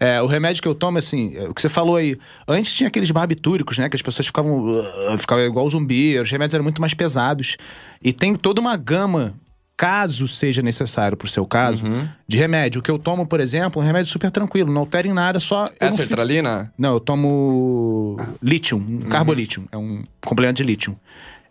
É, 0.00 0.20
o 0.20 0.26
remédio 0.26 0.62
que 0.62 0.68
eu 0.68 0.74
tomo, 0.74 0.98
assim, 0.98 1.36
é, 1.36 1.48
o 1.48 1.54
que 1.54 1.60
você 1.60 1.68
falou 1.68 1.96
aí. 1.96 2.18
Antes 2.48 2.72
tinha 2.72 2.88
aqueles 2.88 3.10
barbitúricos, 3.10 3.78
né? 3.78 3.88
Que 3.88 3.96
as 3.96 4.02
pessoas 4.02 4.26
ficavam, 4.26 4.78
uh, 4.78 5.18
ficavam 5.18 5.44
igual 5.44 5.68
zumbi. 5.70 6.18
Os 6.18 6.30
remédios 6.30 6.54
eram 6.54 6.64
muito 6.64 6.80
mais 6.80 6.94
pesados. 6.94 7.56
E 8.02 8.12
tem 8.12 8.34
toda 8.34 8.60
uma 8.60 8.76
gama, 8.76 9.34
caso 9.82 10.28
seja 10.28 10.62
necessário 10.62 11.16
pro 11.16 11.26
seu 11.26 11.44
caso, 11.44 11.84
Uhum. 11.84 12.08
de 12.28 12.36
remédio. 12.36 12.78
O 12.78 12.82
que 12.82 12.90
eu 12.90 12.98
tomo, 13.00 13.26
por 13.26 13.40
exemplo, 13.40 13.80
é 13.80 13.84
um 13.84 13.86
remédio 13.86 14.10
super 14.12 14.30
tranquilo. 14.30 14.72
Não 14.72 14.82
altera 14.82 15.08
em 15.08 15.12
nada, 15.12 15.40
só... 15.40 15.64
É 15.80 15.86
não 15.86 15.92
fico- 15.92 16.06
sertralina? 16.06 16.72
Não, 16.78 16.92
eu 16.94 17.00
tomo 17.00 18.16
lítio, 18.40 18.76
um 18.78 19.00
carbolítio. 19.08 19.64
É 19.72 19.76
um 19.76 20.04
complemento 20.24 20.58
de 20.58 20.64
lítio. 20.64 20.96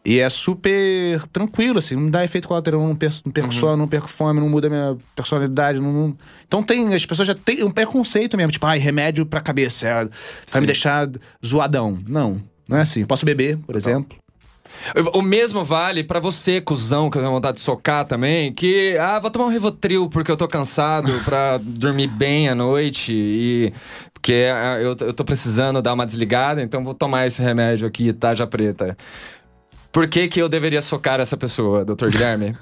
E 0.06 0.18
é 0.20 0.30
super 0.30 1.22
tranquilo, 1.32 1.78
assim, 1.78 1.96
não 1.96 2.10
dá 2.10 2.24
efeito 2.24 2.48
colateral, 2.48 2.82
não 2.88 2.96
perco, 2.96 3.18
não 3.26 3.32
perco 3.32 3.54
sono, 3.54 3.78
não 3.78 3.88
perco 3.88 4.08
fome, 4.08 4.40
não 4.40 4.50
muda 4.50 4.68
minha 4.70 4.98
personalidade. 5.16 5.80
Não, 5.80 5.92
não- 5.92 6.18
Então 6.48 6.64
tem, 6.64 6.94
as 6.96 7.06
pessoas 7.06 7.28
já 7.28 7.36
têm 7.36 7.64
um 7.64 7.70
preconceito 7.70 8.36
mesmo, 8.38 8.52
tipo, 8.52 8.66
ai, 8.66 8.80
remédio 8.80 9.26
pra 9.26 9.42
cabeça, 9.42 9.86
é, 9.88 10.08
vai 10.52 10.62
me 10.62 10.66
deixar 10.68 11.08
zoadão. 11.46 12.00
Não, 12.08 12.42
não 12.68 12.78
é 12.78 12.82
assim. 12.82 13.06
Posso 13.06 13.26
beber, 13.26 13.58
por 13.58 13.76
exemplo. 13.76 14.18
O 15.14 15.22
mesmo 15.22 15.64
vale 15.64 16.04
pra 16.04 16.20
você, 16.20 16.60
cuzão, 16.60 17.10
que 17.10 17.18
eu 17.18 17.22
tenho 17.22 17.34
vontade 17.34 17.58
de 17.58 17.64
socar 17.64 18.06
também, 18.06 18.52
que, 18.52 18.98
ah, 19.00 19.20
vou 19.20 19.30
tomar 19.30 19.46
um 19.46 19.50
Rivotril 19.50 20.10
porque 20.10 20.32
eu 20.32 20.38
tô 20.38 20.48
cansado 20.48 21.12
pra 21.24 21.58
dormir 21.62 22.08
bem 22.08 22.50
à 22.50 22.56
noite 22.56 23.14
e 23.14 23.74
porque 24.14 24.46
ah, 24.54 24.78
eu, 24.80 24.96
eu 25.00 25.14
tô 25.14 25.24
precisando 25.24 25.82
dar 25.82 25.94
uma 25.94 26.06
desligada, 26.06 26.62
então 26.62 26.84
vou 26.84 26.94
tomar 26.94 27.26
esse 27.26 27.42
remédio 27.42 27.88
aqui, 27.88 28.14
Taja 28.14 28.46
Preta. 28.46 28.96
Por 29.92 30.08
que 30.08 30.28
que 30.28 30.42
eu 30.42 30.48
deveria 30.48 30.82
socar 30.82 31.20
essa 31.20 31.36
pessoa, 31.36 31.84
doutor 31.84 32.10
Guilherme? 32.10 32.56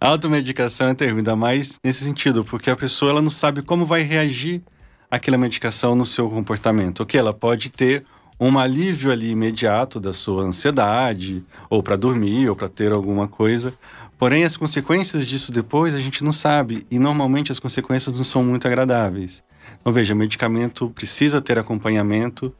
A 0.00 0.08
automedicação 0.08 0.88
é 0.88 0.94
terrível, 0.94 1.18
ainda 1.18 1.36
mais 1.36 1.78
nesse 1.84 2.04
sentido, 2.04 2.42
porque 2.42 2.70
a 2.70 2.76
pessoa 2.76 3.10
ela 3.10 3.20
não 3.20 3.28
sabe 3.28 3.60
como 3.60 3.84
vai 3.84 4.02
reagir 4.02 4.62
aquela 5.10 5.36
medicação 5.36 5.94
no 5.94 6.06
seu 6.06 6.30
comportamento. 6.30 7.02
Ok, 7.02 7.20
ela 7.20 7.34
pode 7.34 7.70
ter 7.70 8.02
um 8.38 8.58
alívio 8.58 9.10
ali 9.10 9.30
imediato 9.30 9.98
da 9.98 10.12
sua 10.12 10.42
ansiedade, 10.42 11.42
ou 11.70 11.82
para 11.82 11.96
dormir, 11.96 12.48
ou 12.48 12.56
para 12.56 12.68
ter 12.68 12.92
alguma 12.92 13.26
coisa. 13.26 13.72
Porém, 14.18 14.44
as 14.44 14.56
consequências 14.56 15.26
disso 15.26 15.52
depois 15.52 15.94
a 15.94 16.00
gente 16.00 16.22
não 16.22 16.32
sabe, 16.32 16.86
e 16.90 16.98
normalmente 16.98 17.52
as 17.52 17.58
consequências 17.58 18.16
não 18.16 18.24
são 18.24 18.42
muito 18.44 18.66
agradáveis. 18.66 19.42
Então, 19.80 19.92
veja, 19.92 20.14
medicamento 20.14 20.90
precisa 20.90 21.40
ter 21.40 21.58
acompanhamento, 21.58 22.54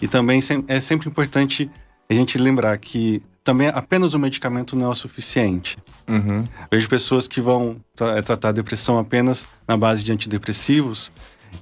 e 0.00 0.08
também 0.08 0.40
é 0.68 0.80
sempre 0.80 1.08
importante 1.08 1.70
a 2.10 2.14
gente 2.14 2.36
lembrar 2.36 2.76
que 2.78 3.22
também 3.44 3.68
apenas 3.68 4.14
o 4.14 4.18
medicamento 4.18 4.76
não 4.76 4.86
é 4.86 4.88
o 4.88 4.94
suficiente. 4.94 5.78
Uhum. 6.08 6.44
Vejo 6.70 6.88
pessoas 6.88 7.26
que 7.26 7.40
vão 7.40 7.76
tra- 7.94 8.18
eh, 8.18 8.22
tratar 8.22 8.52
depressão 8.52 8.98
apenas 8.98 9.46
na 9.66 9.76
base 9.76 10.04
de 10.04 10.12
antidepressivos 10.12 11.10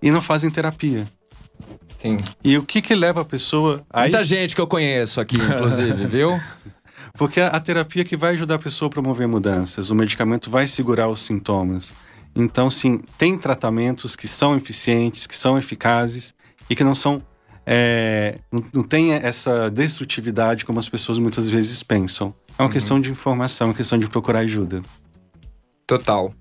e 0.03 0.11
não 0.11 0.21
fazem 0.21 0.51
terapia. 0.51 1.07
Sim. 2.01 2.17
E 2.43 2.57
o 2.57 2.63
que 2.63 2.81
que 2.81 2.95
leva 2.95 3.21
a 3.21 3.25
pessoa 3.27 3.85
a 3.91 4.01
Muita 4.01 4.21
isso? 4.21 4.29
gente 4.29 4.55
que 4.55 4.61
eu 4.61 4.67
conheço 4.67 5.21
aqui, 5.21 5.37
inclusive, 5.37 6.07
viu? 6.09 6.41
Porque 7.13 7.39
a, 7.39 7.49
a 7.49 7.61
terapia 7.61 8.03
que 8.07 8.17
vai 8.17 8.33
ajudar 8.33 8.55
a 8.55 8.59
pessoa 8.59 8.87
a 8.89 8.91
promover 8.91 9.29
mudanças, 9.29 9.91
o 9.91 9.95
medicamento 9.95 10.49
vai 10.49 10.67
segurar 10.67 11.09
os 11.09 11.21
sintomas. 11.21 11.93
Então, 12.35 12.71
sim, 12.71 13.03
tem 13.19 13.37
tratamentos 13.37 14.17
que 14.17 14.27
são 14.27 14.57
eficientes, 14.57 15.27
que 15.27 15.37
são 15.37 15.59
eficazes 15.59 16.33
e 16.71 16.75
que 16.75 16.83
não 16.83 16.95
são 16.95 17.21
é, 17.67 18.39
não, 18.51 18.65
não 18.73 18.83
tem 18.83 19.13
essa 19.13 19.71
destrutividade 19.71 20.65
como 20.65 20.79
as 20.79 20.89
pessoas 20.89 21.19
muitas 21.19 21.51
vezes 21.51 21.83
pensam. 21.83 22.35
É 22.59 22.63
uma 22.63 22.71
questão 22.71 22.99
de 22.99 23.11
informação, 23.11 23.67
é 23.67 23.69
uma 23.69 23.77
questão 23.77 23.99
de 23.99 24.09
procurar 24.09 24.39
ajuda. 24.39 24.81
Total. 25.87 26.33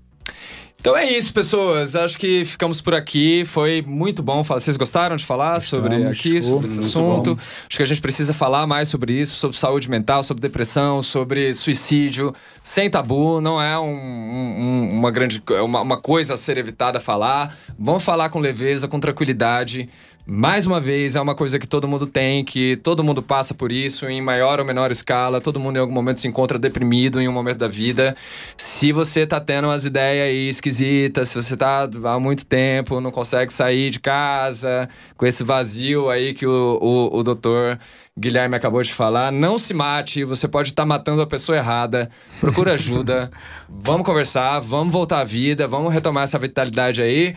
Então 0.80 0.96
é 0.96 1.04
isso, 1.04 1.30
pessoas. 1.34 1.94
Acho 1.94 2.18
que 2.18 2.42
ficamos 2.42 2.80
por 2.80 2.94
aqui. 2.94 3.44
Foi 3.44 3.82
muito 3.86 4.22
bom 4.22 4.42
falar. 4.42 4.60
Vocês 4.60 4.78
gostaram 4.78 5.14
de 5.14 5.26
falar 5.26 5.60
sobre 5.60 5.94
aqui, 6.06 6.40
sobre 6.40 6.66
esse 6.68 6.78
assunto? 6.78 7.38
Acho 7.68 7.76
que 7.76 7.82
a 7.82 7.86
gente 7.86 8.00
precisa 8.00 8.32
falar 8.32 8.66
mais 8.66 8.88
sobre 8.88 9.12
isso, 9.12 9.36
sobre 9.36 9.58
saúde 9.58 9.90
mental, 9.90 10.22
sobre 10.22 10.40
depressão, 10.40 11.02
sobre 11.02 11.52
suicídio, 11.52 12.32
sem 12.62 12.88
tabu. 12.88 13.42
Não 13.42 13.60
é 13.60 13.78
um- 13.78 13.84
um- 13.84 14.90
uma 14.92 15.10
grande 15.10 15.42
uma, 15.62 15.82
uma 15.82 15.96
coisa 15.98 16.32
a 16.32 16.36
ser 16.38 16.56
evitada 16.56 16.98
falar. 16.98 17.54
Vamos 17.78 18.02
falar 18.02 18.30
com 18.30 18.38
leveza, 18.40 18.88
com 18.88 18.98
tranquilidade. 18.98 19.86
Mais 20.26 20.66
uma 20.66 20.78
vez, 20.78 21.16
é 21.16 21.20
uma 21.20 21.34
coisa 21.34 21.58
que 21.58 21.66
todo 21.66 21.88
mundo 21.88 22.06
tem, 22.06 22.44
que 22.44 22.76
todo 22.76 23.02
mundo 23.02 23.22
passa 23.22 23.54
por 23.54 23.72
isso, 23.72 24.06
em 24.06 24.20
maior 24.22 24.60
ou 24.60 24.64
menor 24.64 24.90
escala. 24.90 25.40
Todo 25.40 25.58
mundo 25.58 25.76
em 25.76 25.80
algum 25.80 25.92
momento 25.92 26.20
se 26.20 26.28
encontra 26.28 26.58
deprimido 26.58 27.20
em 27.20 27.28
um 27.28 27.32
momento 27.32 27.58
da 27.58 27.68
vida. 27.68 28.14
Se 28.56 28.92
você 28.92 29.26
tá 29.26 29.40
tendo 29.40 29.66
umas 29.66 29.84
ideias 29.84 30.28
aí 30.28 30.48
esquisitas, 30.48 31.30
se 31.30 31.36
você 31.36 31.56
tá 31.56 31.88
há 32.04 32.20
muito 32.20 32.46
tempo, 32.46 33.00
não 33.00 33.10
consegue 33.10 33.52
sair 33.52 33.90
de 33.90 33.98
casa, 33.98 34.88
com 35.16 35.26
esse 35.26 35.42
vazio 35.42 36.10
aí 36.10 36.34
que 36.34 36.46
o, 36.46 36.78
o, 36.80 37.18
o 37.18 37.22
doutor 37.22 37.78
Guilherme 38.18 38.54
acabou 38.54 38.82
de 38.82 38.92
falar, 38.92 39.32
não 39.32 39.56
se 39.58 39.72
mate, 39.72 40.24
você 40.24 40.46
pode 40.46 40.68
estar 40.68 40.84
matando 40.84 41.22
a 41.22 41.26
pessoa 41.26 41.56
errada. 41.56 42.10
Procura 42.38 42.74
ajuda. 42.74 43.30
vamos 43.68 44.04
conversar, 44.04 44.60
vamos 44.60 44.92
voltar 44.92 45.20
à 45.20 45.24
vida, 45.24 45.66
vamos 45.66 45.92
retomar 45.92 46.24
essa 46.24 46.38
vitalidade 46.38 47.02
aí. 47.02 47.34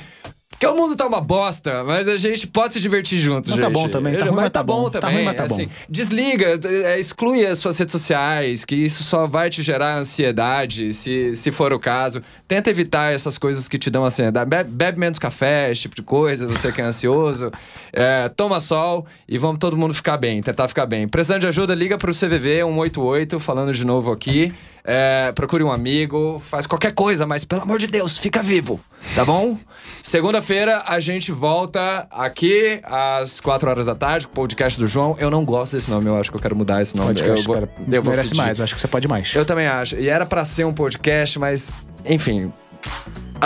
Porque 0.63 0.67
o 0.67 0.81
mundo 0.81 0.95
tá 0.95 1.05
uma 1.05 1.19
bosta, 1.19 1.83
mas 1.83 2.07
a 2.07 2.15
gente 2.15 2.47
pode 2.47 2.73
se 2.73 2.79
divertir 2.79 3.17
juntos, 3.17 3.49
Não, 3.49 3.57
gente. 3.57 3.65
tá 3.65 3.69
bom 3.69 3.89
também, 3.89 4.15
tá 4.17 4.25
ruim, 4.25 4.35
mas 4.35 4.43
mas 4.43 4.51
tá 4.51 4.63
bom. 4.63 4.89
também. 4.89 5.01
Tá 5.01 5.09
ruim, 5.09 5.25
mas 5.25 5.35
tá 5.35 5.43
assim, 5.43 5.65
bom. 5.65 5.71
Desliga, 5.89 6.59
é, 6.85 6.97
exclui 6.97 7.45
as 7.45 7.57
suas 7.57 7.77
redes 7.77 7.91
sociais, 7.91 8.63
que 8.63 8.73
isso 8.75 9.03
só 9.03 9.27
vai 9.27 9.49
te 9.49 9.61
gerar 9.61 9.97
ansiedade, 9.97 10.93
se, 10.93 11.35
se 11.35 11.51
for 11.51 11.73
o 11.73 11.79
caso. 11.79 12.21
Tenta 12.47 12.69
evitar 12.69 13.13
essas 13.13 13.37
coisas 13.37 13.67
que 13.67 13.77
te 13.77 13.89
dão 13.89 14.05
ansiedade. 14.05 14.49
Bebe, 14.49 14.69
bebe 14.69 14.99
menos 14.99 15.19
café, 15.19 15.69
esse 15.69 15.81
tipo 15.81 15.95
de 15.95 16.01
coisa, 16.01 16.47
você 16.47 16.71
que 16.71 16.79
é 16.81 16.85
ansioso. 16.85 17.51
É, 17.95 18.27
toma 18.27 18.59
sol 18.59 19.05
e 19.29 19.37
vamos 19.37 19.59
todo 19.59 19.77
mundo 19.77 19.93
ficar 19.93 20.17
bem, 20.17 20.41
tentar 20.41 20.67
ficar 20.67 20.87
bem. 20.87 21.07
Precisando 21.07 21.41
de 21.41 21.47
ajuda, 21.47 21.75
liga 21.75 21.95
pro 21.95 22.11
CVV 22.11 22.63
188, 22.63 23.39
falando 23.39 23.71
de 23.71 23.85
novo 23.85 24.11
aqui. 24.11 24.51
É, 24.85 25.31
procure 25.31 25.63
um 25.63 25.71
amigo, 25.71 26.41
faz 26.43 26.67
qualquer 26.67 26.91
coisa, 26.91 27.25
mas 27.25 27.45
pelo 27.45 27.61
amor 27.61 27.79
de 27.79 27.87
Deus, 27.87 28.17
fica 28.17 28.41
vivo, 28.41 28.79
tá 29.15 29.23
bom? 29.23 29.57
Segunda-feira 30.01 30.83
a 30.85 30.99
gente 30.99 31.31
volta 31.31 32.05
aqui 32.11 32.81
às 32.83 33.39
4 33.39 33.69
horas 33.69 33.85
da 33.85 33.95
tarde 33.95 34.27
com 34.27 34.33
o 34.33 34.35
podcast 34.35 34.77
do 34.77 34.85
João. 34.85 35.15
Eu 35.19 35.31
não 35.31 35.45
gosto 35.45 35.77
desse 35.77 35.89
nome, 35.89 36.09
eu 36.09 36.19
acho 36.19 36.29
que 36.29 36.35
eu 36.35 36.41
quero 36.41 36.55
mudar 36.55 36.81
esse 36.81 36.97
nome. 36.97 37.13
Podcast, 37.13 37.47
eu 37.47 37.55
vou, 37.55 37.69
eu 37.89 38.03
vou 38.03 38.11
merece 38.11 38.31
pedir. 38.31 38.41
mais, 38.41 38.59
eu 38.59 38.63
acho 38.65 38.75
que 38.75 38.81
você 38.81 38.87
pode 38.87 39.07
mais. 39.07 39.33
Eu 39.33 39.45
também 39.45 39.67
acho. 39.67 39.95
E 39.95 40.09
era 40.09 40.25
pra 40.25 40.43
ser 40.43 40.65
um 40.65 40.73
podcast, 40.73 41.39
mas, 41.39 41.71
enfim. 42.05 42.51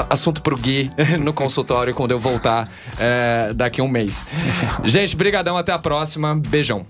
Assunto 0.10 0.42
pro 0.42 0.58
Gui 0.58 0.92
no 1.22 1.34
consultório 1.34 1.94
quando 1.94 2.12
eu 2.12 2.20
voltar 2.20 2.72
é, 3.00 3.52
daqui 3.54 3.80
a 3.80 3.84
um 3.84 3.88
mês. 3.88 4.26
Gente, 4.84 5.16
brigadão, 5.16 5.56
até 5.56 5.72
a 5.72 5.78
próxima. 5.78 6.36
Beijão. 6.36 6.86